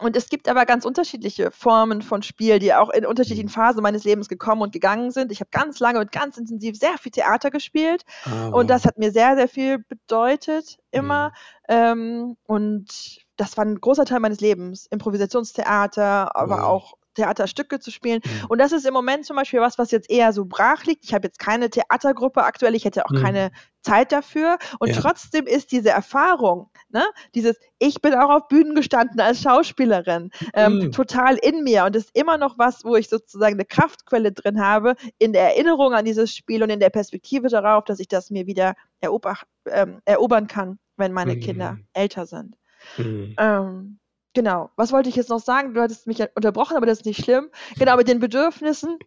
und 0.00 0.16
es 0.16 0.30
gibt 0.30 0.48
aber 0.48 0.64
ganz 0.64 0.86
unterschiedliche 0.86 1.50
Formen 1.50 2.00
von 2.00 2.22
Spiel, 2.22 2.58
die 2.58 2.72
auch 2.72 2.88
in 2.88 3.04
unterschiedlichen. 3.04 3.50
Phasen 3.50 3.82
meines 3.82 4.04
Lebens 4.04 4.28
gekommen 4.28 4.62
und 4.62 4.72
gegangen 4.72 5.10
sind. 5.10 5.30
Ich 5.30 5.40
habe 5.40 5.50
ganz 5.50 5.78
lange 5.78 6.00
und 6.00 6.10
ganz 6.10 6.38
intensiv 6.38 6.78
sehr 6.78 6.96
viel 6.98 7.12
Theater 7.12 7.50
gespielt 7.50 8.04
oh. 8.26 8.56
und 8.56 8.70
das 8.70 8.86
hat 8.86 8.98
mir 8.98 9.12
sehr, 9.12 9.36
sehr 9.36 9.48
viel 9.48 9.78
bedeutet 9.78 10.78
immer. 10.90 11.32
Mhm. 11.68 11.74
Ähm, 11.74 12.36
und 12.46 13.20
das 13.36 13.56
war 13.56 13.64
ein 13.64 13.80
großer 13.80 14.04
Teil 14.06 14.20
meines 14.20 14.40
Lebens. 14.40 14.86
Improvisationstheater, 14.86 16.34
aber 16.34 16.58
wow. 16.58 16.64
auch 16.64 16.94
Theaterstücke 17.14 17.80
zu 17.80 17.90
spielen. 17.90 18.20
Mhm. 18.24 18.46
Und 18.48 18.58
das 18.58 18.72
ist 18.72 18.86
im 18.86 18.94
Moment 18.94 19.26
zum 19.26 19.36
Beispiel 19.36 19.60
was, 19.60 19.78
was 19.78 19.90
jetzt 19.90 20.10
eher 20.10 20.32
so 20.32 20.44
brach 20.44 20.84
liegt. 20.84 21.04
Ich 21.04 21.14
habe 21.14 21.26
jetzt 21.26 21.38
keine 21.38 21.70
Theatergruppe 21.70 22.44
aktuell, 22.44 22.74
ich 22.74 22.84
hätte 22.84 23.04
auch 23.04 23.10
mhm. 23.10 23.22
keine 23.22 23.50
Zeit 23.82 24.12
dafür. 24.12 24.58
Und 24.78 24.90
ja. 24.90 25.00
trotzdem 25.00 25.46
ist 25.46 25.72
diese 25.72 25.90
Erfahrung, 25.90 26.70
ne, 26.90 27.04
dieses, 27.34 27.58
ich 27.78 28.00
bin 28.02 28.14
auch 28.14 28.30
auf 28.30 28.48
Bühnen 28.48 28.74
gestanden 28.74 29.20
als 29.20 29.40
Schauspielerin, 29.42 30.30
ähm, 30.54 30.74
mhm. 30.74 30.92
total 30.92 31.36
in 31.36 31.64
mir 31.64 31.84
und 31.84 31.96
ist 31.96 32.10
immer 32.14 32.38
noch 32.38 32.58
was, 32.58 32.84
wo 32.84 32.96
ich 32.96 33.08
sozusagen 33.08 33.54
eine 33.54 33.64
Kraftquelle 33.64 34.32
drin 34.32 34.60
habe, 34.60 34.94
in 35.18 35.32
der 35.32 35.54
Erinnerung 35.54 35.94
an 35.94 36.04
dieses 36.04 36.34
Spiel 36.34 36.62
und 36.62 36.70
in 36.70 36.80
der 36.80 36.90
Perspektive 36.90 37.48
darauf, 37.48 37.84
dass 37.84 38.00
ich 38.00 38.08
das 38.08 38.30
mir 38.30 38.46
wieder 38.46 38.74
erober, 39.00 39.38
ähm, 39.66 40.00
erobern 40.04 40.46
kann, 40.46 40.78
wenn 40.96 41.12
meine 41.12 41.38
Kinder 41.38 41.72
mhm. 41.72 41.86
älter 41.92 42.26
sind. 42.26 42.56
Mhm. 42.96 43.34
Ähm, 43.38 43.98
Genau. 44.34 44.70
Was 44.76 44.92
wollte 44.92 45.08
ich 45.08 45.16
jetzt 45.16 45.30
noch 45.30 45.40
sagen? 45.40 45.74
Du 45.74 45.80
hattest 45.80 46.06
mich 46.06 46.22
unterbrochen, 46.34 46.76
aber 46.76 46.86
das 46.86 46.98
ist 47.00 47.06
nicht 47.06 47.24
schlimm. 47.24 47.50
Genau, 47.78 47.96
mit 47.96 48.08
den 48.08 48.20
Bedürfnissen. 48.20 48.98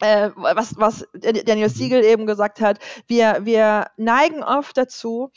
Äh, 0.00 0.30
was, 0.34 0.76
was 0.76 1.06
Daniel 1.14 1.68
Siegel 1.68 2.04
eben 2.04 2.26
gesagt 2.26 2.60
hat, 2.60 2.78
wir, 3.06 3.40
wir 3.42 3.86
neigen 3.96 4.42
oft 4.42 4.76
dazu, 4.76 5.30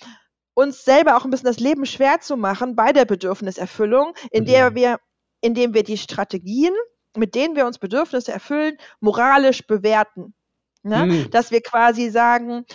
uns 0.53 0.83
selber 0.83 1.15
auch 1.15 1.23
ein 1.23 1.29
bisschen 1.29 1.45
das 1.45 1.59
Leben 1.59 1.85
schwer 1.85 2.19
zu 2.19 2.35
machen 2.35 2.75
bei 2.75 2.91
der 2.91 3.05
Bedürfniserfüllung, 3.05 4.13
indem 4.31 4.69
mhm. 4.69 4.75
wir, 4.75 4.99
indem 5.41 5.73
wir 5.73 5.83
die 5.83 5.97
Strategien, 5.97 6.73
mit 7.15 7.35
denen 7.35 7.55
wir 7.55 7.67
uns 7.67 7.77
Bedürfnisse 7.77 8.31
erfüllen, 8.31 8.77
moralisch 8.99 9.67
bewerten. 9.67 10.33
Ne? 10.81 11.05
Mhm. 11.05 11.31
Dass 11.31 11.51
wir 11.51 11.61
quasi 11.61 12.09
sagen, 12.09 12.65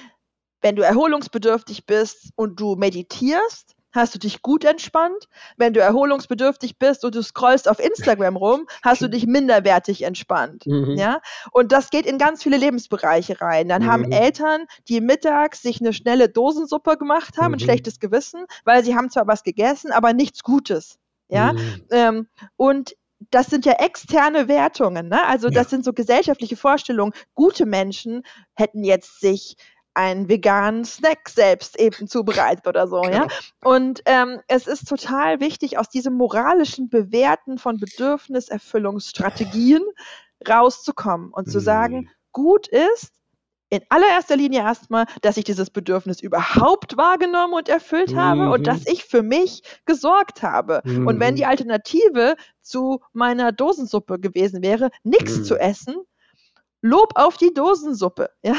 wenn 0.60 0.76
du 0.76 0.82
erholungsbedürftig 0.82 1.86
bist 1.86 2.30
und 2.36 2.60
du 2.60 2.76
meditierst, 2.76 3.74
hast 3.92 4.14
du 4.14 4.18
dich 4.18 4.42
gut 4.42 4.64
entspannt. 4.64 5.28
Wenn 5.56 5.72
du 5.72 5.80
erholungsbedürftig 5.80 6.78
bist 6.78 7.04
und 7.04 7.14
du 7.14 7.22
scrollst 7.22 7.68
auf 7.68 7.78
Instagram 7.78 8.36
rum, 8.36 8.66
hast 8.82 9.02
du 9.02 9.08
dich 9.08 9.26
minderwertig 9.26 10.02
entspannt. 10.02 10.66
Mhm. 10.66 10.96
Ja? 10.96 11.20
Und 11.52 11.72
das 11.72 11.90
geht 11.90 12.06
in 12.06 12.18
ganz 12.18 12.42
viele 12.42 12.56
Lebensbereiche 12.56 13.40
rein. 13.40 13.68
Dann 13.68 13.82
mhm. 13.82 13.86
haben 13.90 14.12
Eltern, 14.12 14.66
die 14.88 15.00
mittags 15.00 15.62
sich 15.62 15.80
eine 15.80 15.92
schnelle 15.92 16.28
Dosensuppe 16.28 16.96
gemacht 16.96 17.36
haben, 17.38 17.48
mhm. 17.48 17.56
ein 17.56 17.60
schlechtes 17.60 18.00
Gewissen, 18.00 18.46
weil 18.64 18.84
sie 18.84 18.96
haben 18.96 19.10
zwar 19.10 19.26
was 19.26 19.42
gegessen, 19.42 19.92
aber 19.92 20.12
nichts 20.12 20.42
Gutes. 20.42 20.98
Ja? 21.28 21.52
Mhm. 21.52 21.84
Ähm, 21.90 22.28
und 22.56 22.94
das 23.30 23.46
sind 23.46 23.64
ja 23.64 23.74
externe 23.74 24.48
Wertungen, 24.48 25.08
ne? 25.08 25.24
Also 25.26 25.48
das 25.48 25.64
ja. 25.64 25.68
sind 25.70 25.84
so 25.84 25.92
gesellschaftliche 25.92 26.56
Vorstellungen. 26.56 27.12
Gute 27.34 27.66
Menschen 27.66 28.24
hätten 28.54 28.82
jetzt 28.82 29.20
sich 29.20 29.56
einen 29.94 30.28
veganen 30.28 30.84
Snack 30.84 31.28
selbst 31.28 31.78
eben 31.78 32.08
zubereitet 32.08 32.66
oder 32.66 32.88
so, 32.88 33.02
genau. 33.02 33.16
ja. 33.16 33.28
Und 33.62 34.02
ähm, 34.06 34.40
es 34.48 34.66
ist 34.66 34.88
total 34.88 35.38
wichtig, 35.40 35.78
aus 35.78 35.88
diesem 35.88 36.14
moralischen 36.14 36.88
Bewerten 36.88 37.58
von 37.58 37.78
Bedürfniserfüllungsstrategien 37.78 39.84
rauszukommen 40.48 41.30
und 41.32 41.50
zu 41.50 41.60
sagen, 41.60 41.96
mhm. 41.96 42.08
gut 42.32 42.66
ist, 42.68 43.12
in 43.72 43.80
allererster 43.88 44.36
Linie 44.36 44.60
erstmal, 44.60 45.06
dass 45.22 45.38
ich 45.38 45.44
dieses 45.44 45.70
Bedürfnis 45.70 46.20
überhaupt 46.20 46.98
wahrgenommen 46.98 47.54
und 47.54 47.70
erfüllt 47.70 48.14
habe 48.14 48.50
und 48.50 48.66
dass 48.66 48.80
mhm. 48.80 48.92
ich 48.92 49.04
für 49.04 49.22
mich 49.22 49.62
gesorgt 49.86 50.42
habe. 50.42 50.82
Mhm. 50.84 51.06
Und 51.06 51.20
wenn 51.20 51.36
die 51.36 51.44
mhm. 51.44 51.48
Alternative 51.48 52.36
zu 52.60 53.00
meiner 53.14 53.50
Dosensuppe 53.50 54.20
gewesen 54.20 54.62
wäre, 54.62 54.90
nichts 55.04 55.38
mhm. 55.38 55.44
zu 55.44 55.56
essen, 55.56 55.96
Lob 56.82 57.12
auf 57.14 57.36
die 57.36 57.54
Dosensuppe. 57.54 58.30
Ja? 58.42 58.56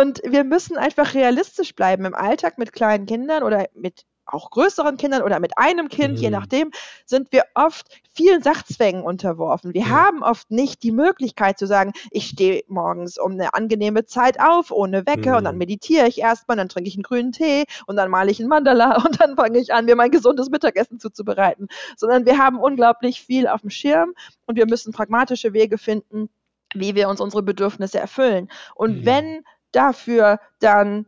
Und 0.00 0.22
wir 0.24 0.44
müssen 0.44 0.76
einfach 0.76 1.14
realistisch 1.14 1.74
bleiben 1.74 2.04
im 2.04 2.14
Alltag 2.14 2.56
mit 2.56 2.72
kleinen 2.72 3.04
Kindern 3.04 3.42
oder 3.42 3.66
mit 3.74 4.04
auch 4.26 4.50
größeren 4.50 4.96
Kindern 4.96 5.22
oder 5.22 5.40
mit 5.40 5.58
einem 5.58 5.88
Kind, 5.88 6.14
mhm. 6.14 6.22
je 6.22 6.30
nachdem, 6.30 6.70
sind 7.04 7.30
wir 7.32 7.44
oft 7.54 7.88
vielen 8.14 8.42
Sachzwängen 8.42 9.02
unterworfen. 9.02 9.74
Wir 9.74 9.82
ja. 9.82 9.88
haben 9.88 10.22
oft 10.22 10.50
nicht 10.50 10.82
die 10.82 10.92
Möglichkeit 10.92 11.58
zu 11.58 11.66
sagen, 11.66 11.92
ich 12.10 12.26
stehe 12.26 12.62
morgens 12.68 13.18
um 13.18 13.32
eine 13.32 13.54
angenehme 13.54 14.06
Zeit 14.06 14.40
auf, 14.40 14.70
ohne 14.70 15.06
Wecker 15.06 15.32
mhm. 15.32 15.36
und 15.38 15.44
dann 15.44 15.54
mhm. 15.56 15.58
meditiere 15.58 16.08
ich 16.08 16.20
erstmal, 16.20 16.56
dann 16.56 16.68
trinke 16.68 16.88
ich 16.88 16.94
einen 16.94 17.02
grünen 17.02 17.32
Tee 17.32 17.64
und 17.86 17.96
dann 17.96 18.10
male 18.10 18.30
ich 18.30 18.40
einen 18.40 18.48
Mandala 18.48 18.96
und 19.04 19.20
dann 19.20 19.36
fange 19.36 19.58
ich 19.58 19.72
an, 19.72 19.84
mir 19.84 19.96
mein 19.96 20.10
gesundes 20.10 20.48
Mittagessen 20.50 20.98
zuzubereiten. 20.98 21.68
Sondern 21.96 22.24
wir 22.24 22.38
haben 22.38 22.58
unglaublich 22.58 23.20
viel 23.20 23.46
auf 23.46 23.60
dem 23.60 23.70
Schirm 23.70 24.14
und 24.46 24.56
wir 24.56 24.66
müssen 24.66 24.92
pragmatische 24.92 25.52
Wege 25.52 25.76
finden, 25.76 26.30
wie 26.74 26.94
wir 26.94 27.08
uns 27.08 27.20
unsere 27.20 27.42
Bedürfnisse 27.42 27.98
erfüllen. 27.98 28.48
Und 28.74 29.00
mhm. 29.00 29.06
wenn 29.06 29.44
dafür 29.72 30.40
dann 30.60 31.06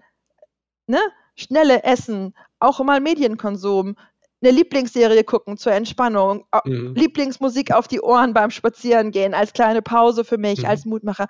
ne, 0.87 1.01
schnelle 1.35 1.85
Essen, 1.85 2.35
auch 2.59 2.81
mal 2.81 3.01
Medienkonsum, 3.01 3.97
eine 4.43 4.53
Lieblingsserie 4.53 5.25
gucken 5.25 5.57
zur 5.57 5.73
Entspannung, 5.73 6.45
mhm. 6.65 6.95
Lieblingsmusik 6.95 7.73
auf 7.73 7.89
die 7.89 8.01
Ohren 8.01 8.35
beim 8.35 8.51
Spazierengehen 8.51 9.35
als 9.35 9.53
kleine 9.53 9.83
Pause 9.83 10.25
für 10.25 10.39
mich, 10.39 10.61
mhm. 10.61 10.67
als 10.67 10.85
Mutmacher. 10.85 11.27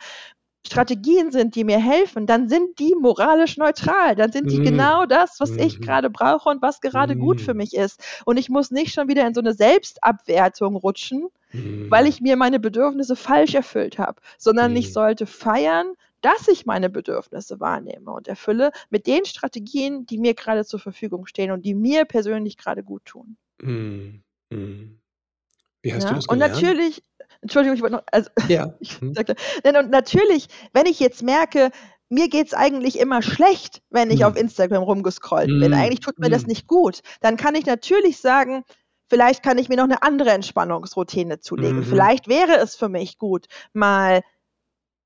Strategien 0.67 1.31
sind, 1.31 1.55
die 1.55 1.63
mir 1.63 1.79
helfen, 1.79 2.27
dann 2.27 2.49
sind 2.49 2.81
die 2.81 2.95
moralisch 3.01 3.57
neutral. 3.57 4.17
Dann 4.17 4.33
sind 4.33 4.51
die 4.51 4.59
mhm. 4.59 4.65
genau 4.65 5.07
das, 5.07 5.39
was 5.39 5.53
ich 5.53 5.79
mhm. 5.79 5.83
gerade 5.83 6.11
brauche 6.11 6.49
und 6.49 6.61
was 6.61 6.81
gerade 6.81 7.17
gut 7.17 7.41
für 7.41 7.55
mhm. 7.55 7.59
mich 7.59 7.75
ist. 7.75 8.03
Und 8.25 8.37
ich 8.37 8.49
muss 8.49 8.73
nicht 8.73 8.93
schon 8.93 9.09
wieder 9.09 9.27
in 9.27 9.35
so 9.35 9.41
eine 9.41 9.55
Selbstabwertung 9.55 10.75
rutschen, 10.75 11.29
mhm. 11.57 11.91
weil 11.91 12.07
ich 12.07 12.21
mir 12.21 12.37
meine 12.37 12.61
Bedürfnisse 12.61 13.17
falsch 13.17 13.55
erfüllt 13.55 13.99
habe, 13.99 14.21
sondern 14.39 14.73
mhm. 14.73 14.79
ich 14.79 14.93
sollte 14.93 15.27
feiern, 15.27 15.95
dass 16.21 16.49
ich 16.49 16.67
meine 16.67 16.91
Bedürfnisse 16.91 17.61
wahrnehme 17.61 18.11
und 18.11 18.29
erfülle 18.29 18.73
mit 18.91 19.07
den 19.07 19.25
Strategien, 19.25 20.07
die 20.07 20.19
mir 20.19 20.35
gerade 20.35 20.65
zur 20.65 20.81
Verfügung 20.81 21.27
stehen 21.27 21.51
und 21.51 21.65
die 21.65 21.75
mir 21.75 22.05
persönlich 22.05 22.57
gerade 22.57 22.83
gut 22.83 23.05
tun. 23.05 23.37
Mhm. 23.63 24.23
mhm. 24.51 24.99
Wie 25.83 25.95
hast 25.95 26.05
ja? 26.05 26.09
du 26.11 26.15
das 26.17 26.27
gelernt? 26.27 26.55
Und 26.57 26.63
natürlich, 26.63 27.03
Entschuldigung, 27.43 27.77
ich 27.77 27.83
wollte 27.83 27.97
noch, 27.97 28.03
also, 28.11 28.29
ja. 28.49 28.75
ich 28.81 29.01
mhm. 29.01 29.15
sagte, 29.15 29.37
denn 29.65 29.77
und 29.77 29.91
natürlich, 29.91 30.49
wenn 30.73 30.87
ich 30.87 30.99
jetzt 30.99 31.23
merke, 31.23 31.71
mir 32.09 32.29
geht 32.29 32.49
es 32.49 32.55
eigentlich 32.55 32.99
immer 32.99 33.23
schlecht, 33.23 33.83
wenn 33.91 34.11
ich 34.11 34.21
hm. 34.21 34.29
auf 34.29 34.37
Instagram 34.37 34.83
rumgescrollt 34.83 35.49
hm. 35.49 35.61
bin. 35.61 35.75
Eigentlich 35.75 36.01
tut 36.01 36.19
mir 36.19 36.27
hm. 36.27 36.33
das 36.33 36.47
nicht 36.47 36.67
gut. 36.67 37.01
Dann 37.21 37.37
kann 37.37 37.55
ich 37.55 37.67
natürlich 37.67 38.19
sagen, 38.19 38.65
Vielleicht 39.09 39.43
kann 39.43 39.59
ich 39.59 39.69
mir 39.69 39.77
noch 39.77 39.85
eine 39.85 40.03
andere 40.03 40.31
Entspannungsroutine 40.31 41.41
zulegen. 41.41 41.79
Mhm. 41.79 41.85
Vielleicht 41.85 42.29
wäre 42.29 42.57
es 42.57 42.75
für 42.75 42.89
mich 42.89 43.19
gut, 43.19 43.47
mal 43.73 44.23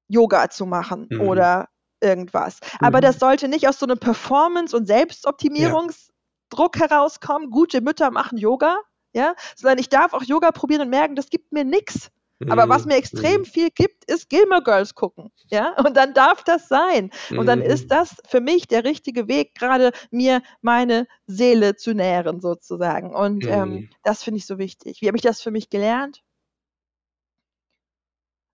Yoga 0.09 0.51
zu 0.51 0.67
machen 0.67 1.07
mhm. 1.11 1.21
oder 1.21 1.69
irgendwas. 2.01 2.61
Mhm. 2.61 2.87
Aber 2.87 3.01
das 3.01 3.19
sollte 3.19 3.49
nicht 3.49 3.69
aus 3.69 3.79
so 3.79 3.87
einem 3.87 3.99
Performance- 3.99 4.77
und 4.77 4.87
Selbstoptimierungsdruck 4.87 6.77
ja. 6.77 6.89
herauskommen. 6.89 7.51
Gute 7.51 7.81
Mütter 7.81 8.11
machen 8.11 8.39
Yoga, 8.39 8.79
ja, 9.13 9.35
sondern 9.55 9.79
ich 9.79 9.89
darf 9.89 10.15
auch 10.15 10.23
Yoga 10.23 10.51
probieren 10.53 10.83
und 10.83 10.91
merken, 10.91 11.15
das 11.15 11.29
gibt 11.29 11.53
mir 11.53 11.65
nichts. 11.65 12.11
Aber 12.48 12.68
was 12.68 12.87
mir 12.87 12.96
extrem 12.96 13.40
mhm. 13.40 13.44
viel 13.44 13.70
gibt, 13.70 14.05
ist 14.05 14.31
Gilmore 14.31 14.62
Girls 14.62 14.94
gucken. 14.94 15.31
Ja, 15.50 15.76
und 15.85 15.96
dann 15.96 16.14
darf 16.14 16.42
das 16.42 16.68
sein. 16.68 17.11
Und 17.31 17.46
dann 17.46 17.61
ist 17.61 17.85
mhm. 17.85 17.88
das 17.88 18.16
für 18.26 18.40
mich 18.40 18.66
der 18.66 18.85
richtige 18.85 19.29
Weg, 19.29 19.55
gerade 19.55 19.92
mir 20.11 20.42
meine 20.62 21.07
Seele 21.26 21.76
zu 21.76 21.92
nähren, 21.92 22.40
sozusagen. 22.40 23.14
Und 23.14 23.44
ähm, 23.46 23.70
mhm. 23.70 23.90
das 24.05 24.22
finde 24.22 24.38
ich 24.38 24.46
so 24.46 24.59
wichtig. 24.59 25.03
Wie 25.03 25.07
habe 25.09 25.16
ich 25.16 25.22
das 25.22 25.42
für 25.42 25.50
mich 25.50 25.68
gelernt? 25.68 26.22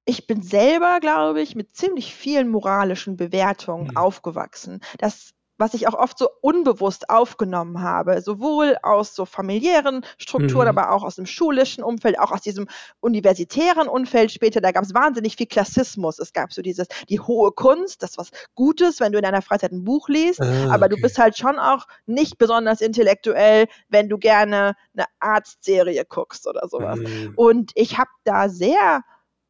Ich 0.04 0.26
bin 0.26 0.42
selber, 0.42 1.00
glaube 1.00 1.40
ich, 1.40 1.56
mit 1.56 1.74
ziemlich 1.74 2.14
vielen 2.14 2.48
moralischen 2.48 3.16
Bewertungen 3.16 3.96
aufgewachsen. 3.96 4.80
Das 4.98 5.32
was 5.58 5.74
ich 5.74 5.88
auch 5.88 5.94
oft 5.94 6.18
so 6.18 6.28
unbewusst 6.40 7.10
aufgenommen 7.10 7.80
habe, 7.80 8.20
sowohl 8.20 8.76
aus 8.82 9.14
so 9.14 9.24
familiären 9.24 10.04
Strukturen, 10.18 10.64
mhm. 10.64 10.78
aber 10.78 10.92
auch 10.92 11.02
aus 11.02 11.16
dem 11.16 11.26
schulischen 11.26 11.82
Umfeld, 11.82 12.18
auch 12.18 12.32
aus 12.32 12.42
diesem 12.42 12.66
universitären 13.00 13.88
Umfeld 13.88 14.32
später. 14.32 14.60
Da 14.60 14.72
gab 14.72 14.84
es 14.84 14.94
wahnsinnig 14.94 15.36
viel 15.36 15.46
Klassismus. 15.46 16.18
Es 16.18 16.32
gab 16.32 16.52
so 16.52 16.62
dieses, 16.62 16.88
die 17.08 17.20
hohe 17.20 17.52
Kunst, 17.52 18.02
das 18.02 18.18
was 18.18 18.30
Gutes, 18.54 19.00
wenn 19.00 19.12
du 19.12 19.18
in 19.18 19.24
deiner 19.24 19.42
Freizeit 19.42 19.72
ein 19.72 19.84
Buch 19.84 20.08
liest, 20.08 20.40
ah, 20.40 20.72
aber 20.72 20.86
okay. 20.86 20.96
du 20.96 21.02
bist 21.02 21.18
halt 21.18 21.36
schon 21.36 21.58
auch 21.58 21.86
nicht 22.06 22.38
besonders 22.38 22.80
intellektuell, 22.80 23.66
wenn 23.88 24.08
du 24.08 24.18
gerne 24.18 24.74
eine 24.94 25.06
Arztserie 25.20 26.04
guckst 26.04 26.46
oder 26.46 26.68
sowas. 26.68 26.98
Mhm. 26.98 27.32
Und 27.36 27.72
ich 27.74 27.98
habe 27.98 28.10
da 28.24 28.48
sehr 28.48 29.02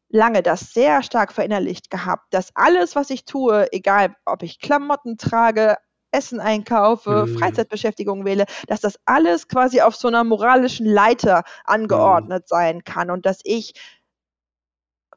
lange 0.09 0.41
das 0.41 0.73
sehr 0.73 1.03
stark 1.03 1.33
verinnerlicht 1.33 1.89
gehabt, 1.89 2.33
dass 2.33 2.55
alles, 2.55 2.95
was 2.95 3.09
ich 3.09 3.25
tue, 3.25 3.71
egal 3.73 4.15
ob 4.25 4.43
ich 4.43 4.59
Klamotten 4.59 5.17
trage, 5.17 5.77
Essen 6.11 6.39
einkaufe, 6.39 7.25
mhm. 7.25 7.37
Freizeitbeschäftigung 7.37 8.25
wähle, 8.25 8.45
dass 8.67 8.81
das 8.81 8.99
alles 9.05 9.47
quasi 9.47 9.81
auf 9.81 9.95
so 9.95 10.07
einer 10.07 10.23
moralischen 10.23 10.85
Leiter 10.85 11.43
angeordnet 11.65 12.43
mhm. 12.43 12.47
sein 12.47 12.83
kann 12.83 13.11
und 13.11 13.25
dass 13.25 13.39
ich 13.43 13.73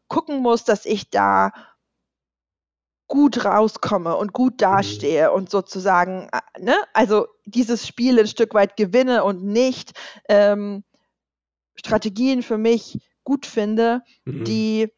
gucken 0.08 0.40
muss, 0.40 0.64
dass 0.64 0.84
ich 0.86 1.08
da 1.10 1.52
gut 3.06 3.44
rauskomme 3.44 4.16
und 4.16 4.32
gut 4.32 4.54
mhm. 4.54 4.58
dastehe 4.58 5.28
mhm. 5.28 5.34
und 5.34 5.50
sozusagen, 5.50 6.28
äh, 6.32 6.60
ne, 6.60 6.76
also 6.94 7.26
dieses 7.44 7.86
Spiel 7.86 8.18
ein 8.18 8.26
Stück 8.26 8.54
weit 8.54 8.76
gewinne 8.76 9.24
und 9.24 9.44
nicht 9.44 9.92
ähm, 10.28 10.84
Strategien 11.76 12.42
für 12.42 12.58
mich 12.58 12.98
gut 13.24 13.46
finde, 13.46 14.02
mhm. 14.24 14.44
die 14.44 14.92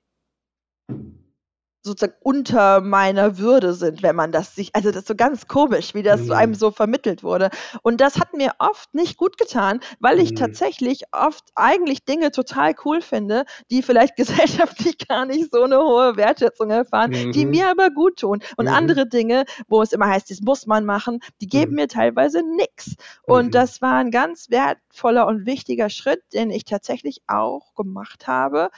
sozusagen 1.82 2.14
unter 2.20 2.80
meiner 2.80 3.38
Würde 3.38 3.74
sind, 3.74 4.02
wenn 4.02 4.14
man 4.14 4.30
das 4.30 4.54
sich, 4.54 4.74
also 4.74 4.90
das 4.90 5.02
ist 5.02 5.08
so 5.08 5.14
ganz 5.16 5.48
komisch, 5.48 5.94
wie 5.94 6.02
das 6.02 6.22
mhm. 6.22 6.32
einem 6.32 6.54
so 6.54 6.70
vermittelt 6.70 7.22
wurde. 7.22 7.50
Und 7.82 8.00
das 8.00 8.18
hat 8.18 8.34
mir 8.34 8.52
oft 8.58 8.94
nicht 8.94 9.16
gut 9.16 9.36
getan, 9.36 9.80
weil 9.98 10.20
ich 10.20 10.30
mhm. 10.30 10.36
tatsächlich 10.36 11.02
oft 11.12 11.44
eigentlich 11.56 12.04
Dinge 12.04 12.30
total 12.30 12.74
cool 12.84 13.00
finde, 13.00 13.44
die 13.70 13.82
vielleicht 13.82 14.16
gesellschaftlich 14.22 14.96
gar 15.08 15.26
nicht 15.26 15.50
so 15.52 15.62
eine 15.62 15.78
hohe 15.78 16.16
Wertschätzung 16.16 16.70
erfahren, 16.70 17.10
mhm. 17.10 17.32
die 17.32 17.46
mir 17.46 17.68
aber 17.68 17.90
gut 17.90 18.20
tun. 18.20 18.42
Und 18.56 18.66
mhm. 18.66 18.74
andere 18.74 19.08
Dinge, 19.08 19.44
wo 19.66 19.82
es 19.82 19.92
immer 19.92 20.06
heißt, 20.06 20.30
das 20.30 20.40
muss 20.40 20.66
man 20.66 20.84
machen, 20.84 21.20
die 21.40 21.48
geben 21.48 21.72
mhm. 21.72 21.76
mir 21.76 21.88
teilweise 21.88 22.42
nichts. 22.42 22.94
Und 23.24 23.46
mhm. 23.46 23.50
das 23.50 23.82
war 23.82 23.94
ein 23.94 24.10
ganz 24.10 24.50
wertvoller 24.50 25.26
und 25.26 25.46
wichtiger 25.46 25.90
Schritt, 25.90 26.22
den 26.32 26.50
ich 26.50 26.64
tatsächlich 26.64 27.22
auch 27.26 27.74
gemacht 27.74 28.26
habe, 28.28 28.70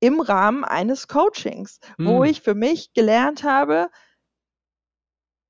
im 0.00 0.20
Rahmen 0.20 0.64
eines 0.64 1.08
Coachings, 1.08 1.78
hm. 1.96 2.06
wo 2.06 2.24
ich 2.24 2.40
für 2.40 2.54
mich 2.54 2.92
gelernt 2.92 3.44
habe, 3.44 3.88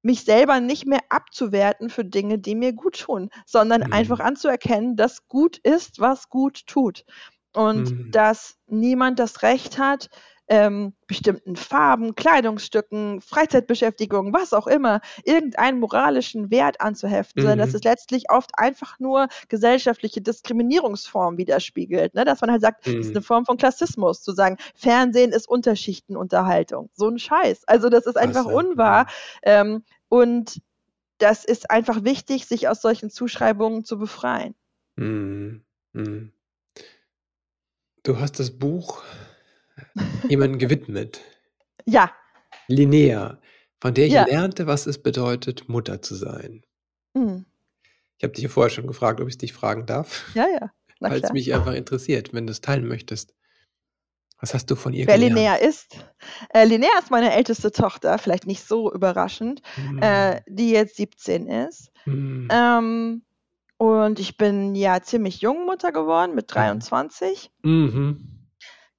mich 0.02 0.24
selber 0.24 0.60
nicht 0.60 0.86
mehr 0.86 1.00
abzuwerten 1.08 1.90
für 1.90 2.04
Dinge, 2.04 2.38
die 2.38 2.54
mir 2.54 2.72
gut 2.72 3.00
tun, 3.00 3.30
sondern 3.46 3.84
hm. 3.84 3.92
einfach 3.92 4.20
anzuerkennen, 4.20 4.96
dass 4.96 5.28
gut 5.28 5.58
ist, 5.58 6.00
was 6.00 6.28
gut 6.28 6.66
tut. 6.66 7.04
Und 7.52 7.88
hm. 7.90 8.10
dass 8.12 8.58
niemand 8.66 9.18
das 9.18 9.42
Recht 9.42 9.78
hat, 9.78 10.08
ähm, 10.50 10.94
bestimmten 11.06 11.54
Farben, 11.54 12.16
Kleidungsstücken, 12.16 13.20
Freizeitbeschäftigung, 13.20 14.32
was 14.32 14.52
auch 14.52 14.66
immer, 14.66 15.00
irgendeinen 15.24 15.78
moralischen 15.78 16.50
Wert 16.50 16.80
anzuheften, 16.80 17.40
mhm. 17.40 17.46
sondern 17.48 17.66
dass 17.66 17.74
es 17.74 17.84
letztlich 17.84 18.30
oft 18.30 18.50
einfach 18.54 18.98
nur 18.98 19.28
gesellschaftliche 19.48 20.20
Diskriminierungsformen 20.20 21.38
widerspiegelt. 21.38 22.14
Ne? 22.14 22.24
Dass 22.24 22.40
man 22.40 22.50
halt 22.50 22.62
sagt, 22.62 22.84
mhm. 22.86 22.96
das 22.96 23.06
ist 23.06 23.16
eine 23.16 23.22
Form 23.22 23.46
von 23.46 23.58
Klassismus, 23.58 24.22
zu 24.22 24.32
sagen, 24.32 24.56
Fernsehen 24.74 25.30
ist 25.30 25.48
Unterschichtenunterhaltung. 25.48 26.90
So 26.94 27.08
ein 27.08 27.20
Scheiß. 27.20 27.62
Also 27.68 27.88
das 27.88 28.06
ist 28.06 28.18
einfach 28.18 28.46
was, 28.46 28.52
unwahr. 28.52 29.06
Ja. 29.46 29.60
Ähm, 29.60 29.84
und 30.08 30.60
das 31.18 31.44
ist 31.44 31.70
einfach 31.70 32.02
wichtig, 32.02 32.46
sich 32.46 32.66
aus 32.66 32.82
solchen 32.82 33.10
Zuschreibungen 33.10 33.84
zu 33.84 33.98
befreien. 33.98 34.56
Mhm. 34.96 35.62
Mhm. 35.92 36.32
Du 38.02 38.18
hast 38.18 38.40
das 38.40 38.50
Buch 38.50 39.02
jemandem 40.28 40.58
gewidmet. 40.58 41.20
Ja. 41.86 42.10
Linnea, 42.68 43.40
von 43.80 43.94
der 43.94 44.06
ich 44.06 44.12
Ja. 44.12 44.24
lernte, 44.26 44.66
was 44.66 44.86
es 44.86 45.02
bedeutet, 45.02 45.68
Mutter 45.68 46.02
zu 46.02 46.14
sein. 46.14 46.62
Mhm. 47.14 47.46
Ich 48.18 48.24
habe 48.24 48.32
dich 48.34 48.42
ja 48.44 48.48
vorher 48.50 48.70
schon 48.70 48.86
gefragt, 48.86 49.20
ob 49.20 49.28
ich 49.28 49.38
dich 49.38 49.52
fragen 49.52 49.86
darf, 49.86 50.30
Ja, 50.34 50.46
ja. 50.48 50.70
weil 51.00 51.22
es 51.24 51.32
mich 51.32 51.52
einfach 51.54 51.72
interessiert, 51.72 52.32
wenn 52.34 52.46
du 52.46 52.52
es 52.52 52.60
teilen 52.60 52.86
möchtest. 52.86 53.34
Was 54.40 54.54
hast 54.54 54.70
du 54.70 54.76
von 54.76 54.92
ihr 54.94 55.06
Wer 55.06 55.18
Linnea 55.18 55.54
ist? 55.56 55.96
Äh, 56.54 56.64
Linnea 56.64 56.88
ist 56.98 57.10
meine 57.10 57.34
älteste 57.34 57.72
Tochter, 57.72 58.16
vielleicht 58.18 58.46
nicht 58.46 58.62
so 58.66 58.92
überraschend, 58.92 59.60
Mhm. 59.76 59.98
äh, 60.02 60.40
die 60.46 60.70
jetzt 60.70 60.96
17 60.96 61.46
ist. 61.46 61.90
Mhm. 62.06 62.48
Ähm, 62.50 63.22
und 63.76 64.18
ich 64.18 64.36
bin 64.38 64.74
ja 64.74 65.02
ziemlich 65.02 65.40
jung 65.42 65.66
Mutter 65.66 65.92
geworden 65.92 66.34
mit 66.34 66.54
23. 66.54 67.50
Mhm 67.62 68.36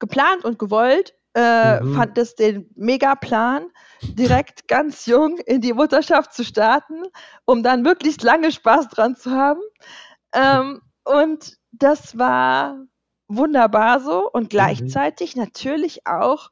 geplant 0.02 0.44
und 0.44 0.60
gewollt, 0.60 1.14
äh, 1.34 1.80
mhm. 1.80 1.96
fand 1.96 2.18
es 2.18 2.36
den 2.36 2.70
Megaplan, 2.76 3.68
direkt 4.02 4.68
ganz 4.68 5.06
jung 5.06 5.38
in 5.38 5.62
die 5.62 5.72
Mutterschaft 5.72 6.34
zu 6.34 6.44
starten, 6.44 7.04
um 7.46 7.64
dann 7.64 7.84
möglichst 7.84 8.24
lange 8.24 8.52
Spaß 8.52 8.90
dran 8.90 9.16
zu 9.16 9.32
haben. 9.32 9.62
Ähm, 10.34 10.82
und 11.06 11.58
das 11.72 12.18
war 12.18 12.78
wunderbar 13.30 14.02
so 14.02 14.30
und 14.30 14.44
mhm. 14.44 14.50
gleichzeitig 14.50 15.38
mhm. 15.38 15.44
natürlich 15.44 16.06
auch 16.06 16.52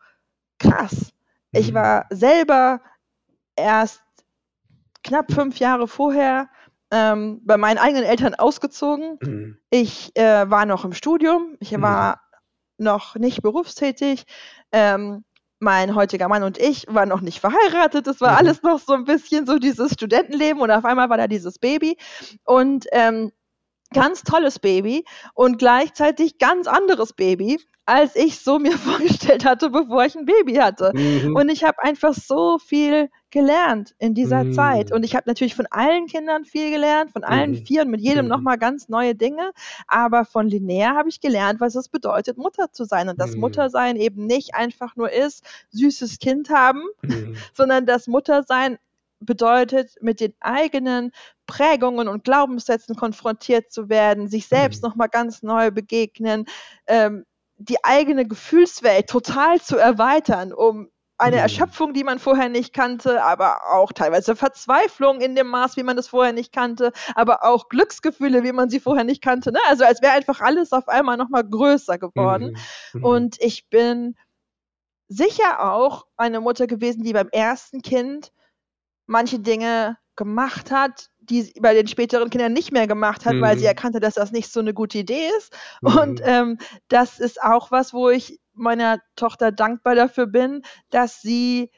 krass. 0.59 1.11
Ich 1.51 1.71
mhm. 1.71 1.75
war 1.75 2.05
selber 2.09 2.81
erst 3.57 4.01
knapp 5.03 5.31
fünf 5.31 5.59
Jahre 5.59 5.87
vorher 5.87 6.49
ähm, 6.91 7.41
bei 7.43 7.57
meinen 7.57 7.77
eigenen 7.77 8.03
Eltern 8.03 8.35
ausgezogen. 8.35 9.17
Mhm. 9.21 9.57
Ich 9.69 10.15
äh, 10.15 10.49
war 10.49 10.65
noch 10.65 10.85
im 10.85 10.93
Studium. 10.93 11.57
Ich 11.59 11.75
mhm. 11.75 11.81
war 11.81 12.21
noch 12.79 13.15
nicht 13.15 13.41
berufstätig. 13.41 14.23
Ähm, 14.71 15.23
mein 15.59 15.93
heutiger 15.93 16.29
Mann 16.29 16.43
und 16.43 16.57
ich 16.57 16.85
waren 16.87 17.09
noch 17.09 17.21
nicht 17.21 17.39
verheiratet. 17.39 18.07
Das 18.07 18.21
war 18.21 18.31
mhm. 18.31 18.37
alles 18.37 18.63
noch 18.63 18.79
so 18.79 18.93
ein 18.93 19.03
bisschen 19.03 19.45
so 19.45 19.57
dieses 19.59 19.93
Studentenleben 19.93 20.61
und 20.61 20.71
auf 20.71 20.85
einmal 20.85 21.09
war 21.09 21.17
da 21.17 21.27
dieses 21.27 21.59
Baby. 21.59 21.97
Und 22.45 22.85
ähm, 22.91 23.31
ganz 23.93 24.23
tolles 24.23 24.59
Baby 24.59 25.03
und 25.33 25.57
gleichzeitig 25.57 26.37
ganz 26.37 26.67
anderes 26.67 27.13
Baby, 27.13 27.59
als 27.89 28.15
ich 28.15 28.39
so 28.39 28.59
mir 28.59 28.71
vorgestellt 28.77 29.43
hatte, 29.45 29.69
bevor 29.71 30.05
ich 30.05 30.15
ein 30.15 30.25
Baby 30.25 30.55
hatte. 30.55 30.91
Mhm. 30.93 31.35
Und 31.35 31.49
ich 31.49 31.63
habe 31.63 31.81
einfach 31.81 32.13
so 32.13 32.59
viel 32.59 33.09
gelernt 33.31 33.95
in 33.97 34.13
dieser 34.13 34.43
mhm. 34.43 34.53
Zeit. 34.53 34.91
Und 34.91 35.03
ich 35.03 35.15
habe 35.15 35.27
natürlich 35.27 35.55
von 35.55 35.65
allen 35.71 36.05
Kindern 36.05 36.45
viel 36.45 36.69
gelernt, 36.69 37.11
von 37.11 37.23
allen 37.23 37.51
mhm. 37.51 37.65
vier 37.65 37.81
und 37.81 37.89
mit 37.89 38.01
jedem 38.01 38.25
mhm. 38.25 38.29
nochmal 38.29 38.59
ganz 38.59 38.89
neue 38.89 39.15
Dinge. 39.15 39.51
Aber 39.87 40.23
von 40.23 40.47
Linnea 40.47 40.95
habe 40.95 41.09
ich 41.09 41.19
gelernt, 41.19 41.59
was 41.59 41.75
es 41.75 41.89
bedeutet, 41.89 42.37
Mutter 42.37 42.71
zu 42.71 42.85
sein. 42.85 43.09
Und 43.09 43.19
dass 43.19 43.33
mhm. 43.33 43.41
Muttersein 43.41 43.95
eben 43.95 44.27
nicht 44.27 44.53
einfach 44.53 44.95
nur 44.95 45.11
ist, 45.11 45.43
süßes 45.71 46.19
Kind 46.19 46.51
haben, 46.51 46.83
mhm. 47.01 47.35
sondern 47.55 47.87
dass 47.87 48.07
Muttersein 48.07 48.77
bedeutet, 49.19 49.95
mit 50.01 50.19
den 50.21 50.33
eigenen 50.39 51.11
Prägungen 51.45 52.07
und 52.07 52.23
Glaubenssätzen 52.23 52.95
konfrontiert 52.95 53.71
zu 53.71 53.89
werden, 53.89 54.27
sich 54.27 54.47
selbst 54.47 54.83
mhm. 54.83 54.89
nochmal 54.89 55.09
ganz 55.09 55.43
neu 55.43 55.71
begegnen, 55.71 56.45
ähm, 56.87 57.25
die 57.59 57.83
eigene 57.83 58.25
Gefühlswelt 58.25 59.07
total 59.07 59.61
zu 59.61 59.77
erweitern, 59.77 60.53
um 60.53 60.89
eine 61.17 61.35
mhm. 61.35 61.41
Erschöpfung, 61.41 61.93
die 61.93 62.05
man 62.05 62.17
vorher 62.17 62.47
nicht 62.47 62.73
kannte, 62.73 63.21
aber 63.21 63.73
auch 63.73 63.91
teilweise 63.91 64.37
Verzweiflung 64.37 65.19
in 65.19 65.35
dem 65.35 65.47
Maß, 65.47 65.75
wie 65.75 65.83
man 65.83 65.97
das 65.97 66.07
vorher 66.07 66.31
nicht 66.31 66.53
kannte, 66.53 66.93
aber 67.13 67.43
auch 67.43 67.67
Glücksgefühle, 67.67 68.43
wie 68.43 68.53
man 68.53 68.69
sie 68.69 68.79
vorher 68.79 69.03
nicht 69.03 69.21
kannte. 69.21 69.51
Ne? 69.51 69.59
Also 69.67 69.83
als 69.83 70.01
wäre 70.01 70.13
einfach 70.13 70.39
alles 70.39 70.71
auf 70.71 70.87
einmal 70.87 71.17
nochmal 71.17 71.43
größer 71.43 71.97
geworden. 71.97 72.57
Mhm. 72.93 72.99
Mhm. 72.99 73.03
Und 73.05 73.41
ich 73.41 73.67
bin 73.69 74.15
sicher 75.09 75.73
auch 75.73 76.05
eine 76.15 76.39
Mutter 76.39 76.67
gewesen, 76.67 77.03
die 77.03 77.13
beim 77.13 77.29
ersten 77.29 77.81
Kind 77.81 78.31
manche 79.05 79.39
Dinge 79.39 79.97
gemacht 80.15 80.71
hat, 80.71 81.09
die 81.29 81.43
sie 81.43 81.53
bei 81.59 81.73
den 81.73 81.87
späteren 81.87 82.29
Kindern 82.29 82.53
nicht 82.53 82.71
mehr 82.71 82.87
gemacht 82.87 83.25
hat, 83.25 83.35
mhm. 83.35 83.41
weil 83.41 83.57
sie 83.57 83.63
mhm. 83.63 83.69
erkannte, 83.69 83.99
dass 83.99 84.15
das 84.15 84.31
nicht 84.31 84.51
so 84.51 84.59
eine 84.59 84.73
gute 84.73 84.97
Idee 84.97 85.29
ist. 85.37 85.53
Mhm. 85.81 85.97
Und 85.97 86.21
ähm, 86.23 86.57
das 86.87 87.19
ist 87.19 87.41
auch 87.41 87.71
was, 87.71 87.93
wo 87.93 88.09
ich 88.09 88.39
meiner 88.53 88.99
Tochter 89.15 89.51
dankbar 89.51 89.95
dafür 89.95 90.27
bin, 90.27 90.63
dass 90.89 91.21
sie 91.21 91.71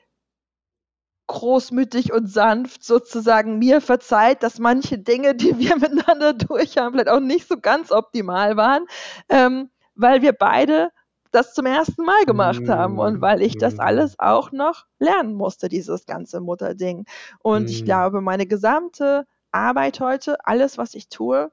großmütig 1.27 2.11
und 2.11 2.27
sanft 2.27 2.83
sozusagen 2.83 3.57
mir 3.57 3.79
verzeiht, 3.79 4.43
dass 4.43 4.59
manche 4.59 4.97
Dinge, 4.97 5.35
die 5.35 5.57
wir 5.59 5.77
miteinander 5.77 6.33
durch 6.33 6.77
haben, 6.77 6.93
vielleicht 6.93 7.09
auch 7.09 7.19
nicht 7.19 7.47
so 7.47 7.57
ganz 7.57 7.91
optimal 7.91 8.57
waren, 8.57 8.85
ähm, 9.29 9.69
weil 9.95 10.21
wir 10.21 10.33
beide 10.33 10.89
das 11.31 11.53
zum 11.53 11.65
ersten 11.65 12.03
Mal 12.03 12.25
gemacht 12.25 12.67
haben 12.67 12.99
und 12.99 13.21
weil 13.21 13.41
ich 13.41 13.57
das 13.57 13.75
mhm. 13.75 13.79
alles 13.79 14.19
auch 14.19 14.51
noch 14.51 14.85
lernen 14.99 15.33
musste, 15.33 15.69
dieses 15.69 16.05
ganze 16.05 16.41
Mutterding. 16.41 17.05
Und 17.39 17.69
ich 17.69 17.81
mhm. 17.81 17.85
glaube, 17.85 18.21
meine 18.21 18.45
gesamte 18.45 19.25
Arbeit 19.51 19.99
heute, 19.99 20.45
alles, 20.45 20.77
was 20.77 20.95
ich 20.95 21.09
tue, 21.09 21.51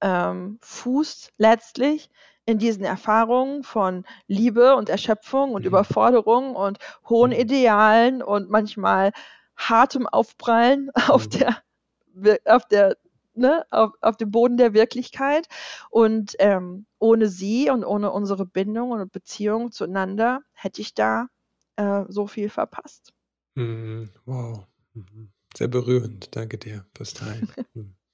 ähm, 0.00 0.58
fußt 0.60 1.32
letztlich 1.38 2.10
in 2.46 2.58
diesen 2.58 2.84
Erfahrungen 2.84 3.62
von 3.62 4.04
Liebe 4.26 4.76
und 4.76 4.88
Erschöpfung 4.88 5.52
und 5.52 5.62
mhm. 5.62 5.68
Überforderung 5.68 6.56
und 6.56 6.78
hohen 7.08 7.32
Idealen 7.32 8.22
und 8.22 8.50
manchmal 8.50 9.12
hartem 9.56 10.06
Aufprallen 10.06 10.90
auf 11.08 11.26
mhm. 11.26 11.30
der, 11.30 12.40
auf 12.44 12.66
der 12.66 12.96
Ne, 13.36 13.66
auf, 13.72 13.90
auf 14.00 14.16
dem 14.16 14.30
Boden 14.30 14.56
der 14.58 14.74
Wirklichkeit. 14.74 15.48
Und 15.90 16.36
ähm, 16.38 16.86
ohne 17.00 17.28
sie 17.28 17.68
und 17.68 17.84
ohne 17.84 18.12
unsere 18.12 18.46
Bindung 18.46 18.92
und 18.92 19.10
Beziehung 19.10 19.72
zueinander 19.72 20.42
hätte 20.52 20.80
ich 20.80 20.94
da 20.94 21.26
äh, 21.74 22.04
so 22.06 22.28
viel 22.28 22.48
verpasst. 22.48 23.12
Mhm. 23.56 24.08
Wow. 24.24 24.68
Mhm. 24.92 25.33
Sehr 25.56 25.68
berührend. 25.68 26.34
Danke 26.36 26.58
dir 26.58 26.86
fürs 26.94 27.14
Teilen. 27.14 27.48
Mhm. 27.74 27.94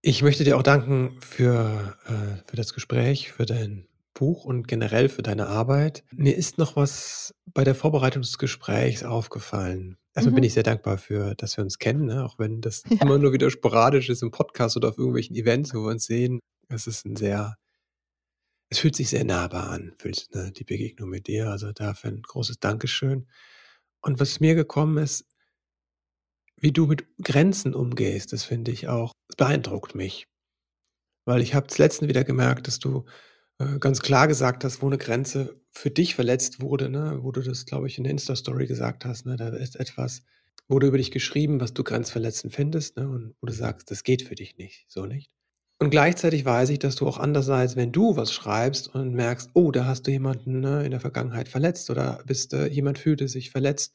Ich 0.00 0.22
möchte 0.22 0.44
dir 0.44 0.56
auch 0.56 0.62
danken 0.62 1.20
für, 1.20 1.96
äh, 2.06 2.48
für 2.48 2.56
das 2.56 2.72
Gespräch, 2.72 3.32
für 3.32 3.46
dein 3.46 3.88
Buch 4.14 4.44
und 4.44 4.68
generell 4.68 5.08
für 5.08 5.22
deine 5.22 5.48
Arbeit. 5.48 6.04
Mir 6.12 6.36
ist 6.36 6.56
noch 6.56 6.76
was 6.76 7.34
bei 7.46 7.64
der 7.64 7.74
Vorbereitung 7.74 8.22
des 8.22 8.38
Gesprächs 8.38 9.02
aufgefallen. 9.02 9.96
Erstmal 10.14 10.34
bin 10.34 10.42
mhm. 10.42 10.46
ich 10.46 10.54
sehr 10.54 10.62
dankbar 10.62 10.98
für, 10.98 11.34
dass 11.34 11.56
wir 11.56 11.64
uns 11.64 11.78
kennen, 11.78 12.06
ne? 12.06 12.24
auch 12.24 12.38
wenn 12.38 12.60
das 12.60 12.84
Ja. 12.88 13.02
immer 13.02 13.18
nur 13.18 13.32
wieder 13.32 13.50
sporadisch 13.50 14.08
ist 14.08 14.22
im 14.22 14.30
Podcast 14.30 14.76
oder 14.76 14.88
auf 14.88 14.98
irgendwelchen 14.98 15.36
Events, 15.36 15.74
wo 15.74 15.80
wir 15.80 15.90
uns 15.90 16.04
sehen. 16.04 16.40
Es 16.68 16.86
ist 16.86 17.04
ein 17.04 17.16
sehr, 17.16 17.56
es 18.70 18.78
fühlt 18.78 18.96
sich 18.96 19.08
sehr 19.08 19.24
nahbar 19.24 19.70
an, 19.70 19.94
fühlt, 19.98 20.28
ne, 20.34 20.52
die 20.52 20.64
Begegnung 20.64 21.08
mit 21.10 21.26
dir. 21.26 21.50
Also 21.50 21.72
dafür 21.72 22.10
ein 22.10 22.22
großes 22.22 22.58
Dankeschön. 22.60 23.26
Und 24.00 24.20
was 24.20 24.40
mir 24.40 24.54
gekommen 24.54 24.98
ist, 24.98 25.24
wie 26.60 26.72
du 26.72 26.86
mit 26.86 27.06
Grenzen 27.22 27.74
umgehst, 27.74 28.32
das 28.32 28.44
finde 28.44 28.70
ich 28.70 28.88
auch, 28.88 29.12
das 29.28 29.36
beeindruckt 29.36 29.94
mich. 29.94 30.26
Weil 31.24 31.42
ich 31.42 31.54
habe 31.54 31.66
zuletzt 31.66 32.02
wieder 32.02 32.24
gemerkt, 32.24 32.66
dass 32.66 32.78
du 32.78 33.04
äh, 33.58 33.78
ganz 33.78 34.00
klar 34.00 34.28
gesagt 34.28 34.64
hast, 34.64 34.82
wo 34.82 34.86
eine 34.86 34.98
Grenze 34.98 35.60
für 35.72 35.90
dich 35.90 36.14
verletzt 36.14 36.60
wurde, 36.60 36.88
ne? 36.88 37.18
wo 37.22 37.32
du 37.32 37.42
das, 37.42 37.66
glaube 37.66 37.86
ich, 37.86 37.98
in 37.98 38.04
der 38.04 38.12
Insta-Story 38.12 38.66
gesagt 38.66 39.04
hast. 39.04 39.26
Ne? 39.26 39.36
Da 39.36 39.48
ist 39.48 39.76
etwas, 39.76 40.22
wurde 40.68 40.88
über 40.88 40.98
dich 40.98 41.10
geschrieben, 41.10 41.60
was 41.60 41.74
du 41.74 41.84
grenzverletzend 41.84 42.54
findest 42.54 42.96
ne? 42.96 43.08
und 43.08 43.34
wo 43.40 43.46
du 43.46 43.52
sagst, 43.52 43.90
das 43.90 44.02
geht 44.02 44.22
für 44.22 44.34
dich 44.34 44.56
nicht, 44.56 44.86
so 44.88 45.06
nicht. 45.06 45.30
Und 45.80 45.90
gleichzeitig 45.90 46.44
weiß 46.44 46.70
ich, 46.70 46.80
dass 46.80 46.96
du 46.96 47.06
auch 47.06 47.18
andererseits, 47.18 47.76
wenn 47.76 47.92
du 47.92 48.16
was 48.16 48.32
schreibst 48.32 48.92
und 48.92 49.14
merkst, 49.14 49.50
oh, 49.54 49.70
da 49.70 49.84
hast 49.84 50.06
du 50.06 50.10
jemanden 50.10 50.60
ne, 50.60 50.84
in 50.84 50.90
der 50.90 51.00
Vergangenheit 51.00 51.48
verletzt 51.48 51.88
oder 51.90 52.20
bist 52.26 52.52
äh, 52.52 52.66
jemand 52.66 52.98
fühlte 52.98 53.28
sich 53.28 53.50
verletzt, 53.50 53.94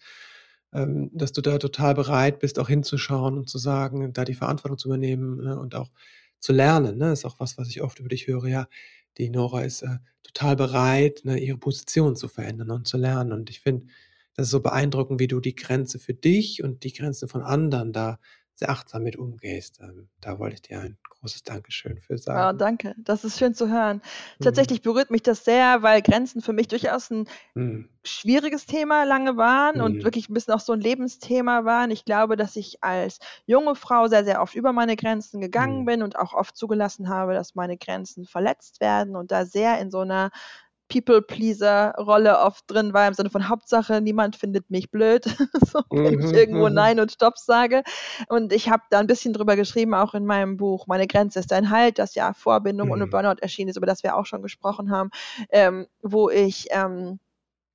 ähm, 0.72 1.10
dass 1.14 1.34
du 1.34 1.42
da 1.42 1.58
total 1.58 1.94
bereit 1.94 2.40
bist, 2.40 2.58
auch 2.58 2.70
hinzuschauen 2.70 3.38
und 3.38 3.50
zu 3.50 3.58
sagen, 3.58 4.14
da 4.14 4.24
die 4.24 4.34
Verantwortung 4.34 4.78
zu 4.78 4.88
übernehmen 4.88 5.44
ne, 5.44 5.60
und 5.60 5.76
auch 5.76 5.92
zu 6.40 6.54
lernen. 6.54 6.98
Ne? 6.98 7.12
Ist 7.12 7.26
auch 7.26 7.40
was, 7.40 7.58
was 7.58 7.68
ich 7.68 7.82
oft 7.82 8.00
über 8.00 8.10
dich 8.10 8.28
höre. 8.28 8.48
Ja, 8.48 8.68
die 9.18 9.30
Nora 9.30 9.64
ist 9.64 9.82
äh, 9.82 9.98
total 10.24 10.56
bereit, 10.56 11.22
ne, 11.26 11.38
ihre 11.38 11.58
Position 11.58 12.16
zu 12.16 12.30
verändern 12.30 12.72
und 12.72 12.88
zu 12.88 12.98
lernen. 12.98 13.34
Und 13.34 13.50
ich 13.50 13.60
finde, 13.60 13.88
das 14.36 14.48
ist 14.48 14.52
so 14.52 14.62
beeindruckend, 14.62 15.20
wie 15.20 15.28
du 15.28 15.42
die 15.42 15.56
Grenze 15.56 16.00
für 16.00 16.14
dich 16.14 16.64
und 16.64 16.84
die 16.86 16.94
Grenze 16.94 17.28
von 17.28 17.42
anderen 17.42 17.92
da 17.92 18.20
sehr 18.56 18.70
achtsam 18.70 19.04
mit 19.04 19.16
umgehst. 19.16 19.80
Ähm, 19.82 20.10
da 20.22 20.40
wollte 20.40 20.56
ich 20.56 20.62
dir 20.62 20.80
ein 20.80 20.98
großes 21.24 21.44
Dankeschön 21.44 22.00
für 22.00 22.18
sagen. 22.18 22.40
Ja, 22.40 22.54
danke. 22.54 22.96
Das 22.98 23.24
ist 23.24 23.40
schön 23.40 23.54
zu 23.54 23.70
hören. 23.70 23.98
Mhm. 24.40 24.44
Tatsächlich 24.44 24.82
berührt 24.82 25.10
mich 25.10 25.24
das 25.24 25.46
sehr, 25.46 25.82
weil 25.82 26.02
Grenzen 26.02 26.42
für 26.42 26.54
mich 26.54 26.68
durchaus 26.68 27.10
ein 27.10 27.28
mhm. 27.54 27.90
schwieriges 28.04 28.66
Thema 28.66 29.06
lange 29.06 29.38
waren 29.38 29.78
mhm. 29.78 29.84
und 29.84 30.04
wirklich 30.04 30.30
ein 30.30 30.34
bisschen 30.34 30.54
auch 30.54 30.60
so 30.60 30.74
ein 30.74 30.82
Lebensthema 30.82 31.66
waren. 31.66 31.92
Ich 31.92 32.06
glaube, 32.06 32.36
dass 32.36 32.56
ich 32.56 32.84
als 32.84 33.20
junge 33.46 33.76
Frau 33.76 34.08
sehr, 34.08 34.26
sehr 34.26 34.42
oft 34.42 34.56
über 34.56 34.74
meine 34.74 34.96
Grenzen 34.96 35.42
gegangen 35.42 35.82
mhm. 35.82 35.86
bin 35.86 36.04
und 36.04 36.18
auch 36.18 36.34
oft 36.34 36.56
zugelassen 36.58 37.10
habe, 37.10 37.34
dass 37.34 37.56
meine 37.56 37.78
Grenzen 37.78 38.26
verletzt 38.26 38.82
werden 38.82 39.16
und 39.16 39.32
da 39.32 39.46
sehr 39.46 39.80
in 39.80 39.92
so 39.92 40.00
einer 40.00 40.30
People-Pleaser-Rolle 40.90 42.40
oft 42.40 42.64
drin 42.68 42.94
war, 42.94 43.08
im 43.08 43.14
Sinne 43.14 43.30
von 43.30 43.50
Hauptsache, 43.50 44.02
niemand 44.02 44.36
findet 44.36 44.70
mich 44.70 44.92
blöd, 44.92 45.24
so, 45.66 45.82
wenn 45.90 46.20
ich 46.20 46.28
mhm, 46.28 46.34
irgendwo 46.34 46.68
mhm. 46.68 46.76
Nein 46.76 47.00
und 47.00 47.12
Stopp 47.12 47.38
sage. 47.38 47.84
Und 48.30 48.54
ich 48.54 48.70
habe 48.70 48.84
da 48.90 49.00
ein 49.00 49.08
bisschen 49.08 49.34
drüber 49.34 49.56
geschrieben, 49.56 49.94
auch 49.94 50.14
in 50.14 50.26
meinem 50.26 50.58
Buch, 50.58 50.88
Meine 50.88 51.08
Grenze 51.08 51.40
ist 51.40 51.54
ein 51.54 51.70
Halt, 51.70 52.00
das 52.00 52.16
ja 52.16 52.34
Vorbindung 52.34 52.88
mhm. 52.88 52.94
ohne 52.94 53.08
Burnout 53.08 53.42
erschienen 53.42 53.70
ist, 53.70 53.78
über 53.78 53.88
das 53.88 54.04
wir 54.04 54.16
auch 54.16 54.26
schon 54.26 54.42
gesprochen 54.42 54.92
haben, 54.92 55.10
ähm, 55.50 55.88
wo 56.02 56.30
ich 56.30 56.68
ähm, 56.72 57.20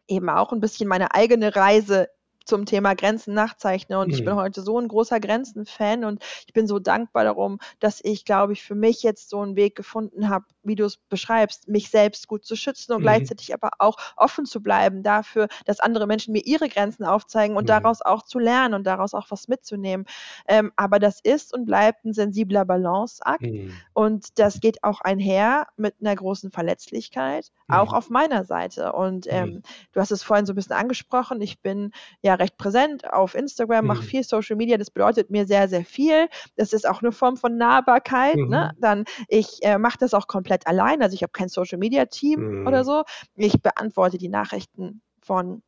eben 0.07 0.29
auch 0.29 0.53
ein 0.53 0.61
bisschen 0.61 0.89
meine 0.89 1.15
eigene 1.15 1.55
Reise 1.55 2.09
zum 2.49 2.65
Thema 2.65 2.95
Grenzen 2.95 3.35
nachzeichne. 3.35 3.99
Und 4.01 4.09
mhm. 4.09 4.15
ich 4.15 4.25
bin 4.25 4.35
mhm. 4.35 4.39
heute 4.39 4.63
so 4.63 4.81
ein 4.81 4.89
großer 4.89 5.21
Grenzen-Fan 5.21 6.05
und 6.05 6.23
ich 6.47 6.53
bin 6.53 6.67
so 6.67 6.79
dankbar 6.79 7.25
darum, 7.25 7.59
dass 7.79 8.01
ich, 8.03 8.25
glaube 8.25 8.55
ich, 8.55 8.65
für 8.65 8.75
mich 8.75 9.03
jetzt 9.03 9.29
so 9.29 9.41
einen 9.41 9.55
Weg 9.55 9.77
gefunden 9.77 10.29
habe, 10.31 10.47
wie 10.69 10.77
du 10.77 10.85
es 10.85 10.97
beschreibst, 10.97 11.69
mich 11.69 11.91
selbst 11.91 12.29
gut 12.29 12.45
zu 12.45 12.57
schützen 12.57 12.93
und 12.93 12.99
mhm. 12.99 13.05
gleichzeitig 13.05 13.55
aber 13.55 13.71
auch 13.79 13.97
offen 14.17 14.47
zu 14.47 14.63
bleiben 14.63 15.03
dafür, 15.03 15.49
dass 15.65 15.81
andere 15.81 16.07
Menschen 16.07 16.33
mir 16.33 16.45
ihre 16.45 16.69
Grenzen 16.69 17.05
aufzeigen 17.05 17.57
und 17.57 17.65
mhm. 17.65 17.69
daraus 17.69 18.03
auch 18.03 18.23
zu 18.23 18.39
lernen 18.39 18.75
und 18.75 18.87
daraus 18.87 19.15
auch 19.15 19.27
was 19.31 19.49
mitzunehmen. 19.49 20.07
Ähm, 20.47 20.73
aber 20.77 20.99
das 20.99 21.21
ist 21.21 21.53
und 21.55 21.67
bleibt 21.67 22.05
ein 22.05 22.13
sensibler 22.13 22.65
Balanceakt 22.65 23.43
mhm. 23.43 23.73
und 23.95 24.39
das 24.39 24.61
geht 24.61 24.85
auch 24.85 25.01
einher 25.01 25.67
mit 25.77 25.95
einer 26.01 26.15
großen 26.15 26.51
Verletzlichkeit, 26.51 27.51
auch 27.69 27.93
auf 27.93 28.11
meiner 28.11 28.45
Seite. 28.45 28.93
Und 28.93 29.27
ähm, 29.29 29.63
du 29.93 30.01
hast 30.01 30.11
es 30.11 30.23
vorhin 30.23 30.47
so 30.47 30.53
ein 30.53 30.57
bisschen 30.57 30.77
angesprochen. 30.77 31.41
Ich 31.41 31.61
bin 31.61 31.93
ja 32.23 32.35
recht 32.35 32.57
präsent 32.57 33.13
auf 33.13 33.35
Instagram, 33.35 33.85
mhm. 33.85 33.89
mache 33.89 34.03
viel 34.03 34.23
Social 34.23 34.57
Media. 34.57 34.77
Das 34.77 34.91
bedeutet 34.91 35.31
mir 35.31 35.47
sehr, 35.47 35.69
sehr 35.69 35.85
viel. 35.85 36.29
Das 36.57 36.73
ist 36.73 36.89
auch 36.89 37.03
eine 37.03 37.13
Form 37.13 37.37
von 37.37 37.57
Nahbarkeit. 37.57 38.37
Mhm. 38.37 38.49
Ne? 38.49 38.73
Dann 38.79 39.05
ich 39.29 39.59
äh, 39.63 39.79
mache 39.79 39.99
das 39.99 40.15
auch 40.15 40.27
komplett 40.27 40.58
allein. 40.67 41.03
Also 41.03 41.15
ich 41.15 41.23
habe 41.23 41.33
kein 41.33 41.49
Social 41.49 41.79
Media 41.79 42.07
Team 42.07 42.61
mhm. 42.61 42.67
oder 42.67 42.85
so. 42.85 43.05
Ich 43.37 43.63
beantworte 43.63 44.19
die 44.19 44.29
Nachrichten 44.29 45.03
von 45.21 45.63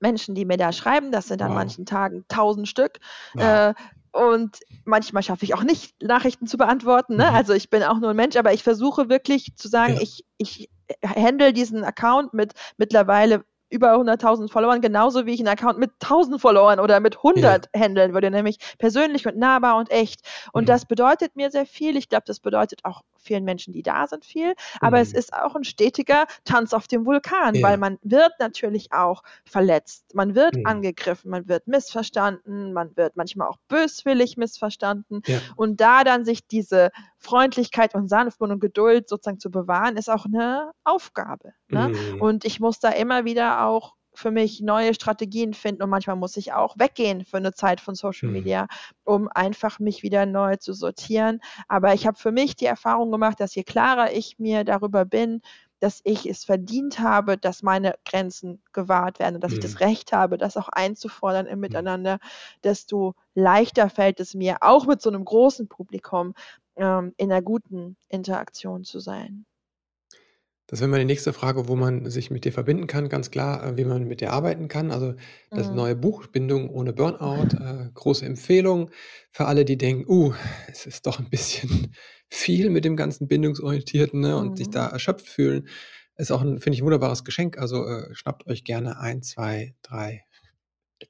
Menschen, 0.00 0.34
die 0.34 0.44
mir 0.44 0.56
da 0.56 0.72
schreiben. 0.72 1.12
Das 1.12 1.28
sind 1.28 1.42
an 1.42 1.50
wow. 1.50 1.56
manchen 1.56 1.86
Tagen 1.86 2.24
tausend 2.28 2.68
Stück. 2.68 2.98
Wow. 3.34 3.42
Äh, 3.42 3.74
und 4.12 4.60
manchmal 4.84 5.22
schaffe 5.22 5.44
ich 5.44 5.54
auch 5.54 5.62
nicht, 5.62 6.02
Nachrichten 6.02 6.46
zu 6.46 6.56
beantworten. 6.56 7.16
Ne? 7.16 7.28
Mhm. 7.28 7.36
Also 7.36 7.52
ich 7.52 7.68
bin 7.68 7.82
auch 7.82 7.98
nur 7.98 8.10
ein 8.10 8.16
Mensch, 8.16 8.36
aber 8.36 8.52
ich 8.52 8.62
versuche 8.62 9.08
wirklich 9.08 9.54
zu 9.56 9.68
sagen, 9.68 9.94
ja. 9.94 10.00
ich, 10.00 10.24
ich 10.38 10.70
handle 11.04 11.52
diesen 11.52 11.84
Account 11.84 12.32
mit 12.32 12.54
mittlerweile 12.78 13.44
über 13.68 13.94
100.000 13.94 14.50
Followern, 14.50 14.80
genauso 14.80 15.26
wie 15.26 15.32
ich 15.32 15.40
einen 15.40 15.48
Account 15.48 15.78
mit 15.78 15.90
1.000 16.00 16.38
Followern 16.38 16.80
oder 16.80 17.00
mit 17.00 17.16
100 17.16 17.68
ja. 17.74 17.80
handeln 17.80 18.14
würde, 18.14 18.30
nämlich 18.30 18.58
persönlich 18.78 19.26
und 19.26 19.36
nahbar 19.36 19.76
und 19.76 19.90
echt. 19.90 20.20
Und 20.52 20.64
mhm. 20.64 20.66
das 20.66 20.86
bedeutet 20.86 21.36
mir 21.36 21.50
sehr 21.50 21.66
viel. 21.66 21.96
Ich 21.96 22.08
glaube, 22.08 22.24
das 22.26 22.40
bedeutet 22.40 22.84
auch 22.84 23.02
vielen 23.18 23.44
Menschen, 23.44 23.72
die 23.72 23.82
da 23.82 24.06
sind, 24.06 24.24
viel. 24.24 24.54
Aber 24.80 24.98
mhm. 24.98 25.02
es 25.02 25.12
ist 25.12 25.34
auch 25.34 25.56
ein 25.56 25.64
stetiger 25.64 26.26
Tanz 26.44 26.72
auf 26.72 26.86
dem 26.86 27.04
Vulkan, 27.06 27.56
ja. 27.56 27.62
weil 27.66 27.76
man 27.76 27.98
wird 28.02 28.32
natürlich 28.38 28.92
auch 28.92 29.22
verletzt, 29.44 30.14
man 30.14 30.34
wird 30.34 30.56
mhm. 30.56 30.66
angegriffen, 30.66 31.30
man 31.30 31.48
wird 31.48 31.66
missverstanden, 31.66 32.72
man 32.72 32.96
wird 32.96 33.16
manchmal 33.16 33.48
auch 33.48 33.58
böswillig 33.68 34.36
missverstanden. 34.36 35.22
Ja. 35.26 35.38
Und 35.56 35.80
da 35.80 36.04
dann 36.04 36.24
sich 36.24 36.46
diese 36.46 36.90
Freundlichkeit 37.26 37.94
und 37.94 38.08
Sanftmut 38.08 38.50
und 38.50 38.60
Geduld 38.60 39.08
sozusagen 39.08 39.40
zu 39.40 39.50
bewahren, 39.50 39.96
ist 39.96 40.08
auch 40.08 40.24
eine 40.26 40.70
Aufgabe. 40.84 41.52
Ne? 41.68 41.88
Mhm. 41.88 42.22
Und 42.22 42.44
ich 42.44 42.60
muss 42.60 42.78
da 42.78 42.90
immer 42.90 43.24
wieder 43.24 43.64
auch 43.64 43.94
für 44.14 44.30
mich 44.30 44.62
neue 44.62 44.94
Strategien 44.94 45.52
finden 45.52 45.82
und 45.82 45.90
manchmal 45.90 46.16
muss 46.16 46.36
ich 46.36 46.52
auch 46.52 46.78
weggehen 46.78 47.24
für 47.24 47.36
eine 47.36 47.52
Zeit 47.52 47.80
von 47.80 47.94
Social 47.94 48.28
mhm. 48.28 48.36
Media, 48.36 48.66
um 49.04 49.28
einfach 49.28 49.78
mich 49.78 50.02
wieder 50.02 50.24
neu 50.24 50.56
zu 50.56 50.72
sortieren. 50.72 51.40
Aber 51.68 51.92
ich 51.92 52.06
habe 52.06 52.16
für 52.16 52.32
mich 52.32 52.56
die 52.56 52.64
Erfahrung 52.64 53.10
gemacht, 53.10 53.40
dass 53.40 53.54
je 53.54 53.62
klarer 53.62 54.12
ich 54.12 54.38
mir 54.38 54.64
darüber 54.64 55.04
bin, 55.04 55.42
dass 55.80 56.00
ich 56.04 56.26
es 56.26 56.44
verdient 56.44 57.00
habe, 57.00 57.36
dass 57.36 57.62
meine 57.62 57.96
Grenzen 58.06 58.62
gewahrt 58.72 59.18
werden 59.18 59.36
und 59.36 59.44
dass 59.44 59.52
mhm. 59.52 59.58
ich 59.58 59.62
das 59.62 59.74
mhm. 59.74 59.86
Recht 59.86 60.12
habe, 60.12 60.38
das 60.38 60.56
auch 60.56 60.68
einzufordern 60.68 61.46
im 61.46 61.56
mhm. 61.56 61.60
Miteinander, 61.60 62.18
desto 62.64 63.14
leichter 63.34 63.90
fällt 63.90 64.20
es 64.20 64.34
mir, 64.34 64.58
auch 64.62 64.86
mit 64.86 65.02
so 65.02 65.10
einem 65.10 65.24
großen 65.24 65.68
Publikum 65.68 66.34
ähm, 66.76 67.12
in 67.16 67.30
einer 67.32 67.42
guten 67.42 67.96
Interaktion 68.08 68.84
zu 68.84 69.00
sein. 69.00 69.46
Das 70.68 70.80
wäre 70.80 70.88
meine 70.90 71.04
nächste 71.04 71.32
Frage, 71.32 71.68
wo 71.68 71.76
man 71.76 72.10
sich 72.10 72.30
mit 72.32 72.44
dir 72.44 72.52
verbinden 72.52 72.88
kann, 72.88 73.08
ganz 73.08 73.30
klar, 73.30 73.64
äh, 73.64 73.76
wie 73.76 73.84
man 73.84 74.04
mit 74.08 74.20
dir 74.20 74.32
arbeiten 74.32 74.66
kann. 74.66 74.90
Also 74.90 75.14
das 75.54 75.70
Mhm. 75.70 75.76
neue 75.76 75.94
Buch 75.94 76.26
Bindung 76.26 76.70
ohne 76.70 76.92
Burnout, 76.92 77.56
äh, 77.56 77.90
große 77.94 78.26
Empfehlung 78.26 78.90
für 79.30 79.46
alle, 79.46 79.64
die 79.64 79.78
denken, 79.78 80.10
uh, 80.10 80.32
es 80.68 80.86
ist 80.86 81.06
doch 81.06 81.20
ein 81.20 81.30
bisschen 81.30 81.94
viel 82.28 82.70
mit 82.70 82.84
dem 82.84 82.96
ganzen 82.96 83.28
Bindungsorientierten 83.28 84.20
ne, 84.20 84.36
und 84.36 84.56
sich 84.56 84.70
da 84.70 84.88
mhm. 84.88 84.92
erschöpft 84.94 85.28
fühlen. 85.28 85.68
Ist 86.16 86.32
auch 86.32 86.40
ein, 86.42 86.58
finde 86.58 86.74
ich, 86.74 86.82
ein 86.82 86.86
wunderbares 86.86 87.24
Geschenk. 87.24 87.58
Also 87.58 87.86
äh, 87.86 88.12
schnappt 88.14 88.46
euch 88.48 88.64
gerne 88.64 88.98
ein, 88.98 89.22
zwei, 89.22 89.74
drei 89.82 90.24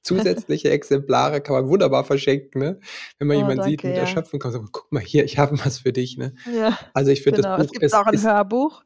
zusätzliche 0.02 0.70
Exemplare, 0.70 1.40
kann 1.40 1.54
man 1.54 1.68
wunderbar 1.68 2.04
verschenken, 2.04 2.60
ne? 2.60 2.80
Wenn 3.18 3.28
man 3.28 3.36
Oh, 3.36 3.40
jemanden 3.40 3.64
sieht 3.64 3.84
mit 3.84 3.94
ja. 3.94 4.00
Erschöpfen, 4.00 4.38
kann 4.38 4.50
man 4.50 4.60
sagen, 4.60 4.68
guck 4.72 4.90
mal 4.92 5.02
hier, 5.02 5.24
ich 5.24 5.38
habe 5.38 5.58
was 5.64 5.78
für 5.80 5.92
dich, 5.92 6.16
ne? 6.16 6.34
Ja, 6.54 6.78
Also 6.94 7.10
ich 7.10 7.22
finde, 7.22 7.42
das 7.42 7.56
genau. 7.56 7.64
Es 7.64 7.70
gibt 7.70 7.94
auch 7.94 8.06
ein 8.06 8.14
ist 8.14 8.24
Hörbuch. 8.24 8.82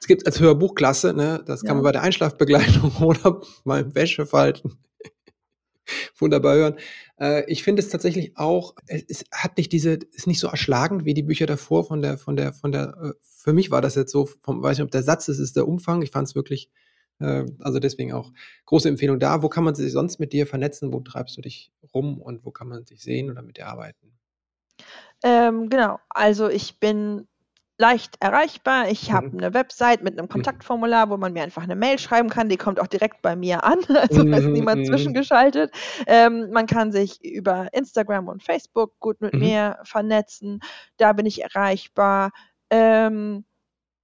Es 0.00 0.06
gibt 0.06 0.26
als 0.26 0.40
Hörbuchklasse, 0.40 1.12
ne? 1.12 1.42
das 1.44 1.62
kann 1.62 1.76
man 1.76 1.84
bei 1.84 1.92
der 1.92 2.02
Einschlafbegleitung 2.02 2.96
oder 3.02 3.42
beim 3.64 3.94
Wäschefalten 3.94 4.78
wunderbar 6.18 6.54
hören. 6.54 6.74
Äh, 7.18 7.44
ich 7.50 7.62
finde 7.62 7.82
es 7.82 7.90
tatsächlich 7.90 8.32
auch, 8.36 8.74
es 8.86 9.24
hat 9.30 9.58
nicht 9.58 9.72
diese, 9.72 9.98
ist 10.12 10.26
nicht 10.26 10.40
so 10.40 10.48
erschlagend 10.48 11.04
wie 11.04 11.12
die 11.12 11.22
Bücher 11.22 11.44
davor 11.44 11.84
von 11.84 12.00
der, 12.00 12.16
von 12.16 12.34
der, 12.36 12.54
von 12.54 12.72
der, 12.72 12.96
äh, 13.02 13.12
für 13.20 13.52
mich 13.52 13.70
war 13.70 13.82
das 13.82 13.94
jetzt 13.94 14.12
so, 14.12 14.26
vom, 14.42 14.62
weiß 14.62 14.78
nicht, 14.78 14.84
ob 14.84 14.90
der 14.90 15.02
Satz 15.02 15.28
ist, 15.28 15.38
ist 15.38 15.56
der 15.56 15.68
Umfang. 15.68 16.00
Ich 16.00 16.10
fand 16.10 16.28
es 16.28 16.34
wirklich 16.34 16.70
also 17.20 17.78
deswegen 17.78 18.12
auch 18.12 18.32
große 18.66 18.88
Empfehlung 18.88 19.18
da. 19.18 19.42
Wo 19.42 19.48
kann 19.48 19.64
man 19.64 19.74
sich 19.74 19.92
sonst 19.92 20.18
mit 20.18 20.32
dir 20.32 20.46
vernetzen? 20.46 20.92
Wo 20.92 21.00
treibst 21.00 21.36
du 21.36 21.42
dich 21.42 21.72
rum 21.94 22.20
und 22.20 22.44
wo 22.44 22.50
kann 22.50 22.68
man 22.68 22.84
sich 22.86 23.00
sehen 23.02 23.30
oder 23.30 23.42
mit 23.42 23.56
dir 23.56 23.66
arbeiten? 23.68 24.12
Ähm, 25.22 25.68
genau, 25.68 25.98
also 26.08 26.48
ich 26.48 26.80
bin 26.80 27.26
leicht 27.80 28.16
erreichbar. 28.20 28.90
Ich 28.90 29.10
habe 29.10 29.28
mhm. 29.28 29.38
eine 29.38 29.54
Website 29.54 30.02
mit 30.02 30.12
einem 30.12 30.26
mhm. 30.26 30.30
Kontaktformular, 30.30 31.08
wo 31.10 31.16
man 31.16 31.32
mir 31.32 31.42
einfach 31.42 31.62
eine 31.62 31.74
Mail 31.74 31.98
schreiben 31.98 32.28
kann. 32.28 32.48
Die 32.48 32.58
kommt 32.58 32.78
auch 32.78 32.86
direkt 32.86 33.22
bei 33.22 33.34
mir 33.34 33.64
an, 33.64 33.78
also 33.88 34.22
da 34.22 34.36
ist 34.36 34.44
mhm, 34.44 34.52
niemand 34.52 34.86
zwischengeschaltet. 34.86 35.72
Ähm, 36.06 36.50
man 36.50 36.66
kann 36.66 36.92
sich 36.92 37.24
über 37.24 37.68
Instagram 37.72 38.28
und 38.28 38.42
Facebook 38.42 38.98
gut 39.00 39.20
mit 39.20 39.34
mir 39.34 39.78
vernetzen. 39.84 40.60
Da 40.98 41.14
bin 41.14 41.26
ich 41.26 41.42
erreichbar. 41.42 42.30
Ähm, 42.70 43.44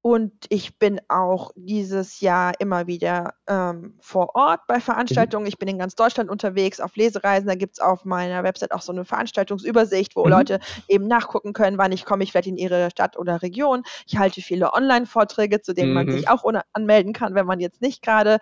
und 0.06 0.32
ich 0.50 0.78
bin 0.78 1.00
auch 1.08 1.50
dieses 1.56 2.20
Jahr 2.20 2.52
immer 2.60 2.86
wieder 2.86 3.34
ähm, 3.48 3.98
vor 4.00 4.36
Ort 4.36 4.60
bei 4.68 4.78
Veranstaltungen. 4.78 5.42
Mhm. 5.42 5.48
Ich 5.48 5.58
bin 5.58 5.66
in 5.66 5.78
ganz 5.78 5.96
Deutschland 5.96 6.30
unterwegs 6.30 6.78
auf 6.78 6.94
Lesereisen. 6.94 7.48
Da 7.48 7.56
gibt 7.56 7.72
es 7.72 7.80
auf 7.80 8.04
meiner 8.04 8.44
Website 8.44 8.70
auch 8.70 8.82
so 8.82 8.92
eine 8.92 9.04
Veranstaltungsübersicht, 9.04 10.14
wo 10.14 10.22
mhm. 10.22 10.30
Leute 10.30 10.60
eben 10.86 11.08
nachgucken 11.08 11.52
können, 11.52 11.76
wann 11.76 11.90
ich 11.90 12.04
komme. 12.04 12.22
Ich 12.22 12.30
vielleicht 12.30 12.46
in 12.46 12.56
ihre 12.56 12.88
Stadt 12.92 13.18
oder 13.18 13.42
Region. 13.42 13.82
Ich 14.06 14.16
halte 14.16 14.42
viele 14.42 14.74
Online-Vorträge, 14.74 15.60
zu 15.60 15.74
denen 15.74 15.88
mhm. 15.88 15.94
man 15.94 16.10
sich 16.12 16.28
auch 16.28 16.44
anmelden 16.72 17.12
kann, 17.12 17.34
wenn 17.34 17.46
man 17.46 17.58
jetzt 17.58 17.82
nicht 17.82 18.00
gerade 18.00 18.38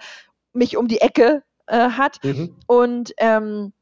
mich 0.52 0.76
um 0.76 0.86
die 0.86 1.00
Ecke 1.00 1.44
äh, 1.66 1.88
hat. 1.88 2.22
Mhm. 2.22 2.58
Und 2.66 3.14
ähm, 3.16 3.72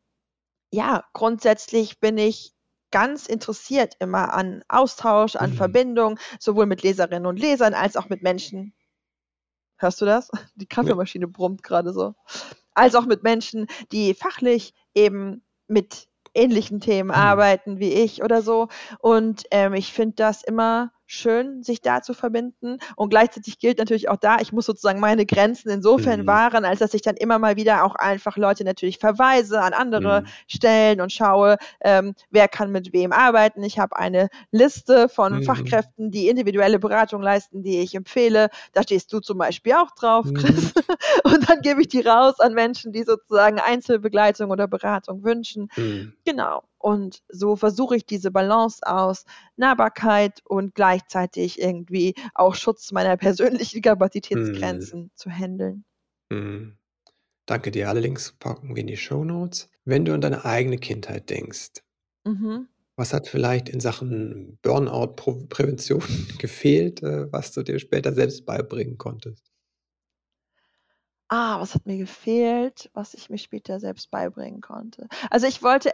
ja, 0.71 1.03
grundsätzlich 1.15 1.99
bin 1.99 2.17
ich 2.17 2.53
ganz 2.93 3.27
interessiert 3.27 3.97
immer 3.99 4.33
an 4.33 4.63
Austausch, 4.69 5.35
an 5.35 5.51
mhm. 5.51 5.57
Verbindung, 5.57 6.19
sowohl 6.39 6.67
mit 6.67 6.83
Leserinnen 6.83 7.27
und 7.27 7.41
Lesern 7.41 7.75
als 7.75 7.97
auch 7.97 8.09
mit 8.09 8.23
Menschen. 8.23 8.73
Hörst 9.77 10.01
du 10.01 10.05
das? 10.05 10.31
Die 10.55 10.67
Kaffeemaschine 10.67 11.27
brummt 11.27 11.65
gerade 11.65 11.93
so. 11.93 12.15
Als 12.75 12.95
auch 12.95 13.05
mit 13.05 13.23
Menschen, 13.23 13.67
die 13.91 14.15
fachlich 14.15 14.73
eben 14.95 15.43
mit 15.67 16.09
ähnlichen 16.35 16.81
Themen 16.81 17.09
mhm. 17.09 17.15
arbeiten 17.15 17.79
wie 17.79 17.93
ich 17.93 18.23
oder 18.23 18.43
so. 18.43 18.69
Und 19.01 19.45
ähm, 19.51 19.75
ich 19.75 19.93
finde 19.93 20.15
das 20.17 20.43
immer 20.43 20.93
schön, 21.13 21.63
sich 21.63 21.81
da 21.83 22.03
zu 22.03 22.15
verbinden. 22.15 22.79
Und 22.97 23.11
gleichzeitig 23.11 23.59
gilt 23.59 23.79
natürlich 23.79 24.09
auch 24.09 24.17
da, 24.17 24.39
ich 24.41 24.53
muss 24.53 24.67
sozusagen 24.67 25.01
meine 25.01 25.27
Grenzen 25.27 25.69
insofern 25.71 26.23
mhm. 26.23 26.27
wahren, 26.27 26.65
als 26.65 26.79
dass 26.79 26.95
ich 26.95 27.03
dann 27.03 27.17
immer 27.17 27.39
mal 27.39 27.57
wieder 27.57 27.85
auch 27.85 27.95
einfach 27.95 28.37
Leute 28.37 28.65
natürlich 28.65 28.99
verweise 28.99 29.61
an 29.61 29.75
andere 29.75 30.23
mhm. 30.23 30.27
Stellen 30.47 31.01
und 31.01 31.13
schaue, 31.13 31.59
ähm, 31.81 32.15
wer 32.31 32.49
kann 32.49 32.73
mit 32.73 32.93
wem 32.93 33.13
arbeiten. 33.13 33.63
Ich 33.63 33.79
habe 33.79 33.97
eine 33.97 34.29
Liste 34.51 35.09
von 35.09 35.35
mhm. 35.35 35.43
Fachkräften, 35.43 36.11
die 36.11 36.29
individuelle 36.29 36.79
Beratung 36.79 37.23
leisten, 37.23 37.63
die 37.63 37.81
ich 37.81 37.95
empfehle. 37.95 38.49
Da 38.73 38.83
stehst 38.83 39.13
du 39.13 39.21
zum 39.21 39.39
Beispiel 39.39 39.75
auch 39.75 39.91
drauf, 39.91 40.25
mhm. 40.25 40.35
Chris. 40.35 40.73
Und 41.25 41.49
dann 41.49 41.61
gebe 41.61 41.83
ich 41.83 41.89
die 41.89 42.01
raus 42.01 42.41
an 42.41 42.55
Menschen, 42.55 42.93
die 42.93 43.03
sozusagen 43.03 43.59
Einzelbegleitung 43.59 44.51
oder 44.51 44.67
Beratung 44.67 45.25
wünschen. 45.25 45.69
Mhm. 45.77 46.15
Genau. 46.25 46.63
Und 46.83 47.23
so 47.29 47.55
versuche 47.55 47.95
ich 47.97 48.07
diese 48.07 48.33
Balance 48.33 48.81
aus 48.85 49.25
Nahbarkeit 49.57 50.43
und 50.45 50.75
gleichzeitig 50.75 51.61
irgendwie 51.61 52.15
auch 52.35 52.57
Schutz 52.57 52.91
meiner 52.91 53.17
persönlichen 53.29 53.83
Kapazitätsgrenzen 53.83 55.05
mm. 55.05 55.11
zu 55.15 55.31
handeln. 55.31 55.85
Mm. 56.29 56.73
Danke 57.47 57.71
dir. 57.71 57.89
Alle 57.89 58.01
Links 58.01 58.33
packen 58.33 58.75
wir 58.75 58.81
in 58.81 58.89
die 58.89 58.97
Show 58.97 59.25
Notes. 59.25 59.69
Wenn 59.85 60.05
du 60.05 60.13
an 60.13 60.21
deine 60.21 60.45
eigene 60.45 60.77
Kindheit 60.77 61.31
denkst, 61.31 61.83
mhm. 62.25 62.69
was 62.97 63.13
hat 63.13 63.29
vielleicht 63.29 63.69
in 63.69 63.79
Sachen 63.79 64.59
Burnout-Prävention 64.63 66.03
gefehlt, 66.39 67.03
äh, 67.03 67.31
was 67.33 67.53
du 67.53 67.63
dir 67.63 67.79
später 67.79 68.13
selbst 68.13 68.45
beibringen 68.45 68.99
konntest? 68.99 69.53
Ah, 71.29 71.61
was 71.61 71.75
hat 71.75 71.87
mir 71.87 71.97
gefehlt, 71.97 72.91
was 72.93 73.15
ich 73.15 73.31
mir 73.31 73.39
später 73.39 73.81
selbst 73.81 74.11
beibringen 74.11 74.61
konnte? 74.61 75.09
Also 75.31 75.47
ich 75.47 75.63
wollte 75.63 75.93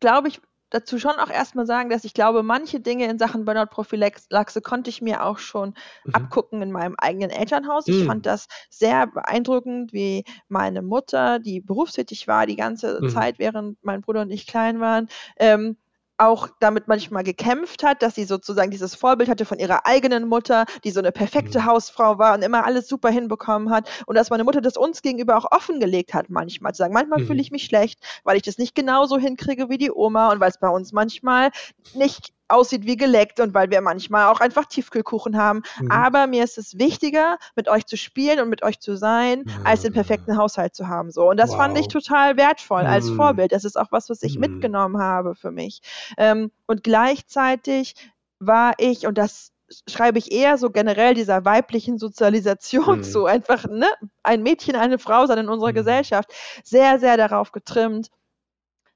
glaube 0.00 0.28
ich, 0.28 0.40
dazu 0.70 0.98
schon 0.98 1.12
auch 1.12 1.30
erstmal 1.30 1.66
sagen, 1.66 1.88
dass 1.88 2.04
ich 2.04 2.14
glaube, 2.14 2.42
manche 2.42 2.80
Dinge 2.80 3.06
in 3.06 3.18
Sachen 3.18 3.44
Burnout-Prophylaxe 3.44 4.60
konnte 4.60 4.90
ich 4.90 5.00
mir 5.00 5.24
auch 5.24 5.38
schon 5.38 5.74
mhm. 6.04 6.14
abgucken 6.14 6.62
in 6.62 6.70
meinem 6.70 6.94
eigenen 6.98 7.30
Elternhaus. 7.30 7.86
Mhm. 7.86 7.94
Ich 7.94 8.04
fand 8.04 8.26
das 8.26 8.48
sehr 8.68 9.06
beeindruckend, 9.06 9.92
wie 9.92 10.24
meine 10.48 10.82
Mutter, 10.82 11.38
die 11.38 11.60
berufstätig 11.60 12.28
war 12.28 12.46
die 12.46 12.56
ganze 12.56 13.00
mhm. 13.00 13.08
Zeit, 13.08 13.38
während 13.38 13.82
mein 13.82 14.02
Bruder 14.02 14.22
und 14.22 14.30
ich 14.30 14.46
klein 14.46 14.80
waren, 14.80 15.08
ähm, 15.38 15.76
auch 16.18 16.48
damit 16.60 16.88
manchmal 16.88 17.24
gekämpft 17.24 17.82
hat, 17.82 18.02
dass 18.02 18.14
sie 18.14 18.24
sozusagen 18.24 18.70
dieses 18.70 18.94
Vorbild 18.94 19.28
hatte 19.28 19.44
von 19.44 19.58
ihrer 19.58 19.86
eigenen 19.86 20.28
Mutter, 20.28 20.64
die 20.84 20.90
so 20.90 21.00
eine 21.00 21.12
perfekte 21.12 21.60
mhm. 21.60 21.64
Hausfrau 21.66 22.18
war 22.18 22.34
und 22.34 22.42
immer 22.42 22.64
alles 22.64 22.88
super 22.88 23.08
hinbekommen 23.08 23.70
hat 23.70 23.88
und 24.06 24.16
dass 24.16 24.30
meine 24.30 24.44
Mutter 24.44 24.60
das 24.60 24.76
uns 24.76 25.02
gegenüber 25.02 25.36
auch 25.36 25.50
offengelegt 25.50 26.14
hat 26.14 26.28
manchmal 26.28 26.74
zu 26.74 26.78
sagen, 26.78 26.94
manchmal 26.94 27.20
mhm. 27.20 27.26
fühle 27.26 27.40
ich 27.40 27.50
mich 27.50 27.64
schlecht, 27.64 28.00
weil 28.24 28.36
ich 28.36 28.42
das 28.42 28.58
nicht 28.58 28.74
genauso 28.74 29.18
hinkriege 29.18 29.68
wie 29.68 29.78
die 29.78 29.92
Oma 29.92 30.32
und 30.32 30.40
weil 30.40 30.50
es 30.50 30.58
bei 30.58 30.68
uns 30.68 30.92
manchmal 30.92 31.50
nicht 31.94 32.32
aussieht 32.48 32.86
wie 32.86 32.96
geleckt 32.96 33.40
und 33.40 33.54
weil 33.54 33.70
wir 33.70 33.80
manchmal 33.80 34.26
auch 34.26 34.40
einfach 34.40 34.66
Tiefkühlkuchen 34.66 35.36
haben. 35.36 35.62
Mhm. 35.80 35.90
Aber 35.90 36.26
mir 36.26 36.44
ist 36.44 36.58
es 36.58 36.78
wichtiger, 36.78 37.38
mit 37.54 37.68
euch 37.68 37.86
zu 37.86 37.96
spielen 37.96 38.40
und 38.40 38.48
mit 38.48 38.62
euch 38.62 38.80
zu 38.80 38.96
sein, 38.96 39.40
mhm. 39.40 39.66
als 39.66 39.82
den 39.82 39.92
perfekten 39.92 40.36
Haushalt 40.36 40.74
zu 40.74 40.88
haben. 40.88 41.10
So. 41.10 41.28
Und 41.28 41.36
das 41.38 41.50
wow. 41.50 41.58
fand 41.58 41.78
ich 41.78 41.88
total 41.88 42.36
wertvoll 42.36 42.82
mhm. 42.82 42.88
als 42.88 43.10
Vorbild. 43.10 43.52
Das 43.52 43.64
ist 43.64 43.78
auch 43.78 43.90
was, 43.90 44.08
was 44.08 44.22
ich 44.22 44.34
mhm. 44.34 44.40
mitgenommen 44.40 44.98
habe 44.98 45.34
für 45.34 45.50
mich. 45.50 45.80
Ähm, 46.16 46.50
und 46.66 46.82
gleichzeitig 46.82 47.94
war 48.40 48.74
ich, 48.78 49.06
und 49.06 49.18
das 49.18 49.52
schreibe 49.88 50.18
ich 50.18 50.32
eher 50.32 50.56
so 50.56 50.70
generell 50.70 51.14
dieser 51.14 51.44
weiblichen 51.44 51.98
Sozialisation 51.98 52.98
mhm. 52.98 53.04
zu, 53.04 53.26
einfach 53.26 53.66
ne, 53.66 53.88
ein 54.22 54.42
Mädchen, 54.42 54.76
eine 54.76 54.98
Frau 54.98 55.26
sein 55.26 55.38
in 55.38 55.48
unserer 55.48 55.70
mhm. 55.70 55.76
Gesellschaft, 55.76 56.32
sehr, 56.64 56.98
sehr 56.98 57.16
darauf 57.16 57.52
getrimmt, 57.52 58.08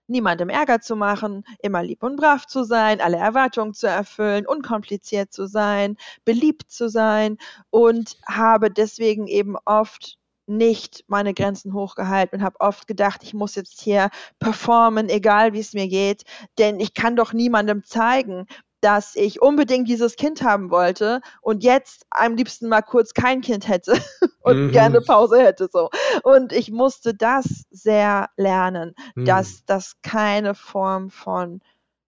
niemandem 0.06 0.48
Ärger 0.48 0.80
zu 0.80 0.96
machen, 0.96 1.44
immer 1.62 1.82
lieb 1.82 2.02
und 2.02 2.16
brav 2.16 2.46
zu 2.46 2.64
sein, 2.64 3.00
alle 3.00 3.16
Erwartungen 3.16 3.74
zu 3.74 3.86
erfüllen, 3.86 4.46
unkompliziert 4.46 5.32
zu 5.32 5.46
sein, 5.46 5.96
beliebt 6.24 6.70
zu 6.70 6.88
sein 6.88 7.38
und 7.70 8.16
habe 8.26 8.70
deswegen 8.70 9.26
eben 9.26 9.56
oft 9.64 10.18
nicht 10.46 11.04
meine 11.06 11.34
Grenzen 11.34 11.72
hochgehalten 11.72 12.40
und 12.40 12.44
habe 12.44 12.60
oft 12.60 12.86
gedacht, 12.86 13.22
ich 13.22 13.34
muss 13.34 13.54
jetzt 13.54 13.80
hier 13.80 14.10
performen, 14.38 15.08
egal 15.08 15.52
wie 15.52 15.60
es 15.60 15.72
mir 15.72 15.88
geht, 15.88 16.24
denn 16.58 16.80
ich 16.80 16.94
kann 16.94 17.16
doch 17.16 17.32
niemandem 17.32 17.84
zeigen, 17.84 18.46
dass 18.80 19.14
ich 19.14 19.40
unbedingt 19.40 19.88
dieses 19.88 20.16
Kind 20.16 20.42
haben 20.42 20.70
wollte 20.70 21.20
und 21.40 21.62
jetzt 21.62 22.04
am 22.10 22.34
liebsten 22.34 22.68
mal 22.68 22.82
kurz 22.82 23.14
kein 23.14 23.40
Kind 23.40 23.68
hätte 23.68 23.94
und 24.42 24.66
mhm. 24.66 24.70
gerne 24.72 25.00
Pause 25.00 25.42
hätte 25.42 25.68
so. 25.72 25.90
Und 26.22 26.52
ich 26.52 26.70
musste 26.70 27.14
das 27.14 27.64
sehr 27.70 28.28
lernen, 28.36 28.94
mhm. 29.14 29.24
dass 29.24 29.64
das 29.64 29.96
keine 30.02 30.54
Form 30.54 31.10
von 31.10 31.60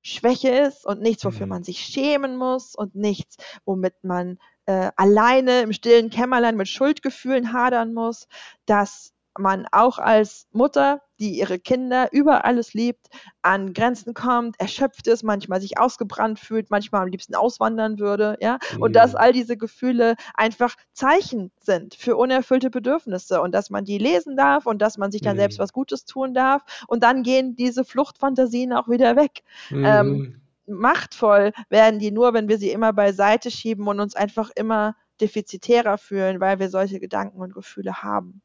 Schwäche 0.02 0.50
ist 0.50 0.84
und 0.84 1.00
nichts, 1.00 1.24
wofür 1.24 1.46
mhm. 1.46 1.50
man 1.50 1.64
sich 1.64 1.80
schämen 1.80 2.36
muss 2.36 2.74
und 2.74 2.94
nichts, 2.94 3.36
womit 3.64 4.04
man 4.04 4.38
äh, 4.66 4.90
alleine 4.96 5.62
im 5.62 5.72
stillen 5.72 6.10
Kämmerlein 6.10 6.56
mit 6.56 6.68
Schuldgefühlen 6.68 7.52
hadern 7.52 7.94
muss, 7.94 8.28
dass 8.66 9.12
man 9.38 9.66
auch 9.72 9.98
als 9.98 10.46
Mutter, 10.52 11.02
die 11.20 11.38
ihre 11.38 11.58
Kinder 11.58 12.08
über 12.12 12.44
alles 12.44 12.74
liebt, 12.74 13.06
an 13.42 13.72
Grenzen 13.72 14.14
kommt, 14.14 14.58
erschöpft 14.58 15.06
ist, 15.06 15.22
manchmal 15.22 15.60
sich 15.60 15.78
ausgebrannt 15.78 16.38
fühlt, 16.38 16.70
manchmal 16.70 17.02
am 17.02 17.08
liebsten 17.08 17.34
auswandern 17.34 17.98
würde, 17.98 18.36
ja, 18.40 18.58
mhm. 18.74 18.82
und 18.82 18.96
dass 18.96 19.14
all 19.14 19.32
diese 19.32 19.56
Gefühle 19.56 20.14
einfach 20.34 20.74
Zeichen 20.92 21.50
sind 21.60 21.94
für 21.94 22.16
unerfüllte 22.16 22.70
Bedürfnisse 22.70 23.40
und 23.40 23.52
dass 23.52 23.70
man 23.70 23.84
die 23.84 23.98
lesen 23.98 24.36
darf 24.36 24.66
und 24.66 24.82
dass 24.82 24.98
man 24.98 25.12
sich 25.12 25.20
dann 25.20 25.36
mhm. 25.36 25.40
selbst 25.40 25.58
was 25.58 25.72
Gutes 25.72 26.04
tun 26.04 26.34
darf 26.34 26.62
und 26.88 27.02
dann 27.02 27.22
gehen 27.22 27.56
diese 27.56 27.84
Fluchtfantasien 27.84 28.72
auch 28.72 28.88
wieder 28.88 29.16
weg. 29.16 29.42
Ähm, 29.70 29.78
mhm. 29.78 29.84
Ähm, 29.84 30.40
machtvoll 30.66 31.52
werden 31.68 31.98
die 31.98 32.10
nur, 32.10 32.32
wenn 32.32 32.48
wir 32.48 32.58
sie 32.58 32.70
immer 32.70 32.92
beiseite 32.92 33.50
schieben 33.50 33.86
und 33.86 34.00
uns 34.00 34.16
einfach 34.16 34.50
immer 34.54 34.96
defizitärer 35.20 35.98
fühlen, 35.98 36.40
weil 36.40 36.58
wir 36.58 36.68
solche 36.68 37.00
Gedanken 37.00 37.40
und 37.40 37.54
Gefühle 37.54 38.02
haben. 38.02 38.42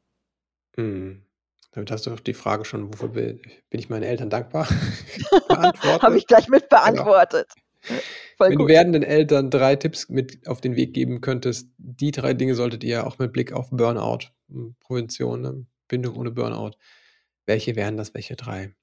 Mhm. 0.76 1.24
Damit 1.72 1.90
hast 1.90 2.06
du 2.06 2.12
auch 2.12 2.20
die 2.20 2.34
Frage 2.34 2.64
schon, 2.64 2.92
wofür 2.92 3.08
bin 3.08 3.40
ich 3.70 3.88
meinen 3.88 4.02
Eltern 4.02 4.30
dankbar? 4.30 4.68
Habe 5.48 6.18
ich 6.18 6.26
gleich 6.26 6.48
mit 6.48 6.68
genau. 6.68 6.82
beantwortet. 6.82 7.48
Genau. 7.86 8.00
Wenn 8.38 8.56
gut. 8.56 8.60
du 8.60 8.72
werdenden 8.72 9.02
Eltern 9.02 9.50
drei 9.50 9.76
Tipps 9.76 10.08
mit 10.08 10.46
auf 10.48 10.60
den 10.60 10.76
Weg 10.76 10.94
geben 10.94 11.20
könntest, 11.20 11.68
die 11.78 12.10
drei 12.10 12.34
Dinge 12.34 12.54
solltet 12.54 12.82
ihr 12.84 13.06
auch 13.06 13.18
mit 13.18 13.32
Blick 13.32 13.52
auf 13.52 13.70
Burnout, 13.70 14.30
hm, 14.48 14.74
Prävention, 14.80 15.42
ne, 15.42 15.66
Bindung 15.88 16.16
ohne 16.16 16.30
Burnout. 16.30 16.72
Welche 17.46 17.76
wären 17.76 17.96
das? 17.96 18.14
Welche 18.14 18.36
drei? 18.36 18.74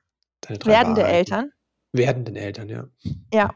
drei 0.42 0.58
Werdende. 0.66 1.04
Eltern? 1.04 1.52
Werdenden 1.94 2.36
Eltern, 2.36 2.70
ja. 2.70 2.88
Ja, 3.34 3.54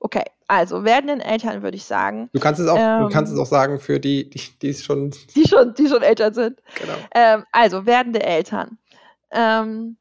okay. 0.00 0.24
Also 0.46 0.84
werdenden 0.84 1.20
Eltern 1.20 1.62
würde 1.62 1.76
ich 1.76 1.84
sagen. 1.84 2.28
Du 2.32 2.40
kannst 2.40 2.60
es 2.60 2.68
auch, 2.68 2.76
ähm, 2.78 3.02
du 3.02 3.08
kannst 3.08 3.32
es 3.32 3.38
auch 3.38 3.46
sagen 3.46 3.80
für 3.80 3.98
die, 3.98 4.28
die, 4.28 4.40
die 4.60 4.68
es 4.68 4.84
schon, 4.84 5.10
die 5.34 5.46
schon, 5.48 5.74
die 5.74 5.88
schon 5.88 6.02
Eltern 6.02 6.34
sind. 6.34 6.60
Genau. 6.74 6.94
Ähm, 7.14 7.44
also 7.52 7.86
werdende 7.86 8.22
Eltern. 8.22 8.78
Ähm, 9.30 9.96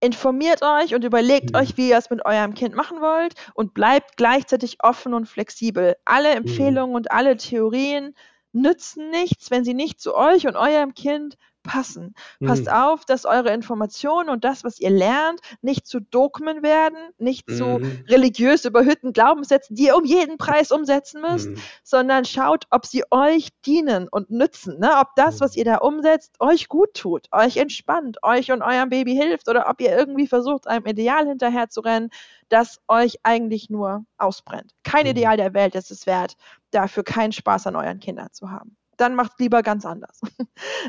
informiert 0.00 0.62
euch 0.62 0.94
und 0.94 1.04
überlegt 1.04 1.52
mhm. 1.52 1.56
euch, 1.56 1.76
wie 1.76 1.88
ihr 1.88 1.98
es 1.98 2.10
mit 2.10 2.24
eurem 2.24 2.54
Kind 2.54 2.74
machen 2.74 3.00
wollt 3.00 3.34
und 3.54 3.74
bleibt 3.74 4.16
gleichzeitig 4.16 4.78
offen 4.80 5.14
und 5.14 5.26
flexibel. 5.26 5.96
Alle 6.04 6.30
mhm. 6.30 6.36
Empfehlungen 6.36 6.90
mhm. 6.90 6.96
und 6.96 7.12
alle 7.12 7.36
Theorien 7.36 8.14
nützen 8.52 9.10
nichts, 9.10 9.50
wenn 9.50 9.64
sie 9.64 9.74
nicht 9.74 10.00
zu 10.00 10.14
euch 10.14 10.46
und 10.46 10.56
eurem 10.56 10.94
Kind 10.94 11.36
passen. 11.64 12.14
Passt 12.44 12.66
mhm. 12.66 12.72
auf, 12.72 13.04
dass 13.04 13.24
eure 13.24 13.52
Informationen 13.52 14.28
und 14.28 14.44
das, 14.44 14.62
was 14.62 14.78
ihr 14.78 14.90
lernt, 14.90 15.40
nicht 15.62 15.86
zu 15.88 15.98
Dogmen 15.98 16.62
werden, 16.62 16.98
nicht 17.18 17.48
mhm. 17.48 17.56
zu 17.56 17.80
religiös 18.08 18.64
überhöhten 18.64 19.12
Glaubenssätzen, 19.12 19.74
die 19.74 19.86
ihr 19.86 19.96
um 19.96 20.04
jeden 20.04 20.38
Preis 20.38 20.70
umsetzen 20.70 21.20
müsst, 21.20 21.48
mhm. 21.48 21.56
sondern 21.82 22.24
schaut, 22.24 22.66
ob 22.70 22.86
sie 22.86 23.02
euch 23.10 23.48
dienen 23.66 24.08
und 24.08 24.30
nützen. 24.30 24.78
Ne? 24.78 24.90
Ob 25.00 25.16
das, 25.16 25.40
was 25.40 25.56
ihr 25.56 25.64
da 25.64 25.78
umsetzt, 25.78 26.36
euch 26.38 26.68
gut 26.68 26.94
tut, 26.94 27.26
euch 27.32 27.56
entspannt, 27.56 28.18
euch 28.22 28.52
und 28.52 28.62
eurem 28.62 28.90
Baby 28.90 29.16
hilft 29.16 29.48
oder 29.48 29.68
ob 29.68 29.80
ihr 29.80 29.96
irgendwie 29.96 30.28
versucht, 30.28 30.68
einem 30.68 30.86
Ideal 30.86 31.26
hinterher 31.26 31.68
zu 31.68 31.80
rennen, 31.80 32.10
das 32.50 32.78
euch 32.86 33.16
eigentlich 33.22 33.70
nur 33.70 34.04
ausbrennt. 34.18 34.72
Kein 34.84 35.04
mhm. 35.04 35.12
Ideal 35.12 35.36
der 35.36 35.54
Welt 35.54 35.74
ist 35.74 35.90
es 35.90 36.06
wert, 36.06 36.36
dafür 36.70 37.02
keinen 37.02 37.32
Spaß 37.32 37.66
an 37.66 37.76
euren 37.76 37.98
Kindern 37.98 38.28
zu 38.32 38.50
haben 38.50 38.76
dann 38.96 39.14
macht 39.14 39.38
lieber 39.38 39.62
ganz 39.62 39.84
anders. 39.84 40.20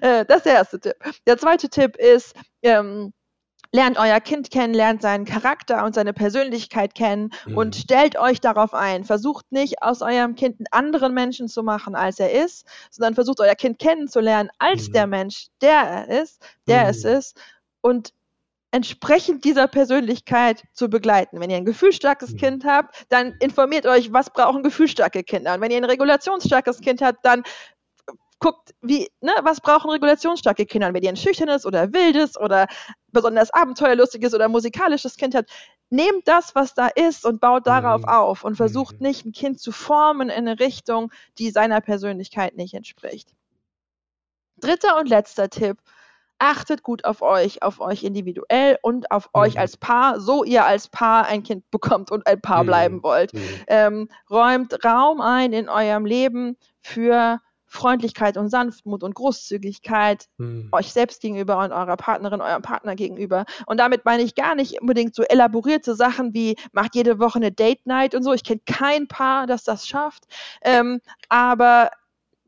Äh, 0.01 0.25
das 0.25 0.37
ist 0.37 0.45
der 0.45 0.53
erste 0.53 0.79
Tipp. 0.79 0.95
Der 1.25 1.37
zweite 1.37 1.69
Tipp 1.69 1.95
ist, 1.95 2.35
ähm, 2.61 3.13
lernt 3.71 3.97
euer 3.97 4.19
Kind 4.19 4.51
kennen, 4.51 4.73
lernt 4.73 5.01
seinen 5.01 5.25
Charakter 5.25 5.85
und 5.85 5.95
seine 5.95 6.13
Persönlichkeit 6.13 6.95
kennen 6.95 7.31
mhm. 7.45 7.57
und 7.57 7.75
stellt 7.75 8.17
euch 8.17 8.41
darauf 8.41 8.73
ein. 8.73 9.03
Versucht 9.03 9.51
nicht 9.51 9.83
aus 9.83 10.01
eurem 10.01 10.35
Kind 10.35 10.59
einen 10.59 10.67
anderen 10.71 11.13
Menschen 11.13 11.47
zu 11.47 11.63
machen, 11.63 11.95
als 11.95 12.19
er 12.19 12.31
ist, 12.31 12.65
sondern 12.89 13.15
versucht 13.15 13.39
euer 13.39 13.55
Kind 13.55 13.79
kennenzulernen 13.79 14.49
als 14.59 14.89
mhm. 14.89 14.93
der 14.93 15.07
Mensch, 15.07 15.47
der 15.61 16.07
er 16.07 16.21
ist, 16.21 16.41
der 16.67 16.83
mhm. 16.83 16.89
es 16.89 17.03
ist 17.03 17.37
und 17.81 18.13
entsprechend 18.71 19.45
dieser 19.45 19.67
Persönlichkeit 19.67 20.63
zu 20.73 20.89
begleiten. 20.89 21.39
Wenn 21.39 21.49
ihr 21.49 21.55
ein 21.55 21.65
gefühlsstarkes 21.65 22.33
mhm. 22.33 22.37
Kind 22.37 22.65
habt, 22.65 23.05
dann 23.07 23.33
informiert 23.39 23.85
euch, 23.85 24.11
was 24.11 24.31
brauchen 24.31 24.63
gefühlsstarke 24.63 25.23
Kinder. 25.23 25.53
Und 25.53 25.61
wenn 25.61 25.71
ihr 25.71 25.77
ein 25.77 25.85
regulationsstarkes 25.85 26.81
Kind 26.81 27.01
habt, 27.01 27.23
dann 27.23 27.43
guckt, 28.39 28.73
wie, 28.81 29.09
ne, 29.21 29.31
was 29.43 29.61
brauchen 29.61 29.89
regulationsstarke 29.89 30.65
Kinder, 30.65 30.93
wenn 30.93 31.03
ihr 31.03 31.09
ein 31.09 31.17
schüchternes 31.17 31.65
oder 31.65 31.93
wildes 31.93 32.37
oder 32.37 32.67
besonders 33.11 33.51
abenteuerlustiges 33.51 34.33
oder 34.33 34.49
musikalisches 34.49 35.15
Kind 35.15 35.35
habt. 35.35 35.49
Nehmt 35.89 36.27
das, 36.27 36.55
was 36.55 36.73
da 36.73 36.87
ist 36.87 37.25
und 37.25 37.39
baut 37.39 37.67
darauf 37.67 38.01
mhm. 38.01 38.09
auf 38.09 38.43
und 38.43 38.55
versucht 38.55 38.99
mhm. 38.99 39.07
nicht, 39.07 39.25
ein 39.25 39.31
Kind 39.31 39.59
zu 39.59 39.71
formen 39.71 40.29
in 40.29 40.47
eine 40.47 40.59
Richtung, 40.59 41.11
die 41.37 41.51
seiner 41.51 41.81
Persönlichkeit 41.81 42.55
nicht 42.55 42.73
entspricht. 42.73 43.33
Dritter 44.57 44.97
und 44.97 45.07
letzter 45.07 45.49
Tipp. 45.49 45.77
Achtet 46.37 46.83
gut 46.83 47.05
auf 47.05 47.21
euch, 47.21 47.63
auf 47.63 47.79
euch 47.79 48.03
individuell 48.03 48.77
und 48.81 49.09
auf 49.09 49.27
mhm. 49.27 49.41
euch 49.41 49.59
als 49.59 49.77
Paar, 49.77 50.19
so 50.19 50.43
ihr 50.43 50.65
als 50.65 50.89
Paar 50.89 51.27
ein 51.27 51.43
Kind 51.43 51.69
bekommt 51.71 52.11
und 52.11 52.27
ein 52.27 52.41
Paar 52.41 52.63
mhm. 52.63 52.67
bleiben 52.67 53.03
wollt. 53.03 53.33
Mhm. 53.33 53.63
Ähm, 53.67 54.09
räumt 54.29 54.83
Raum 54.83 55.21
ein 55.21 55.53
in 55.53 55.69
eurem 55.69 56.05
Leben 56.05 56.57
für 56.81 57.39
Freundlichkeit 57.75 58.37
und 58.37 58.49
Sanftmut 58.49 59.03
und 59.03 59.15
Großzügigkeit 59.15 60.27
hm. 60.37 60.69
euch 60.71 60.91
selbst 60.91 61.21
gegenüber 61.21 61.57
und 61.59 61.71
eurer 61.71 61.97
Partnerin, 61.97 62.41
eurem 62.41 62.61
Partner 62.61 62.95
gegenüber. 62.95 63.45
Und 63.65 63.79
damit 63.79 64.05
meine 64.05 64.23
ich 64.23 64.35
gar 64.35 64.55
nicht 64.55 64.81
unbedingt 64.81 65.15
so 65.15 65.23
elaborierte 65.23 65.95
Sachen 65.95 66.33
wie 66.33 66.55
macht 66.71 66.95
jede 66.95 67.19
Woche 67.19 67.37
eine 67.37 67.51
Date 67.51 67.85
Night 67.85 68.15
und 68.15 68.23
so. 68.23 68.33
Ich 68.33 68.43
kenne 68.43 68.61
kein 68.65 69.07
Paar, 69.07 69.47
das 69.47 69.63
das 69.63 69.87
schafft. 69.87 70.23
Ähm, 70.63 71.01
aber 71.29 71.91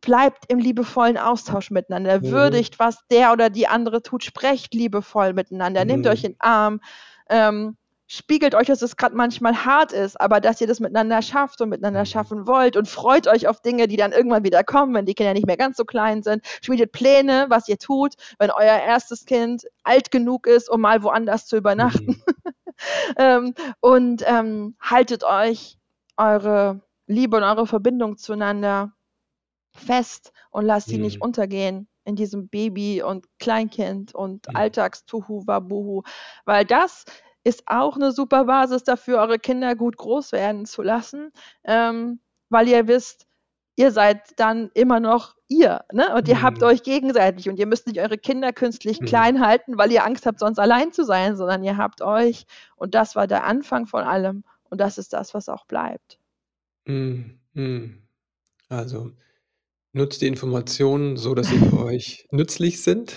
bleibt 0.01 0.45
im 0.47 0.59
liebevollen 0.59 1.17
Austausch 1.17 1.71
miteinander, 1.71 2.19
mhm. 2.19 2.31
würdigt, 2.31 2.79
was 2.79 3.05
der 3.11 3.33
oder 3.33 3.49
die 3.49 3.67
andere 3.67 4.01
tut, 4.01 4.23
sprecht 4.23 4.73
liebevoll 4.73 5.33
miteinander, 5.33 5.81
mhm. 5.81 5.87
nehmt 5.87 6.07
euch 6.07 6.23
in 6.23 6.33
den 6.33 6.41
Arm. 6.41 6.81
Ähm, 7.29 7.75
spiegelt 8.07 8.55
euch, 8.55 8.67
dass 8.67 8.81
es 8.81 8.95
gerade 8.95 9.15
manchmal 9.15 9.65
hart 9.65 9.91
ist, 9.91 10.19
aber 10.19 10.39
dass 10.39 10.61
ihr 10.61 10.67
das 10.67 10.79
miteinander 10.79 11.21
schafft 11.21 11.59
und 11.61 11.69
miteinander 11.69 12.01
mhm. 12.01 12.05
schaffen 12.05 12.47
wollt 12.47 12.77
und 12.77 12.87
freut 12.87 13.27
euch 13.27 13.47
auf 13.47 13.61
Dinge, 13.61 13.87
die 13.87 13.97
dann 13.97 14.13
irgendwann 14.13 14.45
wieder 14.45 14.63
kommen, 14.63 14.93
wenn 14.93 15.05
die 15.05 15.13
Kinder 15.13 15.33
nicht 15.33 15.45
mehr 15.45 15.57
ganz 15.57 15.77
so 15.77 15.83
klein 15.83 16.23
sind. 16.23 16.43
Schmiedet 16.61 16.93
Pläne, 16.93 17.47
was 17.49 17.67
ihr 17.67 17.77
tut, 17.77 18.15
wenn 18.39 18.49
euer 18.49 18.79
erstes 18.79 19.25
Kind 19.25 19.67
alt 19.83 20.09
genug 20.09 20.47
ist, 20.47 20.69
um 20.69 20.81
mal 20.81 21.03
woanders 21.03 21.45
zu 21.45 21.57
übernachten. 21.57 22.21
Mhm. 22.25 22.53
ähm, 23.17 23.53
und 23.81 24.23
ähm, 24.25 24.75
haltet 24.79 25.23
euch 25.25 25.77
eure 26.15 26.81
Liebe 27.07 27.37
und 27.37 27.43
eure 27.43 27.67
Verbindung 27.67 28.17
zueinander 28.17 28.93
fest 29.73 30.31
und 30.49 30.65
lasst 30.65 30.87
sie 30.87 30.97
mhm. 30.97 31.03
nicht 31.03 31.21
untergehen 31.21 31.87
in 32.05 32.15
diesem 32.15 32.47
Baby 32.47 33.03
und 33.03 33.25
Kleinkind 33.37 34.15
und 34.15 34.47
mhm. 34.47 34.55
Alltagstuhu 34.55 35.45
wabuhu, 35.45 36.03
weil 36.45 36.63
das 36.63 37.03
ist 37.43 37.63
auch 37.67 37.95
eine 37.95 38.11
super 38.11 38.45
Basis 38.45 38.83
dafür, 38.83 39.19
eure 39.19 39.39
Kinder 39.39 39.75
gut 39.75 39.97
groß 39.97 40.31
werden 40.31 40.65
zu 40.65 40.81
lassen, 40.81 41.31
ähm, 41.63 42.19
weil 42.49 42.67
ihr 42.67 42.87
wisst, 42.87 43.27
ihr 43.75 43.91
seid 43.91 44.37
dann 44.37 44.69
immer 44.73 44.99
noch 44.99 45.35
ihr, 45.47 45.85
ne? 45.93 46.13
Und 46.15 46.27
ihr 46.27 46.35
mhm. 46.35 46.41
habt 46.41 46.63
euch 46.63 46.83
gegenseitig 46.83 47.47
und 47.47 47.57
ihr 47.59 47.67
müsst 47.67 47.87
nicht 47.87 47.99
eure 47.99 48.17
Kinder 48.17 48.51
künstlich 48.51 48.99
mhm. 48.99 49.05
klein 49.05 49.45
halten, 49.45 49.77
weil 49.77 49.91
ihr 49.91 50.03
Angst 50.03 50.25
habt, 50.25 50.39
sonst 50.39 50.59
allein 50.59 50.91
zu 50.91 51.05
sein, 51.05 51.37
sondern 51.37 51.63
ihr 51.63 51.77
habt 51.77 52.01
euch 52.01 52.45
und 52.75 52.95
das 52.95 53.15
war 53.15 53.27
der 53.27 53.45
Anfang 53.45 53.85
von 53.85 54.03
allem 54.03 54.43
und 54.69 54.81
das 54.81 54.97
ist 54.97 55.13
das, 55.13 55.33
was 55.33 55.47
auch 55.47 55.65
bleibt. 55.65 56.19
Mhm. 56.85 58.01
Also 58.69 59.11
nutzt 59.93 60.21
die 60.21 60.27
Informationen 60.27 61.17
so, 61.17 61.33
dass 61.33 61.47
sie 61.47 61.59
für 61.59 61.79
euch 61.85 62.27
nützlich 62.31 62.81
sind 62.81 63.15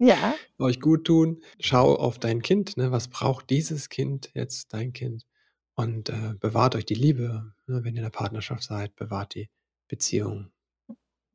ja. 0.00 0.34
euch 0.58 0.80
gut 0.80 1.04
tun. 1.04 1.42
Schau 1.60 1.94
auf 1.94 2.18
dein 2.18 2.42
Kind, 2.42 2.76
ne? 2.76 2.90
was 2.90 3.08
braucht 3.08 3.50
dieses 3.50 3.88
Kind 3.88 4.30
jetzt, 4.34 4.72
dein 4.72 4.92
Kind? 4.92 5.26
Und 5.74 6.08
äh, 6.08 6.34
bewahrt 6.40 6.74
euch 6.74 6.84
die 6.84 6.94
Liebe, 6.94 7.52
ne? 7.66 7.84
wenn 7.84 7.94
ihr 7.94 8.00
in 8.00 8.04
der 8.04 8.10
Partnerschaft 8.10 8.64
seid, 8.64 8.96
bewahrt 8.96 9.34
die 9.34 9.48
Beziehung. 9.86 10.50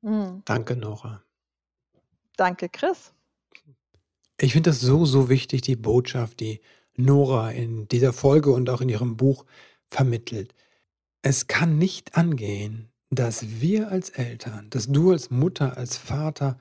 Mhm. 0.01 0.41
Danke, 0.45 0.75
Nora. 0.75 1.23
Danke, 2.35 2.69
Chris. 2.69 3.13
Ich 4.39 4.53
finde 4.53 4.71
das 4.71 4.81
so, 4.81 5.05
so 5.05 5.29
wichtig, 5.29 5.61
die 5.61 5.77
Botschaft, 5.77 6.41
die 6.41 6.59
Nora 6.95 7.51
in 7.51 7.87
dieser 7.87 8.13
Folge 8.13 8.51
und 8.51 8.69
auch 8.69 8.81
in 8.81 8.89
ihrem 8.89 9.15
Buch 9.15 9.45
vermittelt. 9.87 10.53
Es 11.21 11.47
kann 11.47 11.77
nicht 11.77 12.15
angehen, 12.15 12.91
dass 13.09 13.61
wir 13.61 13.89
als 13.89 14.09
Eltern, 14.09 14.69
dass 14.69 14.87
du 14.87 15.11
als 15.11 15.31
Mutter, 15.31 15.77
als 15.77 15.97
Vater 15.97 16.57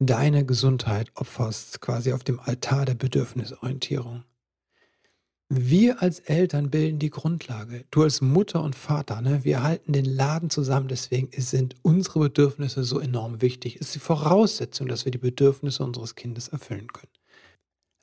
deine 0.00 0.44
Gesundheit 0.44 1.12
opferst, 1.14 1.80
quasi 1.80 2.12
auf 2.12 2.24
dem 2.24 2.40
Altar 2.40 2.86
der 2.86 2.94
Bedürfnisorientierung. 2.94 4.24
Wir 5.52 6.00
als 6.00 6.20
Eltern 6.20 6.70
bilden 6.70 7.00
die 7.00 7.10
Grundlage. 7.10 7.84
Du 7.90 8.02
als 8.02 8.20
Mutter 8.20 8.62
und 8.62 8.76
Vater, 8.76 9.20
ne, 9.20 9.44
wir 9.44 9.62
halten 9.62 9.92
den 9.92 10.04
Laden 10.04 10.48
zusammen. 10.48 10.88
Deswegen 10.88 11.28
sind 11.40 11.74
unsere 11.82 12.20
Bedürfnisse 12.20 12.84
so 12.84 13.00
enorm 13.00 13.42
wichtig. 13.42 13.76
Es 13.76 13.88
ist 13.88 13.96
die 13.96 14.00
Voraussetzung, 14.00 14.86
dass 14.86 15.04
wir 15.04 15.12
die 15.12 15.18
Bedürfnisse 15.18 15.82
unseres 15.82 16.14
Kindes 16.14 16.48
erfüllen 16.48 16.86
können. 16.92 17.12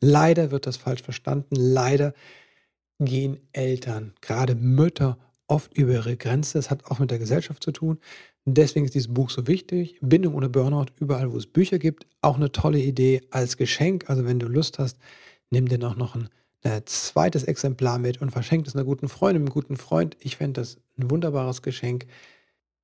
Leider 0.02 0.52
wird 0.52 0.68
das 0.68 0.78
falsch 0.78 1.02
verstanden. 1.02 1.56
Leider 1.56 2.14
gehen 3.00 3.40
Eltern, 3.54 4.14
gerade 4.22 4.54
Mütter, 4.56 5.18
oft 5.48 5.74
über 5.74 5.94
ihre 5.94 6.18
Grenze. 6.18 6.58
Das 6.58 6.70
hat 6.70 6.86
auch 6.86 7.00
mit 7.00 7.12
der 7.12 7.20
Gesellschaft 7.20 7.64
zu 7.64 7.72
tun. 7.72 8.00
Deswegen 8.50 8.86
ist 8.86 8.96
dieses 8.96 9.14
Buch 9.14 9.30
so 9.30 9.46
wichtig. 9.46 9.98
Bindung 10.00 10.34
ohne 10.34 10.48
Burnout, 10.48 10.86
überall, 11.02 11.34
wo 11.34 11.38
es 11.38 11.48
Bücher 11.48 11.80
gibt. 11.80 12.08
Auch 12.22 12.38
eine 12.38 12.50
tolle 12.54 12.80
Idee 12.80 13.20
als 13.30 13.58
Geschenk. 13.58 14.10
Also 14.10 14.24
wenn 14.24 14.40
du 14.40 14.48
Lust 14.48 14.80
hast, 14.80 14.98
nimm 15.50 15.68
dir 15.68 15.78
noch, 15.78 15.98
noch 15.98 16.16
ein, 16.16 16.30
ein 16.64 16.82
zweites 16.86 17.44
Exemplar 17.44 18.00
mit 18.00 18.22
und 18.22 18.32
verschenk 18.32 18.66
es 18.66 18.74
einer 18.74 18.86
guten 18.86 19.10
Freundin, 19.10 19.42
einem 19.42 19.50
guten 19.50 19.76
Freund. 19.76 20.16
Ich 20.22 20.38
fände 20.38 20.62
das 20.62 20.78
ein 20.98 21.12
wunderbares 21.12 21.62
Geschenk. 21.62 22.06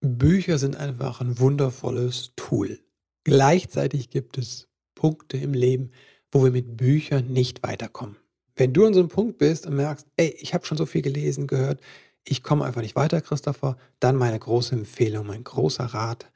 Bücher 0.01 0.57
sind 0.57 0.75
einfach 0.75 1.21
ein 1.21 1.39
wundervolles 1.39 2.33
Tool. 2.35 2.81
Gleichzeitig 3.23 4.09
gibt 4.09 4.37
es 4.37 4.67
Punkte 4.95 5.37
im 5.37 5.53
Leben, 5.53 5.91
wo 6.29 6.43
wir 6.43 6.51
mit 6.51 6.75
Büchern 6.75 7.27
nicht 7.31 7.63
weiterkommen. 7.63 8.17
Wenn 8.57 8.73
du 8.73 8.85
an 8.85 8.93
so 8.93 8.99
einem 8.99 9.07
Punkt 9.07 9.37
bist 9.37 9.65
und 9.65 9.77
merkst, 9.77 10.07
ey, 10.17 10.35
ich 10.41 10.53
habe 10.53 10.65
schon 10.65 10.77
so 10.77 10.85
viel 10.85 11.01
gelesen, 11.01 11.47
gehört, 11.47 11.79
ich 12.25 12.43
komme 12.43 12.65
einfach 12.65 12.81
nicht 12.81 12.95
weiter, 12.95 13.21
Christopher, 13.21 13.77
dann 13.99 14.15
meine 14.15 14.39
große 14.39 14.75
Empfehlung, 14.75 15.27
mein 15.27 15.43
großer 15.43 15.85
Rat. 15.85 16.31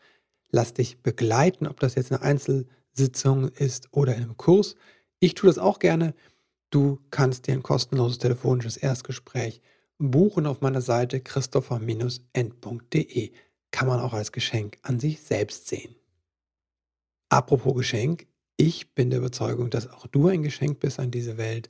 Lass 0.50 0.74
dich 0.74 1.02
begleiten, 1.02 1.68
ob 1.68 1.80
das 1.80 1.96
jetzt 1.96 2.12
eine 2.12 2.22
Einzelsitzung 2.22 3.50
ist 3.50 3.88
oder 3.92 4.16
in 4.16 4.24
einem 4.24 4.38
Kurs. 4.38 4.76
Ich 5.20 5.34
tue 5.34 5.48
das 5.48 5.58
auch 5.58 5.80
gerne. 5.80 6.14
Du 6.70 7.00
kannst 7.10 7.48
dir 7.48 7.54
ein 7.54 7.64
kostenloses 7.64 8.18
telefonisches 8.18 8.78
Erstgespräch 8.78 9.62
buchen 9.98 10.46
auf 10.46 10.62
meiner 10.62 10.82
Seite 10.82 11.22
christopher-end.de. 11.22 13.32
Kann 13.72 13.88
man 13.88 14.00
auch 14.00 14.14
als 14.14 14.32
Geschenk 14.32 14.78
an 14.84 15.00
sich 15.00 15.22
selbst 15.22 15.68
sehen. 15.68 15.96
Apropos 17.30 17.76
Geschenk, 17.76 18.28
ich 18.56 18.94
bin 18.94 19.10
der 19.10 19.20
Überzeugung, 19.20 19.70
dass 19.70 19.92
auch 19.92 20.08
du 20.08 20.28
ein 20.28 20.44
Geschenk 20.44 20.80
bist 20.80 21.00
an 21.00 21.12
diese 21.12 21.38
Welt. 21.38 21.70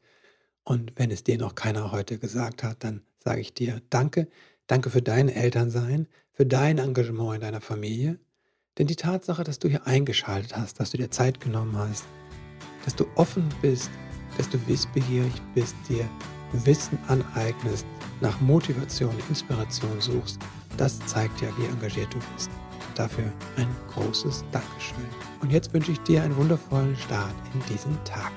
Und 0.64 0.94
wenn 0.96 1.12
es 1.12 1.24
dir 1.24 1.38
noch 1.38 1.56
keiner 1.56 1.92
heute 1.92 2.20
gesagt 2.20 2.64
hat, 2.64 2.84
dann 2.84 3.02
sage 3.28 3.42
ich 3.42 3.54
dir 3.54 3.82
Danke. 3.90 4.30
Danke 4.68 4.90
für 4.90 5.02
dein 5.02 5.28
Elternsein, 5.28 6.08
für 6.32 6.46
dein 6.46 6.78
Engagement 6.78 7.36
in 7.36 7.42
deiner 7.42 7.60
Familie. 7.60 8.20
Denn 8.78 8.88
die 8.88 8.96
Tatsache, 8.96 9.44
dass 9.44 9.60
du 9.60 9.68
hier 9.68 9.86
eingeschaltet 9.86 10.56
hast, 10.56 10.80
dass 10.80 10.92
du 10.92 10.98
dir 10.98 11.12
Zeit 11.12 11.42
genommen 11.42 11.78
hast, 11.78 12.06
dass 12.86 12.96
du 12.96 13.06
offen 13.16 13.50
bist, 13.62 13.92
dass 14.38 14.50
du 14.50 14.58
wissbegierig 14.68 15.34
bist, 15.54 15.76
dir 15.90 16.08
Wissen 16.54 16.98
aneignest, 17.10 17.86
nach 18.22 18.40
Motivation, 18.40 19.14
Inspiration 19.28 20.00
suchst, 20.00 20.40
das 20.78 20.98
zeigt 21.06 21.42
ja, 21.42 21.50
wie 21.58 21.66
engagiert 21.66 22.14
du 22.14 22.20
bist. 22.34 22.50
dafür 22.96 23.26
ein 23.58 23.68
großes 23.94 24.46
Dankeschön. 24.54 25.06
Und 25.42 25.52
jetzt 25.52 25.74
wünsche 25.74 25.92
ich 25.92 26.00
dir 26.00 26.24
einen 26.24 26.36
wundervollen 26.38 26.96
Start 26.96 27.36
in 27.54 27.62
diesen 27.72 28.02
Tag. 28.06 28.32